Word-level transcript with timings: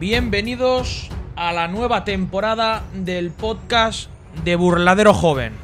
Bienvenidos 0.00 1.08
a 1.34 1.52
la 1.52 1.66
nueva 1.66 2.04
temporada 2.04 2.84
del 2.94 3.32
podcast 3.32 4.08
de 4.44 4.54
Burladero 4.54 5.12
Joven. 5.12 5.54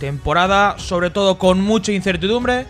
Temporada 0.00 0.80
sobre 0.80 1.10
todo 1.10 1.38
con 1.38 1.60
mucha 1.60 1.92
incertidumbre, 1.92 2.66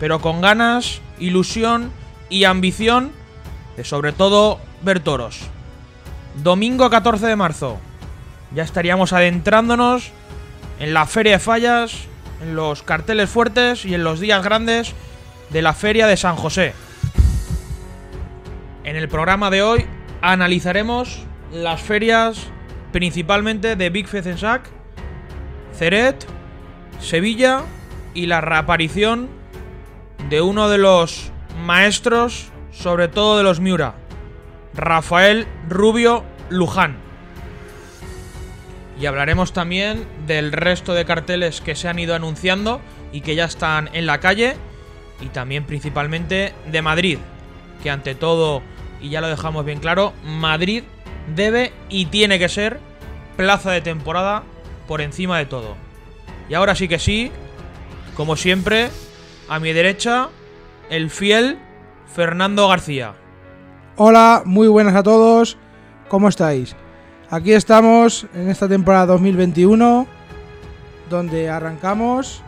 pero 0.00 0.20
con 0.20 0.40
ganas, 0.40 1.00
ilusión 1.20 1.92
y 2.28 2.42
ambición 2.42 3.12
de 3.76 3.84
sobre 3.84 4.10
todo 4.10 4.58
ver 4.82 4.98
toros. 4.98 5.42
Domingo 6.42 6.90
14 6.90 7.24
de 7.24 7.36
marzo. 7.36 7.78
Ya 8.52 8.64
estaríamos 8.64 9.12
adentrándonos 9.12 10.10
en 10.80 10.92
la 10.92 11.06
Feria 11.06 11.34
de 11.34 11.38
Fallas, 11.38 12.00
en 12.42 12.56
los 12.56 12.82
carteles 12.82 13.30
fuertes 13.30 13.84
y 13.84 13.94
en 13.94 14.02
los 14.02 14.18
días 14.18 14.42
grandes 14.42 14.92
de 15.50 15.62
la 15.62 15.72
Feria 15.72 16.08
de 16.08 16.16
San 16.16 16.34
José. 16.34 16.74
En 18.82 18.96
el 18.96 19.08
programa 19.08 19.50
de 19.50 19.62
hoy 19.62 19.86
analizaremos 20.26 21.22
las 21.52 21.80
ferias 21.80 22.48
principalmente 22.90 23.76
de 23.76 23.90
Big 23.90 24.08
Fezensac, 24.08 24.68
Ceret, 25.72 26.26
Sevilla 26.98 27.62
y 28.12 28.26
la 28.26 28.40
reaparición 28.40 29.28
de 30.28 30.40
uno 30.40 30.68
de 30.68 30.78
los 30.78 31.30
maestros, 31.64 32.50
sobre 32.72 33.06
todo 33.06 33.36
de 33.36 33.44
los 33.44 33.60
Miura, 33.60 33.94
Rafael 34.74 35.46
Rubio 35.68 36.24
Luján. 36.50 36.96
Y 38.98 39.06
hablaremos 39.06 39.52
también 39.52 40.08
del 40.26 40.50
resto 40.50 40.92
de 40.94 41.04
carteles 41.04 41.60
que 41.60 41.76
se 41.76 41.88
han 41.88 42.00
ido 42.00 42.16
anunciando 42.16 42.80
y 43.12 43.20
que 43.20 43.36
ya 43.36 43.44
están 43.44 43.90
en 43.92 44.06
la 44.06 44.18
calle. 44.18 44.56
Y 45.20 45.26
también 45.26 45.64
principalmente 45.64 46.52
de 46.70 46.82
Madrid, 46.82 47.18
que 47.82 47.90
ante 47.90 48.14
todo, 48.14 48.62
y 49.00 49.10
ya 49.10 49.20
lo 49.20 49.28
dejamos 49.28 49.64
bien 49.64 49.80
claro, 49.80 50.12
Madrid 50.24 50.84
debe 51.34 51.72
y 51.88 52.06
tiene 52.06 52.38
que 52.38 52.48
ser 52.48 52.80
plaza 53.36 53.70
de 53.70 53.80
temporada 53.80 54.42
por 54.86 55.00
encima 55.00 55.38
de 55.38 55.46
todo. 55.46 55.76
Y 56.48 56.54
ahora 56.54 56.74
sí 56.74 56.88
que 56.88 56.98
sí, 56.98 57.30
como 58.14 58.36
siempre, 58.36 58.90
a 59.48 59.58
mi 59.58 59.72
derecha, 59.72 60.28
el 60.90 61.10
fiel 61.10 61.58
Fernando 62.14 62.68
García. 62.68 63.14
Hola, 63.96 64.42
muy 64.44 64.68
buenas 64.68 64.94
a 64.94 65.02
todos. 65.02 65.58
¿Cómo 66.08 66.28
estáis? 66.28 66.76
Aquí 67.30 67.52
estamos 67.52 68.26
en 68.34 68.48
esta 68.48 68.68
temporada 68.68 69.06
2021, 69.06 70.06
donde 71.10 71.50
arrancamos 71.50 72.42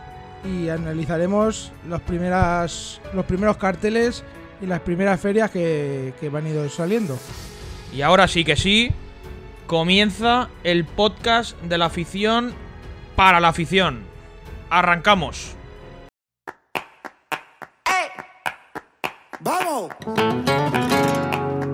y 0.45 0.69
analizaremos 0.69 1.73
los, 1.87 2.01
primeras, 2.01 3.01
los 3.13 3.25
primeros 3.25 3.57
carteles 3.57 4.23
y 4.61 4.65
las 4.65 4.81
primeras 4.81 5.19
ferias 5.19 5.51
que, 5.51 6.13
que 6.19 6.29
van 6.29 6.47
ido 6.47 6.67
saliendo. 6.69 7.17
Y 7.93 8.01
ahora 8.01 8.27
sí 8.27 8.43
que 8.43 8.55
sí, 8.55 8.91
comienza 9.67 10.49
el 10.63 10.85
podcast 10.85 11.59
de 11.61 11.77
la 11.77 11.85
afición 11.85 12.53
para 13.15 13.39
la 13.39 13.49
afición. 13.49 14.03
Arrancamos. 14.69 15.55
¡Vamos! 19.41 19.89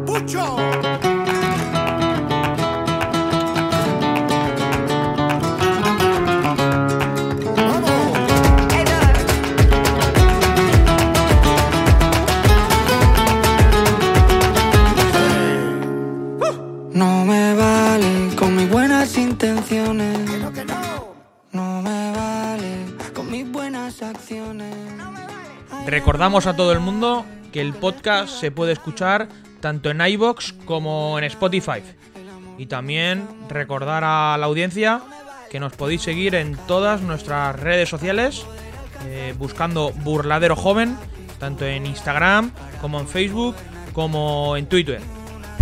¡Pucho! 0.06 0.95
Recordamos 26.26 26.48
a 26.48 26.56
todo 26.56 26.72
el 26.72 26.80
mundo 26.80 27.24
que 27.54 27.62
el 27.62 27.76
podcast 27.76 28.40
se 28.40 28.50
puede 28.50 28.72
escuchar 28.72 29.28
tanto 29.60 29.92
en 29.92 30.02
iBox 30.02 30.54
como 30.66 31.20
en 31.20 31.24
Spotify. 31.26 31.84
Y 32.58 32.66
también 32.66 33.28
recordar 33.48 34.04
a 34.04 34.36
la 34.36 34.48
audiencia 34.48 35.02
que 35.52 35.60
nos 35.60 35.74
podéis 35.74 36.02
seguir 36.02 36.34
en 36.34 36.58
todas 36.66 37.02
nuestras 37.02 37.60
redes 37.60 37.90
sociales 37.90 38.44
eh, 39.06 39.36
buscando 39.38 39.92
Burladero 39.92 40.56
Joven, 40.56 40.98
tanto 41.38 41.64
en 41.64 41.86
Instagram 41.86 42.50
como 42.82 43.00
en 43.00 43.08
Facebook 43.08 43.56
como 43.94 44.58
en 44.58 44.66
Twitter. 44.66 45.02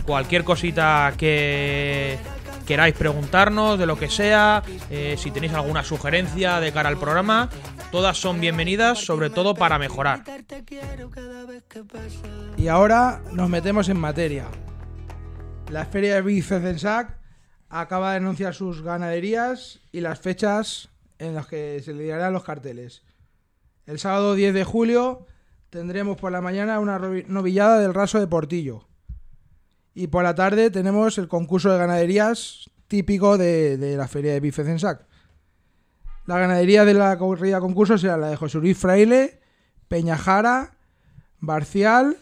Cualquier 0.05 0.45
cosita 0.45 1.13
que 1.17 2.17
queráis 2.65 2.95
preguntarnos, 2.95 3.77
de 3.77 3.85
lo 3.85 3.97
que 3.97 4.09
sea, 4.09 4.63
eh, 4.89 5.15
si 5.17 5.29
tenéis 5.29 5.53
alguna 5.53 5.83
sugerencia 5.83 6.61
de 6.61 6.71
cara 6.71 6.87
al 6.87 6.97
programa, 6.97 7.49
todas 7.93 8.17
son 8.17 8.41
bienvenidas, 8.41 9.05
sobre 9.05 9.29
todo 9.29 9.53
para 9.53 9.77
mejorar. 9.77 10.23
Y 12.57 12.67
ahora 12.67 13.21
nos 13.33 13.51
metemos 13.51 13.87
en 13.87 13.99
materia. 13.99 14.47
La 15.69 15.85
feria 15.85 16.15
de 16.15 16.23
Big 16.23 16.43
Fezensac 16.43 17.19
acaba 17.69 18.09
de 18.09 18.17
anunciar 18.17 18.55
sus 18.55 18.81
ganaderías 18.81 19.79
y 19.91 19.99
las 19.99 20.19
fechas 20.19 20.89
en 21.19 21.35
las 21.35 21.45
que 21.45 21.83
se 21.85 21.93
le 21.93 22.07
darán 22.07 22.33
los 22.33 22.43
carteles. 22.43 23.03
El 23.85 23.99
sábado 23.99 24.33
10 24.33 24.55
de 24.55 24.63
julio 24.63 25.27
tendremos 25.69 26.17
por 26.17 26.31
la 26.31 26.41
mañana 26.41 26.79
una 26.79 26.97
novillada 27.27 27.79
del 27.79 27.93
raso 27.93 28.19
de 28.19 28.25
Portillo. 28.25 28.87
Y 29.93 30.07
por 30.07 30.23
la 30.23 30.33
tarde 30.33 30.71
tenemos 30.71 31.19
el 31.19 31.27
concurso 31.27 31.71
de 31.71 31.77
ganaderías 31.77 32.71
típico 32.87 33.37
de, 33.37 33.77
de 33.77 33.97
la 33.97 34.07
feria 34.07 34.33
de 34.33 34.39
Big 34.39 34.53
Fezensac. 34.53 35.12
La 36.25 36.39
ganadería 36.39 36.85
de 36.85 36.93
la 36.93 37.17
corrida 37.17 37.59
concurso 37.59 37.97
será 37.97 38.17
la 38.17 38.29
de 38.29 38.37
José 38.37 38.59
Luis 38.59 38.77
Fraile, 38.77 39.41
Peñajara, 39.89 40.77
Barcial, 41.39 42.17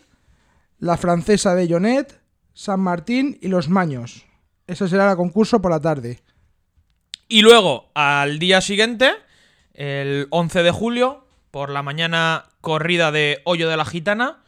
la 0.79 0.97
francesa 0.97 1.53
de 1.53 1.69
Jonet, 1.69 2.19
San 2.53 2.79
Martín 2.79 3.37
y 3.41 3.47
Los 3.47 3.69
Maños. 3.69 4.25
Esa 4.65 4.87
será 4.87 5.05
la 5.05 5.15
concurso 5.15 5.61
por 5.61 5.71
la 5.71 5.79
tarde. 5.79 6.19
Y 7.27 7.43
luego, 7.43 7.91
al 7.93 8.39
día 8.39 8.61
siguiente, 8.61 9.11
el 9.73 10.27
11 10.31 10.63
de 10.63 10.71
julio, 10.71 11.27
por 11.51 11.69
la 11.69 11.83
mañana 11.83 12.45
corrida 12.61 13.11
de 13.11 13.41
Hoyo 13.45 13.69
de 13.69 13.77
la 13.77 13.85
Gitana 13.85 14.39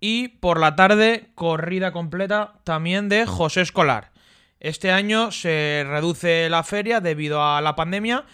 y 0.00 0.28
por 0.28 0.58
la 0.58 0.74
tarde 0.74 1.30
corrida 1.34 1.92
completa 1.92 2.54
también 2.64 3.08
de 3.08 3.26
José 3.26 3.60
Escolar. 3.60 4.12
Este 4.58 4.90
año 4.90 5.30
se 5.30 5.84
reduce 5.86 6.48
la 6.48 6.62
feria 6.62 7.00
debido 7.00 7.44
a 7.44 7.60
la 7.60 7.76
pandemia. 7.76 8.24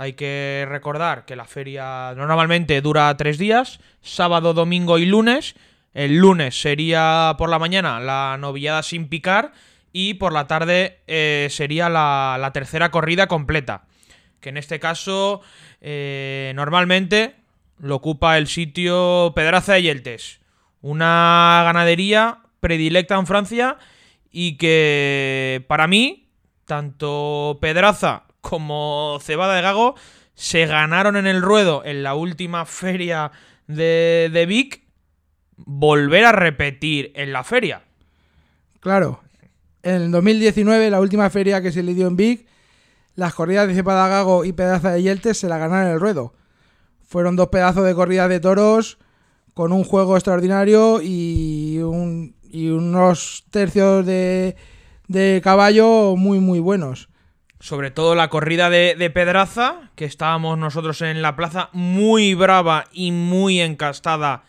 Hay 0.00 0.14
que 0.14 0.64
recordar 0.66 1.26
que 1.26 1.36
la 1.36 1.44
feria 1.44 2.14
normalmente 2.16 2.80
dura 2.80 3.14
tres 3.18 3.36
días, 3.36 3.80
sábado, 4.00 4.54
domingo 4.54 4.96
y 4.96 5.04
lunes. 5.04 5.56
El 5.92 6.16
lunes 6.16 6.58
sería 6.58 7.34
por 7.36 7.50
la 7.50 7.58
mañana 7.58 8.00
la 8.00 8.38
novillada 8.40 8.82
sin 8.82 9.10
picar 9.10 9.52
y 9.92 10.14
por 10.14 10.32
la 10.32 10.46
tarde 10.46 11.00
eh, 11.06 11.48
sería 11.50 11.90
la, 11.90 12.50
tercera 12.54 12.90
corrida 12.90 13.26
completa. 13.26 13.84
Que 14.40 14.48
en 14.48 14.56
este 14.56 14.80
caso 14.80 15.42
eh, 15.82 16.54
normalmente 16.56 17.34
lo 17.78 17.96
ocupa 17.96 18.38
el 18.38 18.46
sitio 18.46 19.34
Pedraza 19.36 19.74
de 19.74 19.82
Yeltes. 19.82 20.40
Una 20.80 21.60
ganadería 21.62 22.38
predilecta 22.60 23.16
en 23.16 23.26
Francia 23.26 23.76
y 24.32 24.56
que 24.56 25.62
para 25.68 25.86
mí, 25.86 26.30
tanto 26.64 27.58
Pedraza 27.60 28.29
como 28.40 29.18
Cebada 29.22 29.54
de 29.56 29.62
Gago 29.62 29.94
se 30.34 30.66
ganaron 30.66 31.16
en 31.16 31.26
el 31.26 31.42
ruedo 31.42 31.82
en 31.84 32.02
la 32.02 32.14
última 32.14 32.64
feria 32.66 33.30
de, 33.66 34.30
de 34.32 34.46
Vic 34.46 34.82
volver 35.56 36.24
a 36.24 36.32
repetir 36.32 37.12
en 37.14 37.32
la 37.32 37.44
feria. 37.44 37.82
Claro, 38.80 39.20
en 39.82 39.94
el 39.94 40.10
2019, 40.10 40.88
la 40.90 41.00
última 41.00 41.28
feria 41.30 41.60
que 41.60 41.72
se 41.72 41.82
le 41.82 41.92
dio 41.94 42.06
en 42.06 42.16
Vic, 42.16 42.46
las 43.14 43.34
corridas 43.34 43.68
de 43.68 43.74
Cepadagago 43.74 44.44
y 44.46 44.52
Pedaza 44.52 44.92
de 44.92 45.02
Yeltes 45.02 45.38
se 45.38 45.48
la 45.48 45.58
ganaron 45.58 45.88
en 45.88 45.92
el 45.94 46.00
ruedo. 46.00 46.32
Fueron 47.06 47.36
dos 47.36 47.48
pedazos 47.48 47.84
de 47.84 47.94
corridas 47.94 48.28
de 48.30 48.40
toros 48.40 48.98
con 49.52 49.72
un 49.72 49.84
juego 49.84 50.16
extraordinario 50.16 51.00
y, 51.02 51.78
un- 51.80 52.34
y 52.44 52.68
unos 52.70 53.44
tercios 53.50 54.06
de, 54.06 54.56
de 55.08 55.40
caballo 55.44 56.16
muy, 56.16 56.38
muy 56.40 56.60
buenos. 56.60 57.09
Sobre 57.60 57.90
todo 57.90 58.14
la 58.14 58.28
corrida 58.30 58.70
de, 58.70 58.94
de 58.98 59.10
Pedraza, 59.10 59.90
que 59.94 60.06
estábamos 60.06 60.56
nosotros 60.58 61.02
en 61.02 61.20
la 61.20 61.36
plaza 61.36 61.68
muy 61.72 62.34
brava 62.34 62.86
y 62.90 63.12
muy 63.12 63.60
encastada 63.60 64.44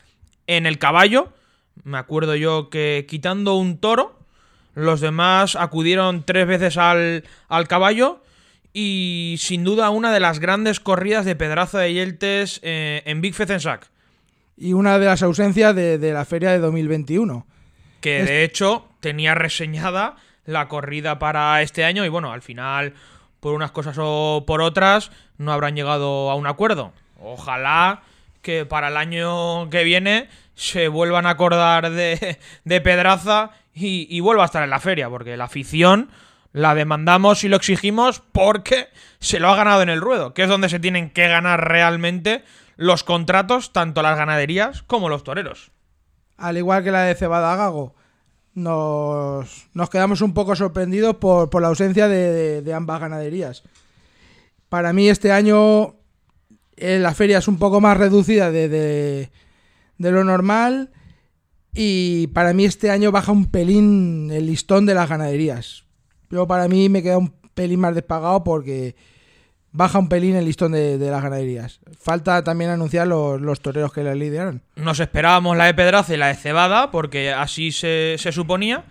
en 0.47 0.65
el 0.65 0.79
caballo. 0.79 1.33
Me 1.83 1.97
acuerdo 1.97 2.35
yo 2.35 2.69
que 2.69 3.05
quitando 3.09 3.55
un 3.55 3.77
toro, 3.77 4.17
los 4.75 5.01
demás 5.01 5.55
acudieron 5.57 6.23
tres 6.23 6.47
veces 6.47 6.77
al, 6.77 7.25
al 7.49 7.67
caballo. 7.67 8.23
Y 8.73 9.35
sin 9.39 9.65
duda 9.65 9.89
una 9.89 10.13
de 10.13 10.21
las 10.21 10.39
grandes 10.39 10.79
corridas 10.79 11.25
de 11.25 11.35
Pedraza 11.35 11.79
de 11.79 11.93
Yeltes 11.93 12.61
eh, 12.63 13.03
en 13.05 13.19
Big 13.19 13.33
Fezensac. 13.35 13.89
y 14.55 14.71
una 14.71 14.97
de 14.97 15.07
las 15.07 15.21
ausencias 15.23 15.75
de, 15.75 15.97
de 15.97 16.13
la 16.13 16.23
feria 16.23 16.51
de 16.51 16.59
2021. 16.59 17.45
que 17.99 18.23
de 18.23 18.45
hecho 18.45 18.87
tenía 19.01 19.35
reseñada 19.35 20.15
la 20.45 20.67
corrida 20.67 21.19
para 21.19 21.61
este 21.61 21.83
año 21.83 22.05
y 22.05 22.09
bueno, 22.09 22.31
al 22.31 22.41
final, 22.41 22.93
por 23.39 23.53
unas 23.53 23.71
cosas 23.71 23.97
o 23.99 24.43
por 24.45 24.61
otras, 24.61 25.11
no 25.37 25.51
habrán 25.51 25.75
llegado 25.75 26.29
a 26.31 26.35
un 26.35 26.47
acuerdo. 26.47 26.93
Ojalá 27.19 28.01
que 28.41 28.65
para 28.65 28.87
el 28.87 28.97
año 28.97 29.69
que 29.69 29.83
viene 29.83 30.29
se 30.55 30.87
vuelvan 30.87 31.25
a 31.25 31.31
acordar 31.31 31.89
de, 31.91 32.39
de 32.63 32.81
Pedraza 32.81 33.51
y, 33.73 34.07
y 34.09 34.19
vuelva 34.19 34.43
a 34.43 34.45
estar 34.45 34.63
en 34.63 34.69
la 34.69 34.79
feria, 34.79 35.09
porque 35.09 35.37
la 35.37 35.45
afición 35.45 36.09
la 36.53 36.75
demandamos 36.75 37.43
y 37.43 37.47
lo 37.47 37.55
exigimos 37.55 38.21
porque 38.31 38.89
se 39.19 39.39
lo 39.39 39.49
ha 39.49 39.55
ganado 39.55 39.81
en 39.81 39.89
el 39.89 40.01
ruedo, 40.01 40.33
que 40.33 40.43
es 40.43 40.49
donde 40.49 40.69
se 40.69 40.79
tienen 40.79 41.09
que 41.09 41.27
ganar 41.27 41.67
realmente 41.67 42.43
los 42.75 43.03
contratos, 43.03 43.71
tanto 43.73 44.01
las 44.01 44.17
ganaderías 44.17 44.83
como 44.83 45.07
los 45.07 45.23
toreros. 45.23 45.71
Al 46.37 46.57
igual 46.57 46.83
que 46.83 46.91
la 46.91 47.03
de 47.03 47.15
Cebada 47.15 47.55
Gago, 47.55 47.95
nos, 48.53 49.67
nos 49.73 49.89
quedamos 49.89 50.21
un 50.21 50.33
poco 50.33 50.55
sorprendidos 50.55 51.15
por, 51.17 51.49
por 51.49 51.61
la 51.61 51.69
ausencia 51.69 52.07
de, 52.07 52.61
de- 52.61 52.73
ambas 52.73 52.99
ganaderías. 52.99 53.63
Para 54.69 54.93
mí 54.93 55.09
este 55.09 55.31
año 55.31 55.95
eh, 56.75 56.99
la 56.99 57.13
feria 57.13 57.37
es 57.39 57.47
un 57.47 57.57
poco 57.57 57.81
más 57.81 57.97
reducida 57.97 58.51
de, 58.51 58.69
de- 58.69 59.31
lo 60.11 60.23
normal 60.23 60.91
y 61.73 62.27
para 62.27 62.53
mí 62.53 62.65
este 62.65 62.89
año 62.89 63.11
baja 63.11 63.31
un 63.31 63.45
pelín 63.51 64.29
el 64.31 64.47
listón 64.47 64.85
de 64.85 64.93
las 64.95 65.07
ganaderías. 65.09 65.83
Yo 66.29 66.47
para 66.47 66.67
mí 66.67 66.89
me 66.89 67.03
queda 67.03 67.17
un 67.17 67.33
pelín 67.53 67.79
más 67.81 67.93
despagado 67.95 68.43
porque 68.43 68.95
baja 69.71 69.99
un 69.99 70.09
pelín 70.09 70.35
el 70.35 70.45
listón 70.45 70.71
de, 70.73 70.97
de 70.97 71.11
las 71.11 71.21
ganaderías. 71.23 71.79
Falta 71.99 72.43
también 72.43 72.71
anunciar 72.71 73.07
los, 73.07 73.39
los 73.39 73.61
toreros 73.61 73.93
que 73.93 74.03
las 74.03 74.17
lideran. 74.17 74.63
Nos 74.81 74.99
esperábamos 74.99 75.55
la 75.55 75.65
de 75.65 75.75
Pedraza 75.75 76.11
y 76.11 76.17
la 76.17 76.29
de 76.29 76.33
Cebada, 76.33 76.89
porque 76.89 77.31
así 77.31 77.71
se, 77.71 78.15
se 78.17 78.31
suponía. 78.31 78.83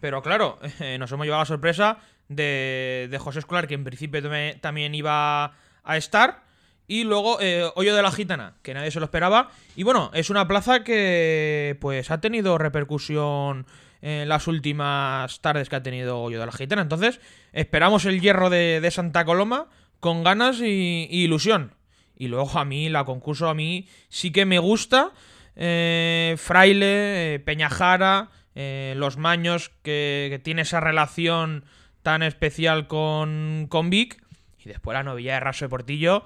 Pero 0.00 0.20
claro, 0.20 0.58
eh, 0.80 0.98
nos 0.98 1.12
hemos 1.12 1.24
llevado 1.24 1.42
la 1.42 1.46
sorpresa 1.46 1.98
de, 2.28 3.06
de 3.08 3.18
José 3.18 3.38
Escolar, 3.38 3.68
que 3.68 3.74
en 3.74 3.84
principio 3.84 4.20
también 4.60 4.94
iba 4.96 5.52
a 5.84 5.96
estar. 5.96 6.42
Y 6.88 7.04
luego 7.04 7.38
eh, 7.40 7.64
Hoyo 7.76 7.94
de 7.94 8.02
la 8.02 8.10
Gitana, 8.10 8.54
que 8.62 8.74
nadie 8.74 8.90
se 8.90 8.98
lo 8.98 9.04
esperaba. 9.04 9.50
Y 9.76 9.84
bueno, 9.84 10.10
es 10.14 10.30
una 10.30 10.48
plaza 10.48 10.82
que 10.82 11.76
pues 11.80 12.10
ha 12.10 12.20
tenido 12.20 12.58
repercusión 12.58 13.66
en 14.02 14.28
las 14.28 14.48
últimas 14.48 15.40
tardes 15.42 15.68
que 15.68 15.76
ha 15.76 15.82
tenido 15.82 16.22
Hoyo 16.22 16.40
de 16.40 16.46
la 16.46 16.52
Gitana. 16.52 16.82
Entonces, 16.82 17.20
esperamos 17.52 18.04
el 18.04 18.20
hierro 18.20 18.50
de, 18.50 18.80
de 18.80 18.90
Santa 18.90 19.24
Coloma 19.24 19.66
con 20.00 20.24
ganas 20.24 20.60
y, 20.60 21.06
y 21.08 21.22
ilusión. 21.22 21.72
Y 22.16 22.26
luego 22.26 22.58
a 22.58 22.64
mí, 22.64 22.88
la 22.88 23.04
concurso 23.04 23.48
a 23.48 23.54
mí 23.54 23.86
sí 24.08 24.32
que 24.32 24.44
me 24.44 24.58
gusta. 24.58 25.12
Eh, 25.56 26.36
Fraile, 26.38 27.34
eh, 27.34 27.38
Peñajara, 27.40 28.28
eh, 28.54 28.94
Los 28.96 29.16
Maños, 29.16 29.70
que, 29.82 30.28
que 30.30 30.38
tiene 30.38 30.62
esa 30.62 30.80
relación 30.80 31.64
tan 32.02 32.22
especial 32.22 32.86
con, 32.86 33.66
con 33.68 33.90
Vic. 33.90 34.22
Y 34.64 34.68
después 34.68 34.94
la 34.94 35.02
novilla 35.02 35.34
de 35.34 35.40
Raso 35.40 35.64
de 35.64 35.68
Portillo, 35.70 36.24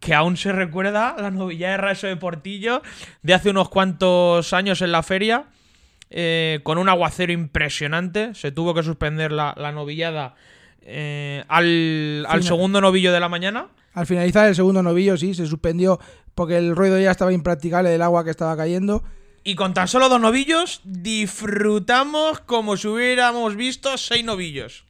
que 0.00 0.14
aún 0.14 0.36
se 0.36 0.52
recuerda 0.52 1.16
la 1.18 1.30
novilla 1.30 1.70
de 1.70 1.76
Raso 1.76 2.06
de 2.06 2.16
Portillo 2.16 2.82
de 3.22 3.34
hace 3.34 3.50
unos 3.50 3.68
cuantos 3.68 4.52
años 4.52 4.80
en 4.80 4.92
la 4.92 5.02
feria. 5.02 5.46
eh, 6.10 6.60
con 6.62 6.78
un 6.78 6.88
aguacero 6.88 7.32
impresionante. 7.32 8.34
Se 8.34 8.52
tuvo 8.52 8.74
que 8.74 8.82
suspender 8.82 9.32
la, 9.32 9.54
la 9.56 9.72
novillada 9.72 10.34
eh, 10.82 11.44
al, 11.48 12.26
al 12.28 12.42
segundo 12.42 12.80
novillo 12.80 13.12
de 13.12 13.20
la 13.20 13.28
mañana. 13.28 13.68
Al 13.98 14.06
finalizar 14.06 14.46
el 14.46 14.54
segundo 14.54 14.80
novillo, 14.80 15.16
sí, 15.16 15.34
se 15.34 15.44
suspendió 15.44 15.98
porque 16.36 16.56
el 16.56 16.76
ruido 16.76 17.00
ya 17.00 17.10
estaba 17.10 17.32
impracticable 17.32 17.90
del 17.90 18.00
agua 18.00 18.22
que 18.22 18.30
estaba 18.30 18.56
cayendo. 18.56 19.02
Y 19.42 19.56
con 19.56 19.74
tan 19.74 19.88
solo 19.88 20.08
dos 20.08 20.20
novillos, 20.20 20.80
disfrutamos 20.84 22.38
como 22.38 22.76
si 22.76 22.86
hubiéramos 22.86 23.56
visto 23.56 23.98
seis 23.98 24.24
novillos. 24.24 24.84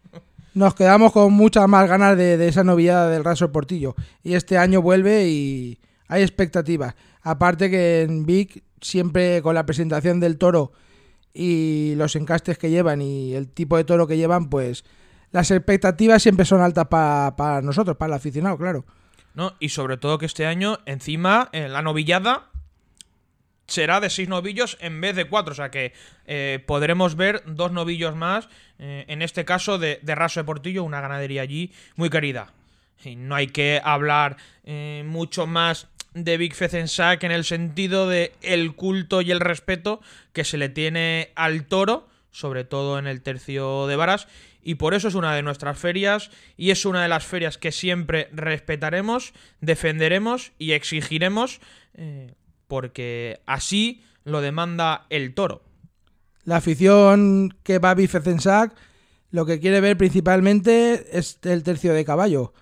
Nos 0.52 0.74
quedamos 0.74 1.12
con 1.12 1.32
muchas 1.32 1.66
más 1.68 1.88
ganas 1.88 2.18
de, 2.18 2.36
de 2.36 2.48
esa 2.48 2.64
novillada 2.64 3.08
del 3.08 3.24
Raso 3.24 3.50
Portillo. 3.50 3.94
Y 4.22 4.34
este 4.34 4.58
año 4.58 4.82
vuelve 4.82 5.26
y 5.26 5.78
hay 6.06 6.20
expectativas. 6.20 6.94
Aparte 7.22 7.70
que 7.70 8.02
en 8.02 8.26
Vic, 8.26 8.62
siempre 8.82 9.40
con 9.40 9.54
la 9.54 9.64
presentación 9.64 10.20
del 10.20 10.36
toro 10.36 10.72
y 11.32 11.94
los 11.96 12.14
encastes 12.14 12.58
que 12.58 12.68
llevan 12.68 13.00
y 13.00 13.32
el 13.32 13.48
tipo 13.48 13.78
de 13.78 13.84
toro 13.84 14.06
que 14.06 14.18
llevan, 14.18 14.50
pues 14.50 14.84
las 15.32 15.50
expectativas 15.50 16.22
siempre 16.22 16.44
son 16.44 16.60
altas 16.60 16.86
pa- 16.88 17.34
para 17.36 17.60
nosotros, 17.62 17.96
para 17.96 18.12
el 18.14 18.16
aficionado, 18.16 18.56
claro. 18.56 18.84
¿no? 19.34 19.54
Y 19.60 19.68
sobre 19.68 19.96
todo 19.96 20.18
que 20.18 20.26
este 20.26 20.46
año, 20.46 20.78
encima, 20.86 21.48
en 21.52 21.72
la 21.72 21.82
novillada 21.82 22.46
será 23.66 24.00
de 24.00 24.08
seis 24.10 24.28
novillos 24.28 24.78
en 24.80 25.00
vez 25.00 25.14
de 25.14 25.26
cuatro. 25.26 25.52
O 25.52 25.54
sea 25.54 25.70
que 25.70 25.92
eh, 26.26 26.62
podremos 26.66 27.14
ver 27.16 27.42
dos 27.46 27.70
novillos 27.70 28.16
más, 28.16 28.48
eh, 28.78 29.04
en 29.08 29.22
este 29.22 29.44
caso 29.44 29.78
de, 29.78 30.00
Raso 30.06 30.40
de 30.40 30.44
Portillo, 30.44 30.84
una 30.84 31.00
ganadería 31.00 31.42
allí 31.42 31.72
muy 31.96 32.10
querida. 32.10 32.52
Y 33.04 33.16
no 33.16 33.34
hay 33.34 33.48
que 33.48 33.80
hablar 33.84 34.38
eh, 34.64 35.04
mucho 35.06 35.46
más 35.46 35.86
de 36.14 36.36
Big 36.36 36.54
Fezensac 36.54 37.22
en 37.22 37.30
el 37.30 37.44
sentido 37.44 38.08
de 38.08 38.32
el 38.42 38.74
culto 38.74 39.20
y 39.20 39.30
el 39.30 39.40
respeto 39.40 40.00
que 40.32 40.44
se 40.44 40.56
le 40.56 40.68
tiene 40.68 41.30
al 41.36 41.66
toro, 41.66 42.08
sobre 42.32 42.64
todo 42.64 42.98
en 42.98 43.06
el 43.06 43.20
tercio 43.22 43.86
de 43.86 43.96
varas, 43.96 44.26
y 44.62 44.74
por 44.76 44.94
eso 44.94 45.08
es 45.08 45.14
una 45.14 45.34
de 45.34 45.42
nuestras 45.42 45.78
ferias 45.78 46.30
y 46.56 46.70
es 46.70 46.84
una 46.84 47.02
de 47.02 47.08
las 47.08 47.24
ferias 47.24 47.58
que 47.58 47.72
siempre 47.72 48.28
respetaremos, 48.32 49.32
defenderemos 49.60 50.52
y 50.58 50.72
exigiremos, 50.72 51.60
eh, 51.94 52.34
porque 52.66 53.40
así 53.46 54.02
lo 54.24 54.40
demanda 54.40 55.06
el 55.10 55.34
toro. 55.34 55.62
La 56.44 56.56
afición 56.56 57.56
que 57.62 57.78
va 57.78 57.90
a 57.90 57.94
Bifecensac 57.94 58.74
lo 59.30 59.44
que 59.44 59.60
quiere 59.60 59.80
ver 59.80 59.96
principalmente 59.96 61.18
es 61.18 61.38
el 61.42 61.62
tercio 61.62 61.92
de 61.92 62.04
caballo. 62.04 62.54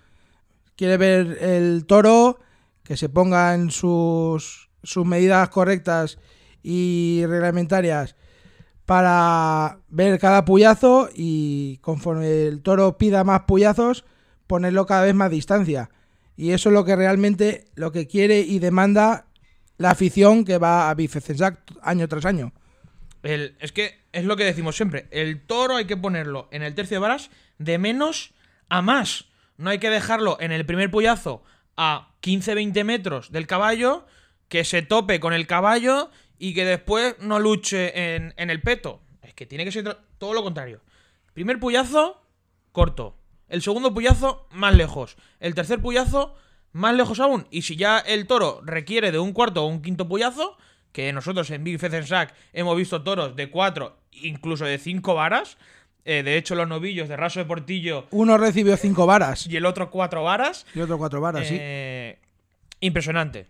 Quiere 0.75 0.97
ver 0.97 1.39
el 1.41 1.87
toro 1.87 2.41
que 2.83 2.97
se 2.97 3.09
ponga 3.09 3.55
en 3.55 3.71
sus, 3.71 4.69
sus 4.83 5.07
medidas 5.07 5.49
correctas 5.49 6.19
y 6.63 7.23
reglamentarias 7.27 8.17
para 8.87 9.81
ver 9.89 10.19
cada 10.19 10.45
puyazo 10.45 11.11
y 11.15 11.79
conforme 11.79 12.47
el 12.47 12.63
toro 12.63 12.97
pida 12.97 13.25
más 13.25 13.43
puyazos, 13.43 14.05
ponerlo 14.47 14.87
cada 14.87 15.03
vez 15.03 15.15
más 15.15 15.31
distancia. 15.31 15.91
Y 16.37 16.53
eso 16.53 16.69
es 16.69 16.73
lo 16.73 16.85
que 16.85 16.95
realmente 16.97 17.65
lo 17.75 17.93
que 17.93 18.07
quiere 18.07 18.41
y 18.41 18.59
demanda 18.61 19.27
la 19.79 19.91
afición 19.91 20.45
que 20.45 20.59
va 20.59 20.89
a 20.89 20.95
Bifecensac 20.95 21.59
año 21.83 22.07
tras 22.09 22.25
año. 22.25 22.53
El- 23.23 23.57
es 23.61 23.73
que 23.73 23.99
es 24.13 24.25
lo 24.25 24.37
que 24.37 24.45
decimos 24.45 24.77
siempre. 24.77 25.09
El 25.11 25.45
toro 25.47 25.77
hay 25.77 25.87
que 25.87 25.97
ponerlo 25.97 26.49
en 26.53 26.63
el 26.63 26.75
tercio 26.75 26.97
de 26.97 27.01
varas 27.01 27.31
de 27.59 27.79
menos 27.79 28.35
a 28.69 28.83
más. 28.83 29.27
No 29.57 29.71
hay 29.71 29.79
que 29.79 29.91
dejarlo 29.91 30.37
en 30.41 30.53
el 30.53 30.65
primer 30.65 30.91
puyazo 30.91 31.43
a 31.77 32.15
15-20 32.23 32.85
metros 32.85 33.33
del 33.33 33.47
caballo, 33.47 34.07
que 34.49 34.65
se 34.65 34.83
tope 34.83 35.19
con 35.19 35.33
el 35.33 35.47
caballo 35.47 36.11
y 36.39 36.55
que 36.55 36.65
después 36.65 37.17
no 37.21 37.39
luche 37.39 38.15
en, 38.17 38.35
en 38.37 38.51
el 38.51 38.61
peto. 38.63 39.01
Es 39.23 39.35
que 39.35 39.47
tiene 39.47 39.65
que 39.65 39.73
ser 39.73 39.85
to- 39.85 39.99
todo 40.19 40.35
lo 40.35 40.43
contrario. 40.43 40.81
Primer 41.33 41.59
puyazo, 41.59 42.23
corto. 42.73 43.17
El 43.49 43.63
segundo 43.63 43.93
puyazo, 43.95 44.47
más 44.51 44.75
lejos. 44.75 45.17
El 45.41 45.55
tercer 45.55 45.81
puyazo, 45.81 46.35
más 46.73 46.95
lejos 46.95 47.21
aún. 47.21 47.47
Y 47.51 47.63
si 47.63 47.77
ya 47.77 47.99
el 47.99 48.27
toro 48.27 48.61
requiere 48.65 49.13
de 49.13 49.19
un 49.19 49.33
cuarto 49.33 49.65
o 49.65 49.67
un 49.67 49.83
quinto 49.83 50.09
puyazo, 50.09 50.57
que 50.93 51.13
nosotros 51.13 51.51
en 51.51 51.63
Big 51.63 51.79
Feather 51.79 52.07
Sack 52.07 52.35
hemos 52.53 52.77
visto 52.77 53.03
toros 53.03 53.37
de 53.37 53.51
cuatro, 53.51 53.99
incluso 54.13 54.65
de 54.65 54.79
cinco 54.79 55.15
varas. 55.15 55.59
eh, 56.05 56.23
de 56.23 56.37
hecho, 56.39 56.55
los 56.55 56.67
novillos 56.69 57.09
de 57.09 57.17
raso 57.17 57.39
de 57.41 57.45
portillo 57.47 58.07
Uno 58.13 58.39
recibió 58.39 58.77
cinco 58.77 59.07
varas 59.07 59.47
y 59.47 59.57
el 59.57 59.67
otro 59.67 59.91
cuatro 59.91 60.23
varas. 60.23 60.65
y 60.75 60.81
otro 60.81 60.97
cuatro 60.99 61.21
varas, 61.21 61.47
sí. 61.49 61.57
Eh, 61.59 62.19
Impresionante. 62.81 63.47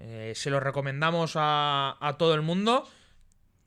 Eh, 0.00 0.32
se 0.34 0.50
lo 0.50 0.60
recomendamos 0.60 1.32
a, 1.36 2.16
todo 2.18 2.34
el 2.34 2.42
mundo. 2.42 2.88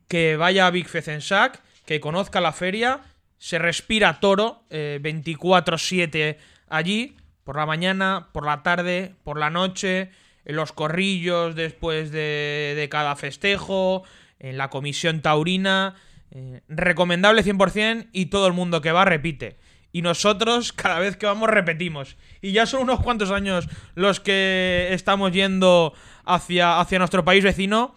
Que 0.08 0.36
vaya 0.36 0.68
a 0.68 0.72
Big 0.72 0.88
Fezensac, 0.88 1.62
que 1.86 2.00
conozca 2.00 2.42
la 2.42 2.52
feria. 2.52 3.02
Se 3.38 3.60
respira 3.60 4.20
toro 4.20 4.64
eh, 4.70 5.00
24-7 5.02 6.38
allí, 6.70 7.16
por 7.44 7.58
la 7.58 7.66
mañana, 7.66 8.30
por 8.32 8.46
la 8.46 8.64
tarde, 8.64 9.16
por 9.24 9.40
la 9.40 9.50
noche, 9.50 10.12
en 10.46 10.56
los 10.56 10.72
corrillos 10.72 11.56
después 11.56 12.12
de, 12.12 12.74
de 12.76 12.90
cada 12.90 13.16
festejo, 13.16 14.04
en 14.40 14.58
la 14.58 14.70
comisión 14.70 15.22
taurina. 15.22 15.96
Eh, 16.36 16.62
recomendable 16.68 17.44
100% 17.44 18.08
y 18.12 18.26
todo 18.26 18.48
el 18.48 18.54
mundo 18.54 18.82
que 18.82 18.92
va 18.92 19.06
repite. 19.06 19.58
Y 19.92 20.02
nosotros 20.02 20.74
cada 20.74 20.98
vez 20.98 21.16
que 21.16 21.28
vamos 21.28 21.48
repetimos. 21.48 22.18
Y 22.42 22.54
ya 22.54 22.66
son 22.66 22.82
unos 22.82 23.02
cuantos 23.02 23.30
años 23.30 23.68
los 23.94 24.20
que 24.20 24.88
estamos 24.92 25.32
yendo 25.32 25.94
hacia, 26.26 26.80
hacia 26.80 27.00
nuestro 27.00 27.24
país 27.24 27.44
vecino 27.44 27.96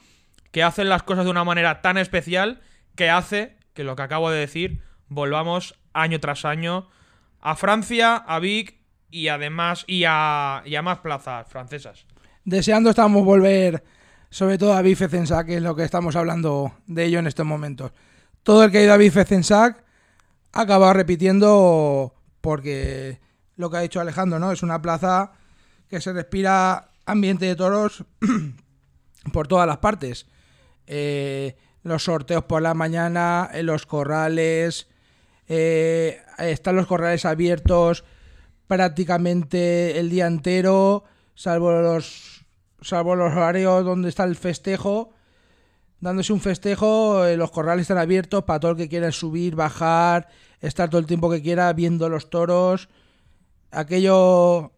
que 0.51 0.63
hacen 0.63 0.89
las 0.89 1.03
cosas 1.03 1.25
de 1.25 1.31
una 1.31 1.45
manera 1.45 1.83
tan 1.83 1.99
especial 1.99 2.61
que 2.95 3.11
hace 3.11 3.57
que 3.75 3.85
lo 3.85 3.97
que 3.97 4.03
acabo 4.03 4.31
de 4.31 4.39
decir 4.39 4.83
volvamos 5.09 5.79
año 5.93 6.21
tras 6.21 6.45
año 6.45 6.89
a 7.41 7.57
Francia, 7.57 8.17
a 8.17 8.39
Vic 8.39 8.77
y 9.11 9.29
además 9.29 9.85
y 9.87 10.05
a, 10.07 10.63
y 10.65 10.75
a 10.75 10.83
más 10.83 10.99
plazas 10.99 11.47
francesas. 11.49 12.07
Deseando 12.45 12.91
estamos 12.91 13.25
volver, 13.25 13.85
sobre 14.31 14.59
todo 14.59 14.75
a 14.75 14.83
Bifecensac, 14.83 15.47
que 15.47 15.57
es 15.57 15.63
lo 15.63 15.77
que 15.77 15.85
estamos 15.85 16.17
hablando 16.17 16.73
de 16.87 17.05
ello 17.05 17.19
en 17.19 17.27
estos 17.27 17.47
momentos. 17.47 17.93
todo 18.43 18.65
el 18.65 18.71
que 18.71 18.79
ha 18.79 18.83
ido 18.83 18.93
a 18.93 18.99
Bifecensac 18.99 19.85
ha 20.53 20.61
acabado 20.61 20.93
repitiendo 20.93 22.15
porque 22.41 23.21
lo 23.57 23.71
que 23.71 23.77
ha 23.77 23.81
dicho 23.81 24.01
Alejandro, 24.01 24.39
¿no? 24.39 24.53
Es 24.53 24.63
una 24.63 24.81
plaza 24.81 25.33
que 25.89 26.01
se 26.01 26.13
respira 26.13 26.91
ambiente 27.07 27.47
de 27.47 27.57
toros 27.57 28.05
por 29.33 29.49
todas 29.49 29.67
las 29.67 29.79
partes. 29.79 30.27
Eh, 30.87 31.57
los 31.83 32.05
sorteos 32.05 32.45
por 32.45 32.63
la 32.63 32.75
mañana, 32.75 33.49
en 33.53 33.67
los 33.67 33.87
corrales, 33.87 34.89
eh, 35.49 36.21
están 36.39 36.77
los 36.77 36.87
corrales 36.87 37.25
abiertos 37.25 38.05
prácticamente 38.67 39.99
el 39.99 40.11
día 40.11 40.27
entero, 40.27 41.05
salvo 41.35 41.73
los, 41.73 42.45
salvo 42.81 43.15
los 43.15 43.33
horarios 43.33 43.85
donde 43.85 44.09
está 44.09 44.25
el 44.25 44.37
festejo. 44.37 45.11
Dándose 46.01 46.33
un 46.33 46.41
festejo, 46.41 47.25
eh, 47.25 47.37
los 47.37 47.51
corrales 47.51 47.83
están 47.83 47.99
abiertos 47.99 48.45
para 48.45 48.61
todo 48.61 48.73
el 48.73 48.77
que 48.77 48.89
quiera 48.89 49.11
subir, 49.13 49.55
bajar, 49.55 50.29
estar 50.61 50.91
todo 50.91 51.01
el 51.01 51.07
tiempo 51.07 51.31
que 51.31 51.43
quiera 51.43 51.73
viendo 51.73 52.09
los 52.09 52.29
toros. 52.29 52.89
Aquello 53.71 54.73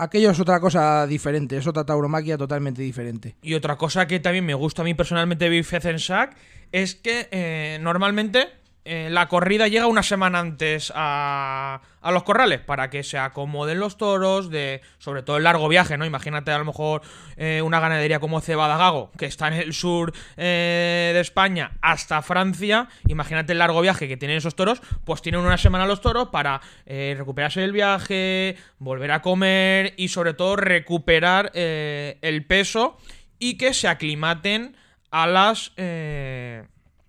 Aquello 0.00 0.30
es 0.30 0.38
otra 0.38 0.60
cosa 0.60 1.08
diferente, 1.08 1.56
es 1.56 1.66
otra 1.66 1.84
tauromaquia 1.84 2.38
totalmente 2.38 2.82
diferente. 2.82 3.34
Y 3.42 3.54
otra 3.54 3.76
cosa 3.76 4.06
que 4.06 4.20
también 4.20 4.46
me 4.46 4.54
gusta 4.54 4.82
a 4.82 4.84
mí 4.84 4.94
personalmente 4.94 5.46
de 5.46 5.50
Bifecensac 5.50 6.36
es 6.70 6.94
que 6.94 7.28
eh, 7.32 7.78
normalmente 7.80 8.46
eh, 8.90 9.10
la 9.10 9.28
corrida 9.28 9.68
llega 9.68 9.86
una 9.86 10.02
semana 10.02 10.40
antes 10.40 10.90
a, 10.96 11.82
a, 12.00 12.10
los 12.10 12.22
corrales 12.22 12.60
para 12.60 12.88
que 12.88 13.02
se 13.02 13.18
acomoden 13.18 13.78
los 13.78 13.98
toros, 13.98 14.48
sobre 14.96 15.22
todo 15.22 15.36
el 15.36 15.44
largo 15.44 15.68
viaje, 15.68 15.98
¿no? 15.98 16.06
Imagínate 16.06 16.52
a 16.52 16.58
lo 16.58 16.64
mejor 16.64 17.02
eh, 17.36 17.60
una 17.60 17.80
ganadería 17.80 18.18
como 18.18 18.40
Cebada 18.40 18.78
Gago, 18.78 19.10
que 19.18 19.26
está 19.26 19.48
en 19.48 19.54
el 19.54 19.74
sur 19.74 20.14
eh, 20.38 21.10
de 21.12 21.20
España 21.20 21.72
hasta 21.82 22.22
Francia. 22.22 22.88
Imagínate 23.08 23.52
el 23.52 23.58
largo 23.58 23.82
viaje 23.82 24.08
que 24.08 24.16
tienen 24.16 24.38
esos 24.38 24.56
toros, 24.56 24.80
pues 25.04 25.20
tienen 25.20 25.42
una 25.42 25.58
semana 25.58 25.84
los 25.84 26.00
toros 26.00 26.28
para 26.28 26.62
recuperarse 26.86 27.60
del 27.60 27.72
viaje, 27.72 28.56
volver 28.78 29.12
a 29.12 29.20
comer 29.20 29.92
y 29.98 30.08
sobre 30.08 30.32
todo 30.32 30.56
recuperar 30.56 31.50
el 31.52 32.46
peso 32.46 32.96
y 33.38 33.58
que 33.58 33.74
se 33.74 33.86
aclimaten 33.86 34.76
a 35.10 35.26
las 35.26 35.72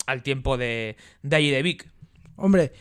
al 0.09 0.23
tiempo 0.23 0.57
de, 0.57 0.97
de 1.21 1.35
allí 1.35 1.51
de 1.51 1.61
Vic. 1.61 1.87
Hombre, 2.35 2.73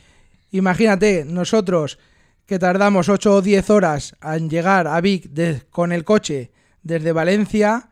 imagínate, 0.50 1.24
nosotros 1.26 1.98
que 2.46 2.58
tardamos 2.58 3.08
8 3.08 3.34
o 3.34 3.42
10 3.42 3.70
horas 3.70 4.16
en 4.22 4.48
llegar 4.48 4.86
a 4.86 5.00
Vic 5.00 5.28
de, 5.30 5.62
con 5.70 5.92
el 5.92 6.04
coche 6.04 6.50
desde 6.82 7.12
Valencia, 7.12 7.90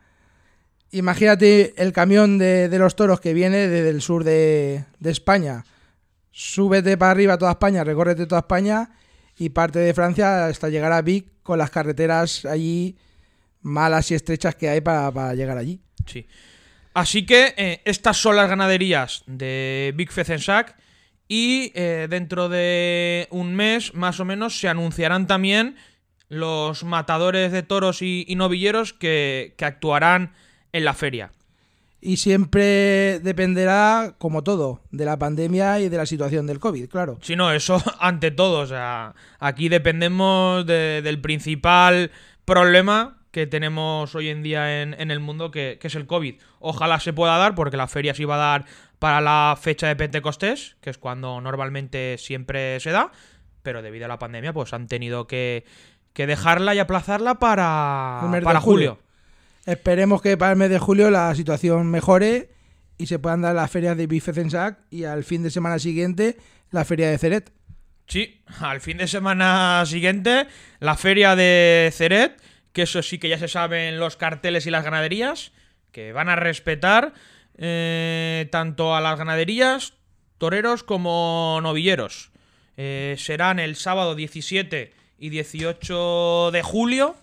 imagínate 0.91 1.75
el 1.77 1.93
camión 1.93 2.39
de, 2.39 2.71
de 2.71 2.79
los 2.79 2.97
toros 2.97 3.21
que 3.21 3.35
viene 3.35 3.69
desde 3.69 3.91
el 3.91 4.01
sur 4.01 4.25
de, 4.25 4.87
de, 4.99 5.11
España. 5.11 5.65
Súbete 6.31 6.97
para 6.97 7.11
arriba 7.11 7.37
toda 7.37 7.51
España, 7.53 7.85
recórrete 7.85 8.27
toda 8.27 8.41
España 8.41 8.91
y 9.37 9.51
parte 9.51 9.81
de 9.81 9.93
Francia 9.93 10.47
hasta 10.47 10.71
llegar 10.71 10.93
a 10.93 11.03
Vic 11.03 11.27
con 11.43 11.59
las 11.59 11.71
carreteras 11.71 12.47
allí 12.47 12.97
malas 13.61 14.11
y 14.11 14.15
estrechas 14.15 14.55
que 14.55 14.71
hay 14.71 14.81
para, 14.81 15.13
para 15.13 15.35
llegar 15.35 15.59
allí. 15.59 15.83
Sí. 16.07 16.27
Así 16.97 17.27
que 17.27 17.53
eh, 17.59 17.83
estas 17.85 18.17
son 18.17 18.37
las 18.37 18.49
ganaderías 18.49 19.23
de 19.27 19.93
Big 19.97 20.11
Fezensac 20.11 20.79
y 21.29 21.71
eh, 21.75 22.07
dentro 22.09 22.49
de 22.49 23.29
un 23.31 23.55
mes 23.55 23.93
más 23.93 24.19
o 24.19 24.25
menos 24.25 24.59
se 24.59 24.67
anunciarán 24.67 25.27
también 25.27 25.77
los 26.31 26.85
matadores 26.85 27.53
de 27.53 27.63
toros 27.63 28.01
y, 28.01 28.25
y 28.27 28.37
novilleros 28.37 28.95
que, 28.95 29.53
que, 29.59 29.67
actuarán 29.67 30.33
en 30.73 30.87
la 30.87 30.95
feria. 30.95 31.33
Y 32.01 32.17
siempre 32.17 33.21
dependerá, 33.21 34.15
como 34.17 34.43
todo, 34.43 34.81
de 34.91 35.05
la 35.05 35.19
pandemia 35.19 35.81
y 35.81 35.91
de 35.91 35.99
la 35.99 36.07
situación 36.07 36.47
del 36.47 36.61
COVID, 36.61 36.89
claro. 36.89 37.19
Sí, 37.21 37.37
no, 37.37 37.53
eso 37.53 37.77
ante 38.01 38.31
todo. 38.31 38.61
O 38.61 38.67
sea, 38.67 39.15
aquí 39.39 39.69
dependemos 39.69 40.65
de, 40.65 41.03
del 41.03 41.21
principal 41.21 42.11
problema 42.47 43.16
que 43.37 43.47
tenemos 43.47 44.15
hoy 44.15 44.31
en 44.31 44.43
día 44.43 44.81
en, 44.81 44.99
en 44.99 45.11
el 45.11 45.21
mundo, 45.21 45.51
que, 45.51 45.77
que, 45.79 45.89
es 45.89 45.95
el 45.95 46.07
COVID. 46.07 46.37
Ojalá 46.59 47.01
se 47.01 47.13
pueda 47.13 47.37
dar, 47.37 47.55
porque 47.55 47.77
la 47.77 47.87
feria 47.87 48.15
se 48.15 48.23
iba 48.23 48.37
a 48.37 48.39
dar 48.39 48.65
para 48.99 49.21
la 49.21 49.59
fecha 49.61 49.89
de 49.89 49.95
Pentecostés, 49.95 50.77
que 50.81 50.89
es 50.89 50.97
cuando 50.97 51.39
normalmente 51.43 52.17
siempre 52.17 52.81
se 52.81 52.93
da, 52.93 53.13
pero 53.63 53.83
debido 53.83 54.07
a 54.07 54.09
la 54.09 54.19
pandemia, 54.19 54.55
pues 54.55 54.73
han 54.73 54.87
tenido 54.87 55.27
que, 55.27 55.67
que 56.15 56.27
dejarla 56.27 56.75
y 56.75 56.79
aplazarla 56.79 57.35
para, 57.35 58.27
para 58.43 58.61
julio. 58.63 58.95
julio. 58.95 58.99
Esperemos 59.67 60.23
que 60.23 60.39
para 60.39 60.53
el 60.53 60.59
mes 60.59 60.71
de 60.71 60.79
julio 60.79 61.11
la 61.11 61.35
situación 61.35 61.91
mejore 61.91 62.49
y 62.97 63.05
se 63.05 63.19
puedan 63.19 63.43
dar 63.43 63.55
las 63.55 63.71
ferias 63.71 63.99
de 63.99 64.07
Bifecensac 64.07 64.79
y 64.89 65.05
al 65.05 65.25
fin 65.25 65.43
de 65.43 65.51
semana 65.51 65.79
siguiente 65.79 66.39
la 66.71 66.87
feria 66.87 67.11
de 67.11 67.19
Ceret. 67.19 67.53
Sí, 68.07 68.43
al 68.61 68.81
fin 68.81 68.97
de 68.97 69.07
semana 69.07 69.85
siguiente 69.85 70.47
la 70.81 70.97
feria 70.97 71.37
de 71.37 71.91
Ceret 71.93 72.46
que 72.77 72.83
eso 72.83 73.03
sí 73.03 73.19
que 73.19 73.31
ya 73.31 73.39
se 73.39 73.49
saben 73.49 73.99
los 73.99 74.17
carteles 74.17 74.67
y 74.67 74.71
las 74.71 74.85
ganaderías, 74.85 75.51
que 75.93 76.13
van 76.13 76.29
a 76.29 76.37
respetar 76.37 77.15
eh, 77.57 78.49
tanto 78.53 78.95
a 78.95 79.01
las 79.01 79.19
ganaderías, 79.19 79.95
toreros 80.37 80.83
como 80.83 81.59
novilleros. 81.63 82.33
Eh, 82.77 83.15
serán 83.17 83.61
el 83.61 83.77
sábado 83.77 84.15
17 84.15 84.93
y 85.19 85.29
18 85.31 86.51
de 86.53 86.63
julio. 86.63 87.17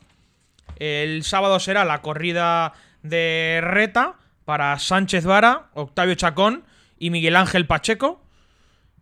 El 0.77 1.23
sábado 1.23 1.59
será 1.59 1.85
la 1.85 2.01
corrida 2.01 2.73
de 3.03 3.59
reta 3.61 4.15
para 4.45 4.79
Sánchez 4.79 5.23
Vara, 5.23 5.69
Octavio 5.75 6.15
Chacón 6.15 6.63
y 6.97 7.11
Miguel 7.11 7.35
Ángel 7.35 7.67
Pacheco. 7.67 8.23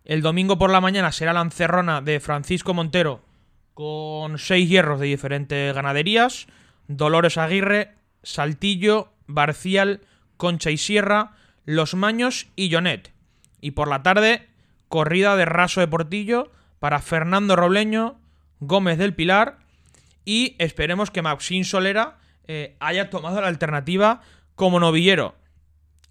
El 0.04 0.20
domingo 0.20 0.58
por 0.58 0.68
la 0.68 0.82
mañana 0.82 1.12
será 1.12 1.32
la 1.32 1.40
encerrona 1.40 2.02
de 2.02 2.20
Francisco 2.20 2.74
Montero 2.74 3.31
con 3.74 4.38
seis 4.38 4.68
hierros 4.68 5.00
de 5.00 5.06
diferentes 5.06 5.74
ganaderías, 5.74 6.46
Dolores 6.88 7.38
Aguirre, 7.38 7.94
Saltillo, 8.22 9.12
Barcial, 9.26 10.00
Concha 10.36 10.70
y 10.70 10.76
Sierra, 10.76 11.32
Los 11.64 11.94
Maños 11.94 12.48
y 12.56 12.72
Jonet. 12.72 13.12
Y 13.60 13.72
por 13.72 13.88
la 13.88 14.02
tarde, 14.02 14.48
corrida 14.88 15.36
de 15.36 15.44
raso 15.44 15.80
de 15.80 15.88
Portillo 15.88 16.50
para 16.78 17.00
Fernando 17.00 17.56
Robleño, 17.56 18.18
Gómez 18.60 18.98
del 18.98 19.14
Pilar 19.14 19.58
y 20.24 20.54
esperemos 20.58 21.10
que 21.10 21.22
Maxín 21.22 21.64
Solera 21.64 22.18
eh, 22.46 22.76
haya 22.80 23.10
tomado 23.10 23.40
la 23.40 23.48
alternativa 23.48 24.20
como 24.54 24.80
novillero. 24.80 25.34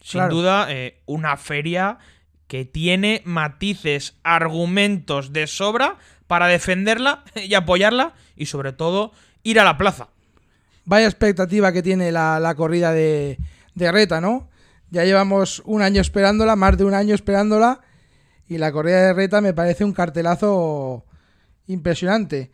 Sin 0.02 0.20
claro. 0.20 0.36
duda, 0.36 0.66
eh, 0.70 1.02
una 1.06 1.38
feria 1.38 2.00
que 2.48 2.66
tiene 2.66 3.22
matices, 3.24 4.20
argumentos 4.24 5.32
de 5.32 5.48
sobra 5.48 5.98
para 6.32 6.48
defenderla 6.48 7.26
y 7.36 7.54
apoyarla 7.56 8.14
y 8.38 8.46
sobre 8.46 8.72
todo 8.72 9.12
ir 9.44 9.60
a 9.60 9.66
la 9.66 9.78
plaza. 9.78 10.08
Vaya 10.86 11.06
expectativa 11.06 11.74
que 11.74 11.84
tiene 11.84 12.10
la, 12.10 12.40
la 12.40 12.56
corrida 12.56 12.94
de, 12.94 13.38
de, 13.76 13.92
Reta, 13.92 14.22
¿no? 14.22 14.48
Ya 14.92 15.04
llevamos 15.04 15.62
un 15.66 15.82
año 15.82 16.00
esperándola, 16.00 16.56
más 16.56 16.78
de 16.78 16.86
un 16.86 16.94
año 16.94 17.14
esperándola 17.14 17.82
y 18.48 18.60
la 18.60 18.72
corrida 18.72 19.08
de 19.08 19.14
Reta 19.14 19.42
me 19.42 19.54
parece 19.54 19.84
un 19.84 19.92
cartelazo 19.92 21.04
impresionante. 21.68 22.52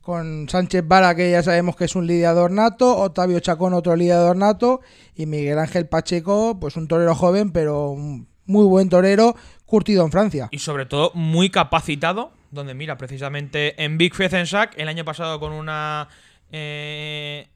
Con 0.00 0.48
Sánchez 0.48 0.82
Vara, 0.88 1.14
que 1.14 1.30
ya 1.30 1.42
sabemos 1.42 1.76
que 1.76 1.84
es 1.84 1.94
un 1.94 2.06
lidiador 2.06 2.50
nato, 2.50 2.96
Octavio 2.96 3.40
Chacón, 3.40 3.74
otro 3.74 3.94
lidiador 3.94 4.38
nato, 4.38 4.80
y 5.14 5.26
Miguel 5.26 5.58
Ángel 5.58 5.86
Pacheco, 5.86 6.58
pues 6.58 6.76
un 6.76 6.88
torero 6.88 7.14
joven, 7.14 7.52
pero 7.52 7.90
un 7.90 8.26
muy 8.46 8.64
buen 8.64 8.88
torero, 8.88 9.36
curtido 9.66 10.02
en 10.02 10.12
Francia. 10.12 10.48
Y 10.50 10.60
sobre 10.60 10.86
todo 10.86 11.10
muy 11.12 11.50
capacitado 11.50 12.32
donde 12.52 12.74
mira, 12.74 12.96
precisamente 12.96 13.82
en 13.82 13.98
Big 13.98 14.14
Fezensac, 14.14 14.78
el 14.78 14.88
año 14.88 15.04
pasado 15.04 15.40
con 15.40 15.52
una 15.52 16.08
eh, 16.52 17.48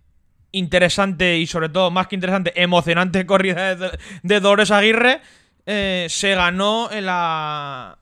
interesante 0.50 1.38
y 1.38 1.46
sobre 1.46 1.68
todo, 1.68 1.90
más 1.90 2.08
que 2.08 2.16
interesante, 2.16 2.60
emocionante 2.60 3.26
corrida 3.26 3.76
de, 3.76 3.98
de 4.22 4.40
Dolores 4.40 4.70
Aguirre, 4.72 5.20
eh, 5.66 6.06
se 6.08 6.34
ganó 6.34 6.90
en 6.90 7.06
la, 7.06 7.98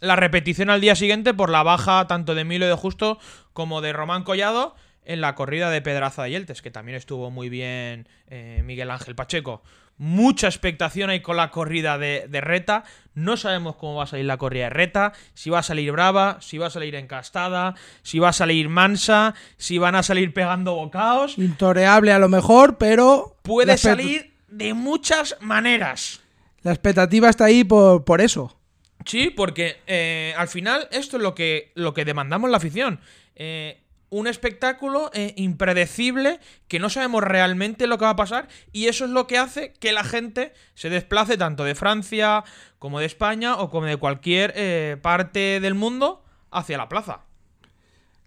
la 0.00 0.16
repetición 0.16 0.70
al 0.70 0.80
día 0.80 0.96
siguiente 0.96 1.34
por 1.34 1.50
la 1.50 1.62
baja 1.62 2.06
tanto 2.06 2.34
de 2.34 2.40
Emilio 2.40 2.68
de 2.68 2.74
Justo 2.74 3.18
como 3.52 3.80
de 3.80 3.92
Román 3.92 4.24
Collado 4.24 4.74
en 5.04 5.20
la 5.20 5.34
corrida 5.34 5.70
de 5.70 5.82
Pedraza 5.82 6.22
de 6.22 6.30
Yeltes, 6.30 6.62
que 6.62 6.70
también 6.70 6.96
estuvo 6.96 7.30
muy 7.30 7.48
bien 7.48 8.08
eh, 8.28 8.62
Miguel 8.64 8.90
Ángel 8.90 9.14
Pacheco. 9.14 9.62
Mucha 9.96 10.48
expectación 10.48 11.10
hay 11.10 11.20
con 11.20 11.36
la 11.36 11.50
corrida 11.50 11.98
de, 11.98 12.26
de, 12.28 12.40
Reta. 12.40 12.84
No 13.14 13.36
sabemos 13.36 13.76
cómo 13.76 13.94
va 13.96 14.04
a 14.04 14.06
salir 14.08 14.24
la 14.24 14.38
corrida 14.38 14.64
de 14.64 14.70
Reta. 14.70 15.12
Si 15.34 15.50
va 15.50 15.60
a 15.60 15.62
salir 15.62 15.92
brava, 15.92 16.38
si 16.40 16.58
va 16.58 16.66
a 16.66 16.70
salir 16.70 16.96
encastada, 16.96 17.74
si 18.02 18.18
va 18.18 18.30
a 18.30 18.32
salir 18.32 18.68
mansa, 18.68 19.34
si 19.56 19.78
van 19.78 19.94
a 19.94 20.02
salir 20.02 20.34
pegando 20.34 20.74
bocaos. 20.74 21.38
Intoreable 21.38 22.12
a 22.12 22.18
lo 22.18 22.28
mejor, 22.28 22.76
pero. 22.76 23.36
Puede 23.42 23.78
salir 23.78 24.34
de 24.48 24.74
muchas 24.74 25.36
maneras. 25.40 26.20
La 26.62 26.72
expectativa 26.72 27.28
está 27.28 27.44
ahí 27.44 27.62
por, 27.62 28.04
por 28.04 28.20
eso. 28.20 28.58
Sí, 29.04 29.30
porque 29.30 29.76
eh, 29.86 30.34
al 30.36 30.48
final 30.48 30.88
esto 30.90 31.18
es 31.18 31.22
lo 31.22 31.34
que, 31.34 31.72
lo 31.74 31.92
que 31.92 32.04
demandamos 32.04 32.50
la 32.50 32.56
afición. 32.56 33.00
Eh, 33.34 33.83
un 34.14 34.28
espectáculo 34.28 35.10
eh, 35.12 35.34
impredecible 35.36 36.38
que 36.68 36.78
no 36.78 36.88
sabemos 36.88 37.24
realmente 37.24 37.88
lo 37.88 37.98
que 37.98 38.04
va 38.04 38.12
a 38.12 38.16
pasar 38.16 38.46
y 38.70 38.86
eso 38.86 39.06
es 39.06 39.10
lo 39.10 39.26
que 39.26 39.38
hace 39.38 39.72
que 39.72 39.92
la 39.92 40.04
gente 40.04 40.52
se 40.74 40.88
desplace 40.88 41.36
tanto 41.36 41.64
de 41.64 41.74
Francia 41.74 42.44
como 42.78 43.00
de 43.00 43.06
España 43.06 43.56
o 43.56 43.70
como 43.70 43.86
de 43.86 43.96
cualquier 43.96 44.52
eh, 44.54 44.98
parte 45.02 45.58
del 45.58 45.74
mundo 45.74 46.22
hacia 46.52 46.78
la 46.78 46.88
plaza. 46.88 47.22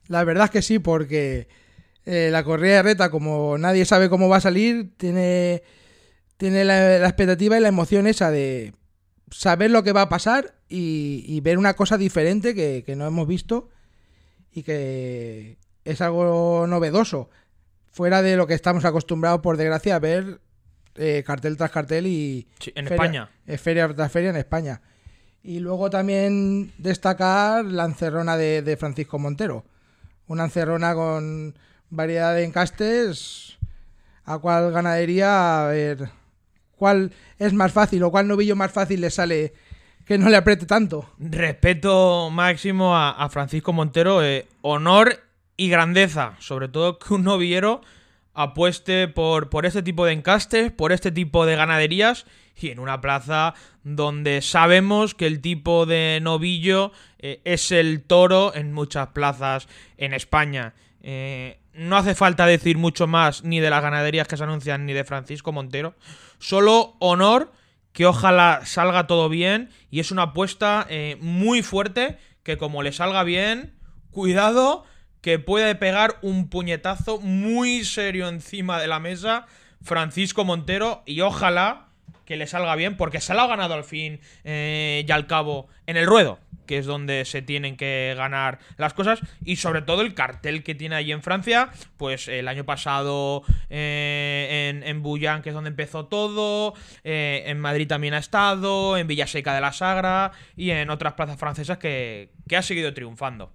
La 0.08 0.26
verdad 0.26 0.46
es 0.46 0.52
que 0.52 0.62
sí, 0.62 0.80
porque 0.80 1.48
eh, 2.06 2.30
la 2.34 2.44
corrida 2.44 2.76
de 2.76 2.84
reta, 2.84 3.10
como 3.10 3.58
nadie 3.58 3.86
sabe 3.86 4.10
cómo 4.10 4.28
va 4.28 4.38
a 4.38 4.42
salir, 4.42 4.92
tiene, 4.98 5.64
tiene 6.36 6.66
la, 6.66 6.98
expectativa 7.08 7.58
y 7.58 7.62
la 7.62 7.70
emoción 7.70 8.08
esa 8.08 8.30
de 8.30 8.74
saber 9.32 9.72
lo 9.72 9.84
que 9.84 9.94
va 9.94 10.02
a 10.02 10.10
pasar 10.10 10.56
y, 10.68 11.40
ver 11.42 11.58
una 11.58 11.76
cosa 11.76 11.98
diferente 11.98 12.54
que 12.54 12.96
no 12.98 13.08
hemos 13.08 13.26
visto 13.26 13.70
y 14.52 14.64
que 14.64 15.58
es 15.92 16.02
algo 16.02 16.66
novedoso, 16.68 17.30
fuera 17.92 18.22
de 18.22 18.36
lo 18.36 18.46
que 18.48 18.54
estamos 18.54 18.86
acostumbrados, 18.86 19.42
por 19.42 19.58
desgracia, 19.58 19.96
a 19.96 20.00
ver 20.00 20.40
eh, 20.96 21.24
cartel 21.26 21.58
tras 21.58 21.72
cartel 21.72 22.08
y... 22.08 22.48
Sí, 22.60 22.72
en 22.76 22.86
feria- 22.88 22.96
España. 22.96 23.30
eh, 23.48 23.58
feria 23.58 23.94
tras 23.96 24.12
feria 24.12 24.30
en 24.32 24.36
España. 24.38 24.82
Y 25.44 25.60
luego 25.60 25.90
también 25.90 26.74
destacar 26.78 27.64
la 27.66 27.86
encerrona 27.86 28.36
de, 28.36 28.62
de 28.62 28.76
Francisco 28.78 29.18
Montero. 29.18 29.64
Una 30.28 30.44
encerrona 30.46 30.94
con 30.94 31.58
variedad 31.90 32.36
de 32.36 32.44
encastes. 32.44 33.58
¿A 34.26 34.40
cuál 34.40 34.72
ganadería? 34.74 35.66
A 35.66 35.70
ver. 35.70 36.10
¿Cuál 36.76 37.14
es 37.40 37.54
más 37.54 37.72
fácil 37.72 38.04
o 38.04 38.12
cuál 38.12 38.28
novillo 38.28 38.56
más 38.58 38.72
fácil 38.72 39.00
le 39.02 39.10
sale 39.10 39.54
que 40.06 40.18
no 40.18 40.30
le 40.30 40.36
apriete 40.36 40.66
tanto? 40.66 41.10
Respeto 41.18 42.30
máximo 42.30 42.96
a, 42.98 43.12
a 43.12 43.30
Francisco 43.30 43.72
Montero, 43.72 44.22
eh, 44.24 44.48
honor 44.64 45.18
y 45.58 45.70
grandeza, 45.70 46.36
sobre 46.40 46.70
todo 46.70 47.00
que 47.00 47.14
un 47.14 47.24
novillero 47.24 47.82
apueste 48.34 49.08
por, 49.08 49.50
por 49.50 49.66
este 49.66 49.82
tipo 49.82 50.06
de 50.06 50.14
encastes, 50.14 50.72
por 50.72 50.92
este 50.92 51.12
tipo 51.12 51.48
de 51.48 51.56
ganaderías 51.56 52.26
y 52.56 52.70
en 52.70 52.80
una 52.80 53.02
plaza 53.02 53.56
donde 53.84 54.42
sabemos 54.42 55.16
que 55.16 55.26
el 55.26 55.42
tipo 55.42 55.86
de 55.88 56.20
novillo 56.22 56.92
eh, 57.20 57.42
es 57.46 57.72
el 57.72 58.04
toro 58.04 58.54
en 58.54 58.74
muchas 58.74 59.08
plazas 59.08 59.68
en 59.98 60.14
España. 60.14 60.76
Eh, 61.02 61.60
no 61.74 61.98
hace 61.98 62.16
falta 62.16 62.46
decir 62.46 62.78
mucho 62.78 63.08
más 63.08 63.44
ni 63.44 63.60
de 63.60 63.70
las 63.70 63.82
ganaderías 63.82 64.28
que 64.28 64.38
se 64.38 64.44
anuncian 64.44 64.86
ni 64.86 64.94
de 64.94 65.04
Francisco 65.04 65.52
Montero. 65.52 65.96
Solo 66.40 66.96
honor 67.00 67.52
que 67.92 68.06
ojalá 68.06 68.62
salga 68.66 69.08
todo 69.08 69.30
bien 69.30 69.70
y 69.90 70.00
es 70.00 70.12
una 70.12 70.24
apuesta 70.24 70.86
eh, 70.90 71.18
muy 71.22 71.64
fuerte 71.64 72.18
que 72.44 72.58
como 72.58 72.84
le 72.84 72.92
salga 72.92 73.24
bien, 73.24 73.74
cuidado 74.12 74.86
que 75.22 75.40
puede 75.40 75.76
pegar 75.76 76.18
un 76.22 76.50
puñetazo 76.50 77.20
muy 77.20 77.84
serio 77.84 78.28
encima 78.30 78.80
de 78.80 78.88
la 78.88 79.00
mesa 79.00 79.46
Francisco 79.82 80.46
Montero 80.46 81.04
y 81.06 81.22
ojalá 81.22 81.88
que 82.26 82.36
le 82.36 82.46
salga 82.46 82.76
bien 82.76 82.98
porque 82.98 83.22
se 83.22 83.34
lo 83.34 83.42
ha 83.42 83.48
ganado 83.48 83.74
al 83.74 83.84
fin 83.84 84.20
eh, 84.44 85.06
y 85.08 85.12
al 85.12 85.28
cabo 85.28 85.68
en 85.88 85.98
el 85.98 86.06
ruedo 86.06 86.40
que 86.66 86.78
es 86.78 86.86
donde 86.86 87.24
se 87.24 87.42
tienen 87.42 87.78
que 87.78 88.14
ganar 88.18 88.60
las 88.76 88.94
cosas 88.94 89.22
y 89.46 89.56
sobre 89.56 89.82
todo 89.82 90.02
el 90.02 90.14
cartel 90.14 90.62
que 90.62 90.76
tiene 90.76 90.96
allí 90.96 91.14
en 91.14 91.24
Francia 91.24 91.70
pues 91.96 92.28
el 92.28 92.50
año 92.50 92.66
pasado 92.66 93.44
eh, 93.70 94.70
en, 94.70 94.84
en 94.84 95.02
Bouillán 95.02 95.42
que 95.42 95.50
es 95.50 95.56
donde 95.56 95.70
empezó 95.70 96.06
todo 96.08 96.74
eh, 97.06 97.44
en 97.48 97.60
Madrid 97.62 97.88
también 97.88 98.14
ha 98.14 98.20
estado 98.20 98.98
en 98.98 99.08
Villaseca 99.08 99.56
de 99.56 99.62
la 99.62 99.72
Sagra 99.72 100.34
y 100.58 100.72
en 100.72 100.90
otras 100.90 101.14
plazas 101.14 101.40
francesas 101.40 101.78
que, 101.78 102.32
que 102.50 102.58
ha 102.58 102.62
seguido 102.62 102.94
triunfando 102.94 103.54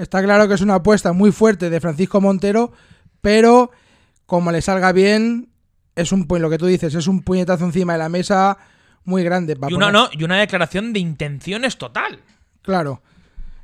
Está 0.00 0.22
claro 0.22 0.48
que 0.48 0.54
es 0.54 0.60
una 0.60 0.76
apuesta 0.76 1.12
muy 1.12 1.30
fuerte 1.32 1.68
de 1.70 1.80
Francisco 1.80 2.20
Montero, 2.20 2.72
pero 3.20 3.70
como 4.26 4.50
le 4.52 4.62
salga 4.62 4.92
bien, 4.92 5.50
es 5.94 6.12
un 6.12 6.26
lo 6.28 6.48
que 6.48 6.58
tú 6.58 6.66
dices, 6.66 6.94
es 6.94 7.06
un 7.06 7.22
puñetazo 7.22 7.64
encima 7.64 7.92
de 7.94 7.98
la 7.98 8.08
mesa 8.08 8.56
muy 9.04 9.22
grande. 9.24 9.56
para 9.56 9.70
y 9.70 9.74
una, 9.74 9.86
poner- 9.88 9.92
no, 9.92 10.08
y 10.18 10.24
una 10.24 10.38
declaración 10.38 10.92
de 10.92 11.00
intenciones 11.00 11.76
total 11.76 12.20
Claro. 12.62 13.02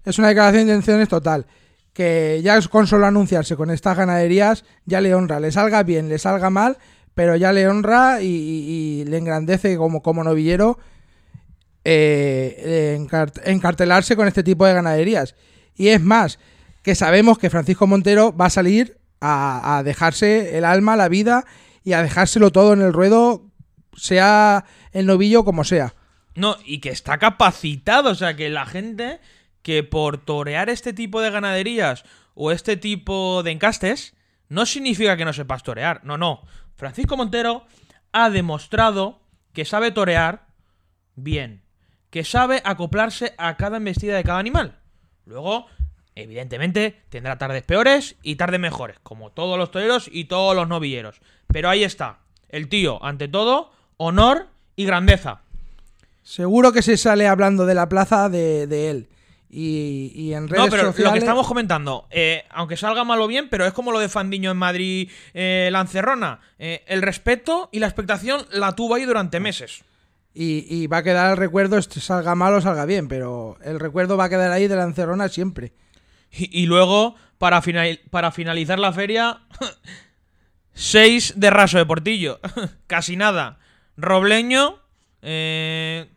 Es 0.04 0.18
una 0.18 0.28
declaración 0.28 0.66
de 0.66 0.72
intenciones 0.74 1.08
total. 1.08 1.46
Que 1.92 2.40
ya 2.42 2.60
con 2.68 2.86
solo 2.86 3.06
anunciarse 3.06 3.56
con 3.56 3.70
estas 3.70 3.96
ganaderías 3.96 4.64
ya 4.84 5.00
le 5.00 5.14
honra. 5.14 5.40
Le 5.40 5.50
salga 5.52 5.82
bien, 5.82 6.08
le 6.08 6.18
salga 6.18 6.50
mal, 6.50 6.76
pero 7.14 7.36
ya 7.36 7.52
le 7.52 7.66
honra 7.68 8.20
y, 8.22 8.26
y- 8.26 9.00
y 9.00 9.04
le 9.04 9.16
engrandece 9.18 9.76
como, 9.76 10.02
como 10.02 10.22
novillero 10.24 10.78
eh, 11.84 12.96
encart- 12.98 13.40
encartelarse 13.44 14.16
con 14.16 14.28
este 14.28 14.42
tipo 14.42 14.66
de 14.66 14.74
ganaderías. 14.74 15.34
Y 15.76 15.88
es 15.88 16.00
más, 16.00 16.38
que 16.82 16.94
sabemos 16.94 17.38
que 17.38 17.50
Francisco 17.50 17.86
Montero 17.86 18.36
va 18.36 18.46
a 18.46 18.50
salir 18.50 18.98
a, 19.20 19.82
dejarse 19.84 20.56
el 20.56 20.64
alma, 20.64 20.96
la 20.96 21.08
vida 21.08 21.44
y 21.84 21.92
a 21.92 22.02
dejárselo 22.02 22.52
todo 22.52 22.72
en 22.72 22.80
el 22.80 22.92
ruedo, 22.92 23.50
sea 23.96 24.64
el 24.92 25.06
novillo 25.06 25.44
como 25.44 25.64
sea. 25.64 25.94
No, 26.34 26.56
y 26.64 26.78
que 26.78 26.90
está 26.90 27.18
capacitado, 27.18 28.10
o 28.10 28.14
sea, 28.14 28.36
que 28.36 28.50
la 28.50 28.66
gente 28.66 29.20
que 29.62 29.82
por 29.82 30.18
torear 30.18 30.68
este 30.70 30.92
tipo 30.92 31.20
de 31.20 31.30
ganaderías 31.30 32.04
o 32.34 32.52
este 32.52 32.76
tipo 32.76 33.42
de 33.42 33.50
encastes, 33.52 34.14
no 34.48 34.66
significa 34.66 35.16
que 35.16 35.24
no 35.24 35.32
sepas 35.32 35.62
torear, 35.62 36.04
no, 36.04 36.18
no. 36.18 36.42
Francisco 36.76 37.16
Montero 37.16 37.66
ha 38.12 38.30
demostrado 38.30 39.20
que 39.52 39.64
sabe 39.64 39.90
torear 39.90 40.46
bien, 41.16 41.62
que 42.10 42.22
sabe 42.22 42.62
acoplarse 42.64 43.34
a 43.38 43.56
cada 43.56 43.78
embestida 43.78 44.16
de 44.16 44.24
cada 44.24 44.38
animal. 44.38 44.78
Luego, 45.26 45.66
evidentemente, 46.14 47.02
tendrá 47.10 47.36
tardes 47.38 47.62
peores 47.62 48.16
y 48.22 48.36
tardes 48.36 48.60
mejores, 48.60 48.96
como 49.02 49.30
todos 49.30 49.58
los 49.58 49.70
toreros 49.70 50.08
y 50.10 50.24
todos 50.24 50.56
los 50.56 50.68
novilleros. 50.68 51.20
Pero 51.48 51.68
ahí 51.68 51.84
está, 51.84 52.18
el 52.48 52.68
tío, 52.68 53.04
ante 53.04 53.28
todo, 53.28 53.70
honor 53.98 54.46
y 54.76 54.84
grandeza. 54.86 55.40
Seguro 56.22 56.72
que 56.72 56.82
se 56.82 56.96
sale 56.96 57.26
hablando 57.28 57.66
de 57.66 57.74
la 57.74 57.88
plaza 57.88 58.28
de, 58.28 58.66
de 58.66 58.90
él. 58.90 59.08
Y, 59.48 60.10
y 60.14 60.34
en 60.34 60.48
redes 60.48 60.64
No, 60.64 60.70
pero 60.70 60.82
sociales. 60.86 61.04
lo 61.06 61.12
que 61.12 61.18
estamos 61.20 61.46
comentando, 61.46 62.06
eh, 62.10 62.44
aunque 62.50 62.76
salga 62.76 63.04
mal 63.04 63.20
o 63.20 63.28
bien, 63.28 63.48
pero 63.48 63.64
es 63.64 63.72
como 63.72 63.92
lo 63.92 64.00
de 64.00 64.08
Fandiño 64.08 64.50
en 64.50 64.56
Madrid, 64.56 65.08
eh, 65.34 65.68
Lancerrona. 65.70 66.40
Eh, 66.58 66.82
el 66.88 67.00
respeto 67.00 67.68
y 67.72 67.78
la 67.78 67.86
expectación 67.86 68.44
la 68.50 68.74
tuvo 68.74 68.96
ahí 68.96 69.04
durante 69.04 69.38
meses. 69.38 69.84
Y, 70.38 70.86
va 70.88 70.98
a 70.98 71.02
quedar 71.02 71.30
el 71.30 71.36
recuerdo, 71.38 71.78
este, 71.78 71.98
salga 71.98 72.34
mal 72.34 72.52
o 72.52 72.60
salga 72.60 72.84
bien, 72.84 73.08
pero 73.08 73.56
el 73.62 73.80
recuerdo 73.80 74.18
va 74.18 74.24
a 74.24 74.28
quedar 74.28 74.52
ahí 74.52 74.68
de 74.68 74.76
la 74.76 74.82
encerrona 74.84 75.28
siempre. 75.30 75.72
Y, 76.30 76.62
y 76.62 76.66
luego, 76.66 77.14
para, 77.38 77.62
final- 77.62 78.00
para 78.10 78.30
finalizar 78.32 78.78
la 78.78 78.92
feria, 78.92 79.40
6 80.74 81.34
de 81.36 81.50
raso 81.50 81.78
de 81.78 81.86
Portillo. 81.86 82.38
Casi 82.86 83.16
nada. 83.16 83.58
Robleño, 83.96 84.78
eh, 85.22 86.10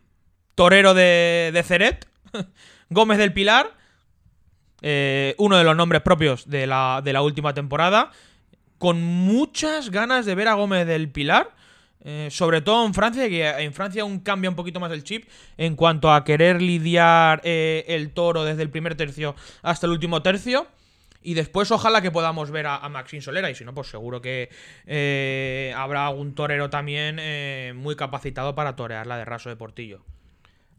Torero 0.55 0.93
de, 0.93 1.51
de 1.53 1.63
Ceret, 1.63 2.05
Gómez 2.89 3.17
del 3.19 3.32
Pilar, 3.32 3.73
eh, 4.82 5.34
uno 5.38 5.58
de 5.58 5.63
los 5.63 5.77
nombres 5.77 6.01
propios 6.01 6.49
de 6.49 6.67
la, 6.67 7.01
de 7.03 7.13
la 7.13 7.21
última 7.21 7.53
temporada, 7.53 8.12
con 8.77 9.01
muchas 9.01 9.91
ganas 9.91 10.25
de 10.25 10.36
ver 10.36 10.49
a 10.49 10.55
Gómez 10.55 10.86
del 10.86 11.10
Pilar. 11.10 11.55
Eh, 12.01 12.29
sobre 12.31 12.62
todo 12.62 12.85
en 12.85 12.93
Francia, 12.93 13.27
que 13.27 13.45
en 13.45 13.73
Francia 13.73 14.03
aún 14.03 14.19
cambia 14.19 14.49
un 14.49 14.55
poquito 14.55 14.79
más 14.79 14.91
el 14.91 15.03
chip 15.03 15.27
en 15.57 15.75
cuanto 15.75 16.12
a 16.12 16.23
querer 16.23 16.62
lidiar 16.62 17.41
eh, 17.43 17.83
el 17.89 18.12
toro 18.12 18.45
desde 18.45 18.62
el 18.62 18.69
primer 18.69 18.95
tercio 18.95 19.35
hasta 19.62 19.85
el 19.85 19.91
último 19.91 20.21
tercio. 20.21 20.67
Y 21.21 21.33
después 21.33 21.69
ojalá 21.71 22.01
que 22.01 22.12
podamos 22.12 22.49
ver 22.49 22.67
a, 22.67 22.75
a 22.77 23.05
Solera. 23.19 23.49
Y 23.51 23.55
si 23.55 23.65
no, 23.65 23.73
pues 23.73 23.89
seguro 23.89 24.21
que 24.21 24.49
eh, 24.85 25.73
habrá 25.75 26.07
algún 26.07 26.33
torero 26.33 26.69
también 26.69 27.75
muy 27.75 27.97
capacitado 27.97 28.55
para 28.55 28.77
torear 28.77 29.05
la 29.05 29.17
de 29.17 29.25
raso 29.25 29.49
de 29.49 29.57
Portillo. 29.57 30.05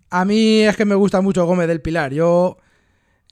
A 0.09 0.24
mí 0.24 0.62
es 0.62 0.76
que 0.78 0.87
me 0.87 0.94
gusta 0.94 1.20
mucho 1.20 1.44
Gómez 1.44 1.68
del 1.68 1.83
Pilar. 1.83 2.14
Yo, 2.14 2.56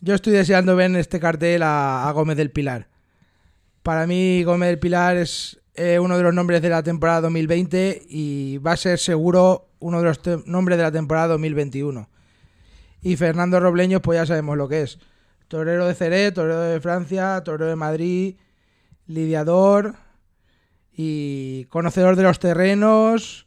yo 0.00 0.14
estoy 0.14 0.34
deseando 0.34 0.76
ver 0.76 0.90
en 0.90 0.96
este 0.96 1.18
cartel 1.18 1.62
a 1.62 2.10
Gómez 2.14 2.36
del 2.36 2.50
Pilar. 2.50 2.88
Para 3.82 4.06
mí, 4.06 4.42
Gómez 4.42 4.68
del 4.68 4.78
Pilar 4.78 5.16
es 5.16 5.57
eh, 5.78 6.00
uno 6.00 6.16
de 6.16 6.24
los 6.24 6.34
nombres 6.34 6.60
de 6.60 6.70
la 6.70 6.82
temporada 6.82 7.20
2020 7.20 8.02
y 8.08 8.58
va 8.58 8.72
a 8.72 8.76
ser 8.76 8.98
seguro 8.98 9.68
uno 9.78 10.02
de 10.02 10.04
los 10.06 10.20
nombres 10.44 10.76
de 10.76 10.82
la 10.82 10.90
temporada 10.90 11.28
2021. 11.28 12.08
Y 13.00 13.14
Fernando 13.14 13.60
Robleño, 13.60 14.02
pues 14.02 14.18
ya 14.18 14.26
sabemos 14.26 14.56
lo 14.56 14.68
que 14.68 14.82
es. 14.82 14.98
Torero 15.46 15.86
de 15.86 15.94
Ceret, 15.94 16.34
torero 16.34 16.62
de 16.62 16.80
Francia, 16.80 17.40
torero 17.44 17.70
de 17.70 17.76
Madrid, 17.76 18.34
lidiador 19.06 19.94
y 20.92 21.66
conocedor 21.66 22.16
de 22.16 22.24
los 22.24 22.40
terrenos. 22.40 23.46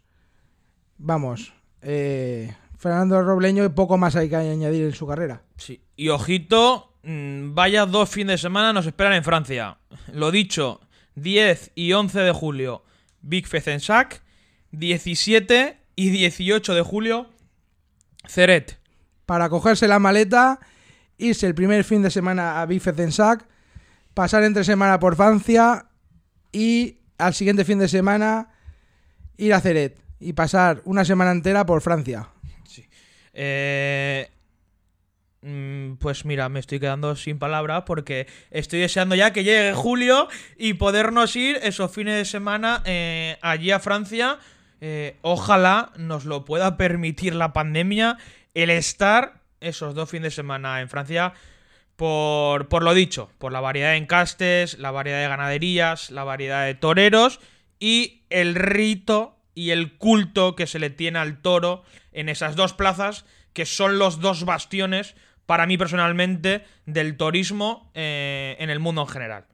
Vamos, 0.98 1.54
eh, 1.82 2.56
Fernando 2.78 3.22
Robleño, 3.22 3.76
poco 3.76 3.98
más 3.98 4.15
hay 4.15 4.30
que 4.30 4.38
añadir 4.38 4.86
en 4.86 4.94
su 4.94 5.06
carrera. 5.06 5.44
Sí. 5.58 5.82
Y 5.98 6.08
ojito, 6.08 6.94
mm, 7.04 7.54
vaya 7.54 7.86
dos 7.86 8.10
fines 8.10 8.36
de 8.36 8.38
semana 8.38 8.72
nos 8.72 8.86
esperan 8.86 9.13
en 9.13 9.24
Francia. 9.26 9.80
Lo 10.13 10.32
dicho, 10.32 10.80
10 11.15 11.71
y 11.76 11.93
11 11.93 12.19
de 12.19 12.32
julio, 12.32 12.84
Big 13.21 13.47
Fezensac. 13.47 14.21
17 14.71 15.78
y 15.95 16.10
18 16.10 16.74
de 16.74 16.82
julio, 16.82 17.30
Ceret. 18.28 18.80
Para 19.26 19.50
cogerse 19.50 19.88
la 19.88 20.00
maleta, 20.00 20.60
irse 21.17 21.47
el 21.47 21.56
primer 21.56 21.84
fin 21.84 22.02
de 22.02 22.10
semana 22.10 22.62
a 22.62 22.65
Bifezensac, 22.65 23.47
pasar 24.13 24.43
entre 24.43 24.63
semana 24.63 25.00
por 25.00 25.15
Francia 25.15 25.88
y 26.52 27.00
al 27.17 27.34
siguiente 27.34 27.65
fin 27.65 27.80
de 27.80 27.88
semana 27.88 28.50
ir 29.38 29.54
a 29.54 29.62
Ceret 29.62 29.97
y 30.19 30.34
pasar 30.34 30.82
una 30.86 31.06
semana 31.06 31.32
entera 31.32 31.65
por 31.65 31.82
Francia. 31.82 32.30
Eh, 33.34 34.30
mm, 34.30 34.40
pues 35.99 36.23
mira, 36.23 36.49
me 36.49 36.60
estoy 36.60 36.80
quedando 36.80 37.15
sin 37.15 37.39
palabras 37.39 37.84
porque 37.88 38.27
estoy 38.51 38.80
deseando 38.80 39.15
ya 39.15 39.34
que 39.34 39.43
llegue 39.43 39.73
julio 39.73 40.27
y 40.56 40.75
podernos 40.75 41.36
ir 41.36 41.58
esos 41.63 41.91
fines 41.91 42.15
de 42.15 42.25
semana 42.25 42.84
eh, 42.86 43.38
allí 43.41 43.71
a 43.71 43.80
Francia. 43.80 44.38
Eh, 44.82 45.17
ojalá 45.21 45.91
nos 45.97 46.25
lo 46.25 46.45
pueda 46.45 46.77
permitir 46.77 47.34
la 47.34 47.54
pandemia 47.54 48.17
el 48.54 48.69
estar 48.69 49.41
esos 49.62 49.95
dos 49.95 50.10
fines 50.10 50.25
de 50.25 50.36
semana 50.36 50.82
en 50.82 50.89
Francia 50.89 51.34
por, 51.95 52.67
por 52.67 52.84
lo 52.84 52.93
dicho, 52.93 53.32
por 53.38 53.51
la 53.51 53.62
variedad 53.62 53.91
de 53.91 53.97
encastes, 53.97 54.77
la 54.77 54.91
variedad 54.91 55.21
de 55.21 55.27
ganaderías, 55.27 56.12
la 56.12 56.23
variedad 56.23 56.65
de 56.65 56.75
toreros 56.75 57.39
y 57.80 58.23
el 58.30 58.54
rito 58.56 59.38
y 59.56 59.71
el 59.71 59.97
culto 59.97 60.56
que 60.56 60.67
se 60.67 60.80
le 60.80 60.91
tiene 60.91 61.19
al 61.19 61.41
toro 61.41 61.84
en 62.12 62.30
esas 62.30 62.56
dos 62.56 62.73
plazas 62.73 63.25
que 63.54 63.65
son 63.65 63.99
los 63.99 64.19
dos 64.19 64.45
bastiones 64.45 65.15
para 65.45 65.65
mí 65.65 65.77
personalmente 65.77 66.63
del 66.86 67.17
torismo 67.17 67.91
eh, 67.93 68.56
en 68.60 68.69
el 68.69 68.80
mundo 68.80 69.01
en 69.01 69.08
general. 69.08 69.45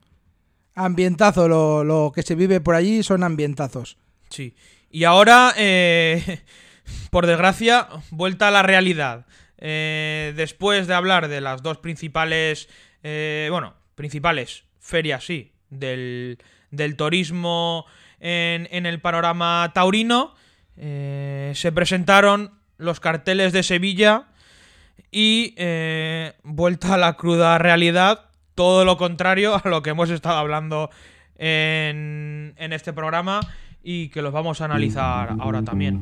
Ambientazo, 0.75 1.47
lo, 1.47 1.83
lo 1.83 2.11
que 2.13 2.21
se 2.21 2.35
vive 2.35 2.61
por 2.61 2.75
allí 2.75 3.01
son 3.03 3.23
ambientazos. 3.23 3.97
Sí. 4.29 4.55
Y 4.91 5.05
ahora, 5.05 5.53
eh, 5.57 6.43
por 7.11 7.25
desgracia, 7.25 7.87
vuelta 8.11 8.49
a 8.49 8.51
la 8.51 8.63
realidad. 8.63 9.25
Eh, 9.57 10.33
después 10.35 10.85
de 10.85 10.93
hablar 10.93 11.29
de 11.29 11.41
las 11.41 11.63
dos 11.63 11.79
principales, 11.79 12.69
bueno, 13.01 13.73
principales 13.95 14.65
ferias, 14.79 15.25
sí, 15.25 15.53
del, 15.69 16.37
del 16.69 16.95
turismo 16.95 17.85
en, 18.19 18.67
en 18.69 18.85
el 18.85 18.99
panorama 18.99 19.71
taurino, 19.73 20.35
se 20.75 21.71
presentaron 21.73 22.51
los 22.77 22.99
carteles 22.99 23.53
de 23.53 23.63
Sevilla 23.63 24.27
y 25.11 25.53
eh, 25.57 26.33
vuelta 26.43 26.95
a 26.95 26.97
la 26.97 27.13
cruda 27.13 27.57
realidad, 27.57 28.25
todo 28.55 28.85
lo 28.85 28.97
contrario 28.97 29.55
a 29.55 29.67
lo 29.67 29.81
que 29.81 29.91
hemos 29.91 30.09
estado 30.09 30.37
hablando 30.37 30.89
en, 31.37 32.53
este 32.57 32.93
programa 32.93 33.39
y 33.83 34.09
que 34.09 34.21
los 34.21 34.33
vamos 34.33 34.61
a 34.61 34.65
analizar 34.65 35.35
ahora 35.39 35.63
también. 35.63 35.99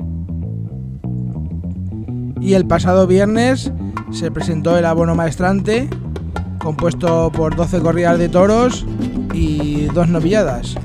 Y 2.41 2.53
el 2.53 2.67
pasado 2.67 3.08
viernes 3.08 3.71
se 4.12 4.31
presentó 4.31 4.77
el 4.77 4.86
abono 4.86 5.15
maestrante, 5.15 5.89
compuesto 6.60 7.31
por 7.31 7.55
12 7.55 7.79
corridas 7.81 8.19
de 8.19 8.29
toros 8.29 8.86
y 9.34 9.86
dos 9.88 10.10
novilladas, 10.10 10.75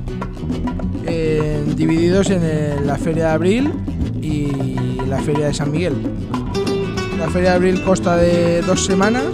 eh, 1.07 1.65
divididos 1.77 2.31
en 2.31 2.87
la 2.87 2.97
Feria 2.97 3.27
de 3.27 3.31
Abril 3.31 3.73
y 4.23 4.97
la 5.07 5.19
Feria 5.19 5.47
de 5.47 5.55
San 5.55 5.73
Miguel. 5.73 5.95
La 7.21 7.29
Feria 7.29 7.51
de 7.51 7.57
Abril 7.57 7.83
consta 7.85 8.17
de 8.17 8.63
dos 8.63 8.83
semanas 8.83 9.27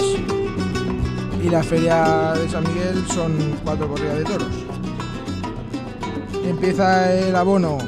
y 1.40 1.48
la 1.48 1.62
Feria 1.62 2.32
de 2.34 2.48
San 2.48 2.64
Miguel 2.64 3.06
son 3.14 3.32
cuatro 3.62 3.88
corridas 3.88 4.18
de 4.18 4.24
toros. 4.24 4.48
Empieza 6.44 7.14
el 7.14 7.36
abono 7.36 7.78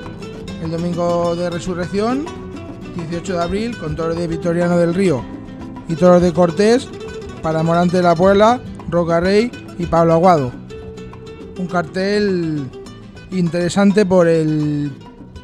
el 0.63 0.71
domingo 0.71 1.35
de 1.35 1.51
resurrección 1.51 2.25
18 2.95 3.33
de 3.33 3.43
abril 3.43 3.77
con 3.77 3.97
toros 3.97 4.17
de 4.17 4.29
Victoriano 4.29 4.79
del 4.79 4.95
Río 4.95 5.25
y 5.89 5.97
toros 5.97 6.23
de 6.23 6.33
Cortés 6.33 6.89
para 7.43 7.65
Morante 7.65 7.97
de 7.97 8.05
la 8.05 8.15
Puebla, 8.15 8.61
Roca 8.89 9.19
Rey 9.19 9.51
y 9.81 9.87
Pablo 9.87 10.13
Aguado. 10.13 10.53
Un 11.59 11.67
cartel 11.67 12.71
interesante 13.33 14.07
por 14.07 14.29
el 14.29 14.93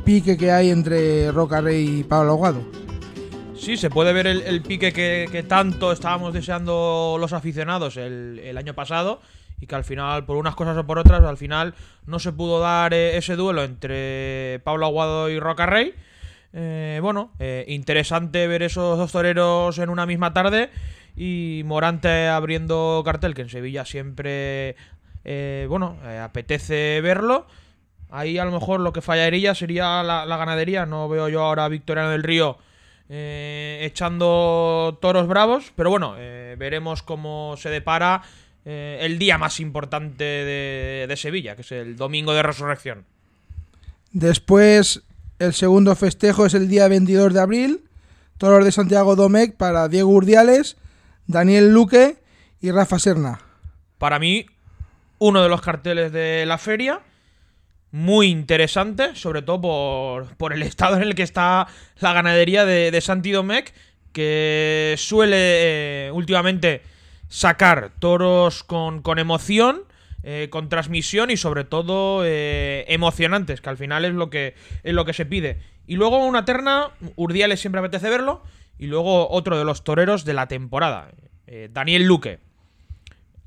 pique 0.04 0.36
que 0.36 0.52
hay 0.52 0.70
entre 0.70 1.32
Roca 1.32 1.60
Rey 1.60 1.98
y 2.00 2.04
Pablo 2.04 2.34
Aguado. 2.34 2.83
Sí, 3.56 3.76
se 3.76 3.90
puede 3.90 4.12
ver 4.12 4.26
el, 4.26 4.62
pique 4.62 4.92
que, 4.92 5.44
tanto 5.48 5.92
estábamos 5.92 6.34
deseando 6.34 7.16
los 7.18 7.32
aficionados 7.32 7.96
el, 7.96 8.56
año 8.56 8.74
pasado 8.74 9.20
y 9.60 9.66
que 9.66 9.74
al 9.74 9.84
final, 9.84 10.24
por 10.24 10.36
unas 10.36 10.54
cosas 10.54 10.76
o 10.76 10.86
por 10.86 10.98
otras, 10.98 11.22
al 11.22 11.36
final 11.36 11.74
no 12.06 12.18
se 12.18 12.32
pudo 12.32 12.60
dar 12.60 12.92
eh, 12.92 13.16
ese 13.16 13.36
duelo 13.36 13.62
entre 13.64 14.60
Pablo 14.64 14.86
Aguado 14.86 15.30
y 15.30 15.38
Roca 15.38 15.66
Rey. 15.66 15.94
Eh, 16.56 17.00
bueno, 17.02 17.32
eh, 17.40 17.64
interesante 17.66 18.46
ver 18.46 18.62
esos 18.62 18.96
dos 18.96 19.10
toreros 19.10 19.76
en 19.78 19.88
una 19.90 20.06
misma 20.06 20.32
tarde 20.32 20.70
y 21.16 21.62
Morante 21.64 22.28
abriendo 22.28 23.02
cartel, 23.04 23.34
que 23.34 23.42
en 23.42 23.48
Sevilla 23.48 23.84
siempre, 23.84 24.76
eh, 25.24 25.66
bueno, 25.68 25.98
apetece 26.22 27.00
verlo. 27.00 27.46
Ahí 28.10 28.38
a 28.38 28.44
lo 28.44 28.52
mejor 28.52 28.78
lo 28.78 28.92
que 28.92 29.02
fallaría 29.02 29.54
sería 29.56 30.04
la, 30.04 30.24
ganadería. 30.36 30.86
No 30.86 31.08
veo 31.08 31.28
yo 31.28 31.42
ahora 31.42 31.68
Victoriano 31.68 32.10
del 32.10 32.22
Río 32.22 32.58
eh, 33.08 33.80
echando 33.82 34.98
toros 35.00 35.28
bravos. 35.28 35.72
Pero 35.76 35.90
bueno, 35.90 36.14
eh, 36.18 36.56
veremos 36.58 37.02
cómo 37.02 37.56
se 37.56 37.70
depara 37.70 38.22
eh, 38.64 38.98
el 39.02 39.18
día 39.18 39.38
más 39.38 39.60
importante 39.60 40.24
de, 40.24 41.06
de 41.08 41.16
Sevilla, 41.16 41.56
que 41.56 41.62
es 41.62 41.72
el 41.72 41.96
domingo 41.96 42.32
de 42.32 42.42
resurrección. 42.42 43.04
Después, 44.12 45.02
el 45.38 45.52
segundo 45.52 45.94
festejo 45.96 46.46
es 46.46 46.54
el 46.54 46.68
día 46.68 46.88
22 46.88 47.34
de 47.34 47.40
abril. 47.40 47.84
Toros 48.38 48.64
de 48.64 48.72
Santiago 48.72 49.16
Domecq 49.16 49.56
para 49.56 49.88
Diego 49.88 50.10
Urdiales, 50.10 50.76
Daniel 51.26 51.72
Luque 51.72 52.16
y 52.60 52.70
Rafa 52.70 52.98
Serna. 52.98 53.40
Para 53.98 54.18
mí, 54.18 54.46
uno 55.18 55.42
de 55.42 55.48
los 55.48 55.60
carteles 55.60 56.12
de 56.12 56.44
la 56.46 56.58
feria. 56.58 57.00
Muy 57.94 58.26
interesante, 58.26 59.14
sobre 59.14 59.40
todo 59.42 59.60
por, 59.60 60.36
por 60.36 60.52
el 60.52 60.62
estado 60.64 60.96
en 60.96 61.04
el 61.04 61.14
que 61.14 61.22
está 61.22 61.68
la 62.00 62.12
ganadería 62.12 62.64
de, 62.64 62.90
de 62.90 63.00
Santi 63.00 63.30
Domecq, 63.30 63.72
que 64.12 64.96
suele 64.98 65.36
eh, 65.38 66.10
últimamente 66.10 66.82
sacar 67.28 67.92
toros 68.00 68.64
con, 68.64 69.00
con 69.00 69.20
emoción, 69.20 69.82
eh, 70.24 70.48
con 70.50 70.68
transmisión 70.68 71.30
y 71.30 71.36
sobre 71.36 71.62
todo 71.62 72.22
eh, 72.24 72.84
emocionantes, 72.88 73.60
que 73.60 73.70
al 73.70 73.76
final 73.76 74.04
es 74.04 74.14
lo 74.14 74.28
que, 74.28 74.56
es 74.82 74.92
lo 74.92 75.04
que 75.04 75.12
se 75.12 75.24
pide. 75.24 75.60
Y 75.86 75.94
luego 75.94 76.18
una 76.26 76.44
terna, 76.44 76.90
Urdiales 77.14 77.60
siempre 77.60 77.78
apetece 77.78 78.10
verlo, 78.10 78.42
y 78.76 78.88
luego 78.88 79.30
otro 79.30 79.56
de 79.56 79.64
los 79.64 79.84
toreros 79.84 80.24
de 80.24 80.34
la 80.34 80.48
temporada, 80.48 81.12
Daniel 81.70 82.02
Luque 82.02 82.40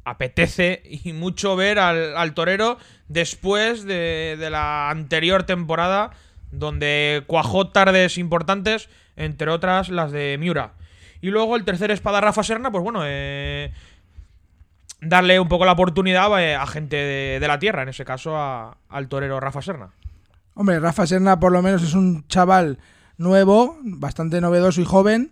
apetece 0.05 0.81
y 0.85 1.11
mucho 1.11 1.57
ver 1.57 1.79
al, 1.79 2.15
al 2.15 2.33
torero 2.33 2.77
después 3.07 3.83
de, 3.85 4.35
de 4.37 4.49
la 4.49 4.89
anterior 4.89 5.43
temporada 5.43 6.11
donde 6.51 7.23
cuajó 7.27 7.69
tardes 7.69 8.17
importantes, 8.17 8.89
entre 9.15 9.49
otras 9.51 9.89
las 9.89 10.11
de 10.11 10.37
Miura. 10.39 10.73
Y 11.21 11.29
luego 11.29 11.55
el 11.55 11.65
tercer 11.65 11.91
espada 11.91 12.21
Rafa 12.21 12.43
Serna, 12.43 12.71
pues 12.71 12.83
bueno, 12.83 13.01
eh, 13.03 13.71
darle 15.01 15.39
un 15.39 15.47
poco 15.47 15.65
la 15.65 15.73
oportunidad 15.73 16.41
eh, 16.41 16.55
a 16.55 16.65
gente 16.67 16.95
de, 16.95 17.47
la 17.47 17.59
tierra, 17.59 17.83
en 17.83 17.89
ese 17.89 18.05
caso 18.05 18.37
a- 18.37 18.77
al 18.89 19.07
torero 19.07 19.39
Rafa 19.39 19.61
Serna. 19.61 19.89
Hombre, 20.53 20.79
Rafa 20.79 21.05
Serna 21.05 21.39
por 21.39 21.51
lo 21.51 21.61
menos 21.61 21.83
es 21.83 21.93
un 21.93 22.27
chaval 22.27 22.79
nuevo, 23.17 23.77
bastante 23.83 24.41
novedoso 24.41 24.81
y 24.81 24.85
joven, 24.85 25.31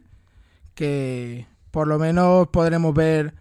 que 0.76 1.46
por 1.72 1.88
lo 1.88 1.98
menos 2.00 2.48
podremos 2.50 2.94
ver 2.94 3.34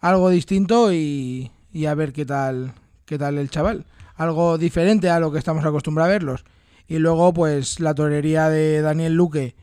algo 0.00 0.30
distinto 0.30 0.92
y, 0.92 1.50
y 1.72 1.86
a 1.86 1.94
ver 1.94 2.12
qué 2.12 2.24
tal, 2.24 2.72
qué 3.10 3.18
tal 3.18 3.36
el 3.38 3.50
chaval. 3.50 3.84
Algo 4.14 4.56
diferente 4.56 5.10
a 5.10 5.18
lo 5.18 5.32
que 5.32 5.38
estamos 5.40 5.64
acostumbrados 5.64 6.10
a 6.10 6.12
verlos. 6.12 6.44
Y 6.86 6.98
luego, 6.98 7.34
pues, 7.34 7.80
la 7.80 7.92
torería 7.94 8.48
de 8.48 8.80
Daniel 8.82 9.14
Luque 9.14 9.56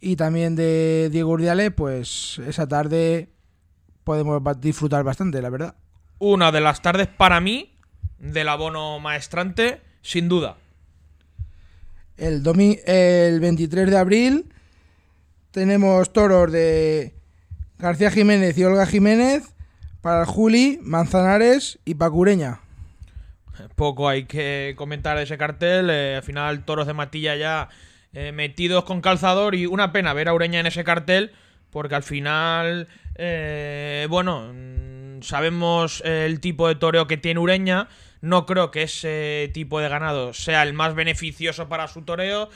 y 0.00 0.16
también 0.16 0.56
de 0.56 1.08
Diego 1.12 1.30
Urdiale, 1.32 1.70
pues 1.70 2.40
esa 2.46 2.66
tarde 2.66 3.28
podemos 4.04 4.42
disfrutar 4.60 5.04
bastante, 5.04 5.42
la 5.42 5.50
verdad. 5.50 5.74
Una 6.18 6.50
de 6.50 6.60
las 6.62 6.80
tardes 6.80 7.08
para 7.08 7.40
mí 7.40 7.74
del 8.18 8.48
abono 8.48 8.98
maestrante, 9.00 9.82
sin 10.00 10.28
duda. 10.28 10.56
El, 12.16 12.42
domi- 12.42 12.80
el 12.86 13.38
23 13.40 13.90
de 13.90 13.98
abril 13.98 14.52
tenemos 15.50 16.10
toros 16.12 16.50
de 16.50 17.14
García 17.78 18.10
Jiménez 18.10 18.56
y 18.56 18.64
Olga 18.64 18.86
Jiménez 18.86 19.44
para 20.00 20.20
el 20.22 20.26
Juli, 20.26 20.78
Manzanares 20.82 21.78
y 21.84 21.94
Pacureña. 21.94 22.60
Poco 23.76 24.08
hay 24.08 24.24
que 24.24 24.74
comentar 24.76 25.16
de 25.16 25.24
ese 25.24 25.38
cartel. 25.38 25.90
eh, 25.90 26.16
al 26.16 26.22
final, 26.22 26.64
toros 26.64 26.86
de 26.86 26.94
Matilla 26.94 27.36
ya 27.36 27.68
eh, 28.12 28.32
metidos 28.32 28.84
con 28.84 29.00
calzador. 29.00 29.54
Y 29.54 29.66
una 29.66 29.92
pena 29.92 30.12
ver 30.12 30.28
a 30.28 30.34
Ureña 30.34 30.60
en 30.60 30.66
ese 30.66 30.84
cartel. 30.84 31.32
Porque 31.70 31.94
al 31.94 32.02
final, 32.02 32.88
eh, 33.14 34.06
bueno, 34.10 34.52
mm, 34.52 35.22
sabemos 35.22 36.02
el 36.04 36.40
tipo 36.40 36.68
de 36.68 36.74
toreo 36.74 37.06
que 37.06 37.16
tiene 37.16 37.40
Ureña. 37.40 37.88
No 38.20 38.46
creo 38.46 38.70
que 38.70 38.82
ese 38.82 39.50
tipo 39.52 39.80
de 39.80 39.88
ganado 39.88 40.32
sea 40.32 40.62
el 40.62 40.74
más 40.74 40.94
beneficioso 40.94 41.68
para 41.68 41.88
su 41.88 42.02
toreo. 42.02 42.50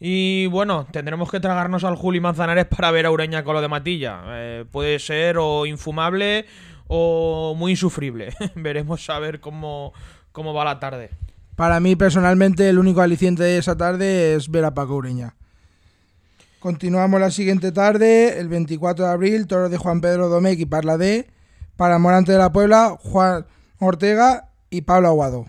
Y 0.00 0.46
bueno, 0.46 0.86
tendremos 0.90 1.30
que 1.30 1.40
tragarnos 1.40 1.84
al 1.84 1.94
Juli 1.94 2.20
Manzanares 2.20 2.64
para 2.64 2.90
ver 2.90 3.06
a 3.06 3.10
Ureña 3.10 3.44
con 3.44 3.54
lo 3.54 3.60
de 3.60 3.68
Matilla. 3.68 4.64
Puede 4.72 4.98
ser 4.98 5.36
o 5.38 5.66
infumable 5.66 6.46
o 6.86 7.54
muy 7.56 7.72
insufrible. 7.72 8.34
Veremos 8.54 9.08
a 9.10 9.18
ver 9.18 9.40
cómo, 9.40 9.92
cómo 10.34 10.52
va 10.52 10.64
la 10.64 10.80
tarde. 10.80 11.10
Para 11.56 11.78
mí, 11.78 11.94
personalmente, 11.94 12.68
el 12.68 12.78
único 12.78 13.00
aliciente 13.00 13.44
de 13.44 13.56
esa 13.56 13.76
tarde 13.76 14.34
es 14.34 14.50
ver 14.50 14.64
a 14.64 14.74
Paco 14.74 14.96
Ureña. 14.96 15.36
Continuamos 16.58 17.20
la 17.20 17.30
siguiente 17.30 17.70
tarde, 17.70 18.40
el 18.40 18.48
24 18.48 19.06
de 19.06 19.12
abril, 19.12 19.46
toro 19.46 19.68
de 19.68 19.78
Juan 19.78 20.00
Pedro 20.00 20.28
Domecq 20.28 20.58
y 20.58 20.66
Parla 20.66 20.98
D. 20.98 21.28
Para 21.76 21.98
Morante 21.98 22.32
de 22.32 22.38
la 22.38 22.52
Puebla, 22.52 22.96
Juan 23.00 23.46
Ortega 23.78 24.48
y 24.70 24.82
Pablo 24.82 25.08
Aguado. 25.08 25.46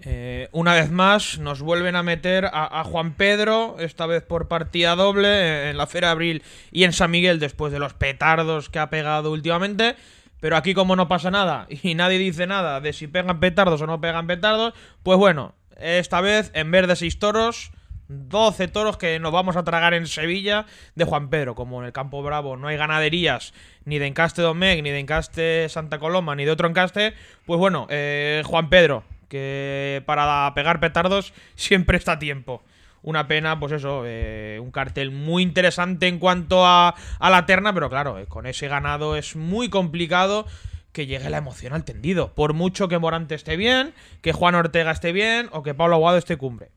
Eh, 0.00 0.48
una 0.52 0.74
vez 0.74 0.90
más 0.90 1.38
nos 1.38 1.60
vuelven 1.60 1.96
a 1.96 2.02
meter 2.02 2.46
a, 2.46 2.80
a, 2.80 2.84
Juan 2.84 3.14
Pedro, 3.14 3.76
esta 3.78 4.06
vez 4.06 4.22
por 4.22 4.48
partida 4.48 4.94
doble, 4.94 5.70
en 5.70 5.76
la 5.76 5.86
Feria 5.86 6.08
de 6.08 6.12
Abril 6.12 6.42
y 6.70 6.84
en 6.84 6.92
San 6.92 7.10
Miguel, 7.10 7.40
después 7.40 7.72
de 7.72 7.80
los 7.80 7.94
petardos 7.94 8.70
que 8.70 8.78
ha 8.78 8.90
pegado 8.90 9.32
últimamente. 9.32 9.96
Pero 10.40 10.56
aquí 10.56 10.74
como 10.74 10.96
no 10.96 11.08
pasa 11.08 11.30
nada 11.30 11.66
y 11.68 11.94
nadie 11.94 12.18
dice 12.18 12.46
nada 12.46 12.80
de 12.80 12.92
si 12.92 13.06
pegan 13.06 13.40
petardos 13.40 13.82
o 13.82 13.86
no 13.86 14.00
pegan 14.00 14.26
petardos, 14.26 14.74
pues 15.02 15.18
bueno, 15.18 15.54
esta 15.76 16.20
vez 16.20 16.50
en 16.54 16.70
vez 16.70 16.86
de 16.86 16.96
seis 16.96 17.18
toros, 17.18 17.72
12 18.08 18.68
toros 18.68 18.96
que 18.96 19.18
nos 19.18 19.32
vamos 19.32 19.56
a 19.56 19.64
tragar 19.64 19.94
en 19.94 20.06
Sevilla 20.06 20.66
de 20.94 21.04
Juan 21.04 21.28
Pedro. 21.28 21.54
Como 21.54 21.80
en 21.80 21.86
el 21.86 21.92
Campo 21.92 22.22
Bravo 22.22 22.56
no 22.56 22.68
hay 22.68 22.76
ganaderías 22.76 23.52
ni 23.84 23.98
de 23.98 24.06
Encaste 24.06 24.42
Domecq, 24.42 24.82
ni 24.82 24.90
de 24.90 24.98
Encaste 24.98 25.68
Santa 25.68 25.98
Coloma, 25.98 26.34
ni 26.34 26.44
de 26.44 26.50
otro 26.50 26.68
Encaste, 26.68 27.14
pues 27.44 27.58
bueno, 27.58 27.86
eh, 27.90 28.42
Juan 28.46 28.70
Pedro, 28.70 29.04
que 29.28 30.02
para 30.06 30.52
pegar 30.54 30.80
petardos 30.80 31.34
siempre 31.54 31.96
está 31.96 32.12
a 32.12 32.18
tiempo. 32.18 32.62
Una 33.02 33.28
pena, 33.28 33.58
pues 33.60 33.72
eso, 33.72 34.02
eh, 34.04 34.58
un 34.62 34.70
cartel 34.70 35.10
muy 35.10 35.42
interesante 35.42 36.08
en 36.08 36.18
cuanto 36.18 36.66
a, 36.66 36.94
a 37.18 37.30
la 37.30 37.46
terna, 37.46 37.72
pero 37.72 37.88
claro, 37.88 38.18
eh, 38.18 38.26
con 38.26 38.46
ese 38.46 38.68
ganado 38.68 39.16
es 39.16 39.36
muy 39.36 39.68
complicado 39.68 40.46
que 40.92 41.06
llegue 41.06 41.30
la 41.30 41.38
emoción 41.38 41.74
al 41.74 41.84
tendido. 41.84 42.34
Por 42.34 42.54
mucho 42.54 42.88
que 42.88 42.98
Morante 42.98 43.34
esté 43.34 43.56
bien, 43.56 43.94
que 44.20 44.32
Juan 44.32 44.54
Ortega 44.54 44.90
esté 44.90 45.12
bien 45.12 45.48
o 45.52 45.62
que 45.62 45.74
Pablo 45.74 45.94
Aguado 45.96 46.18
esté 46.18 46.36
cumbre. 46.36 46.70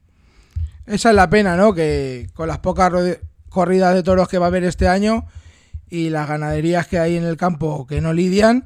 Esa 0.86 1.10
es 1.10 1.16
la 1.16 1.30
pena, 1.30 1.56
¿no? 1.56 1.74
Que 1.74 2.30
con 2.34 2.48
las 2.48 2.60
pocas 2.60 2.92
corridas 3.50 3.94
de 3.96 4.04
toros 4.04 4.28
que 4.28 4.38
va 4.38 4.46
a 4.46 4.50
haber 4.50 4.64
este 4.64 4.88
año 4.88 5.26
y 5.90 6.10
las 6.10 6.28
ganaderías 6.28 6.88
que 6.88 7.00
hay 7.00 7.18
en 7.18 7.24
el 7.24 7.38
campo 7.38 7.86
que 7.88 8.00
no 8.02 8.14
lidian, 8.14 8.66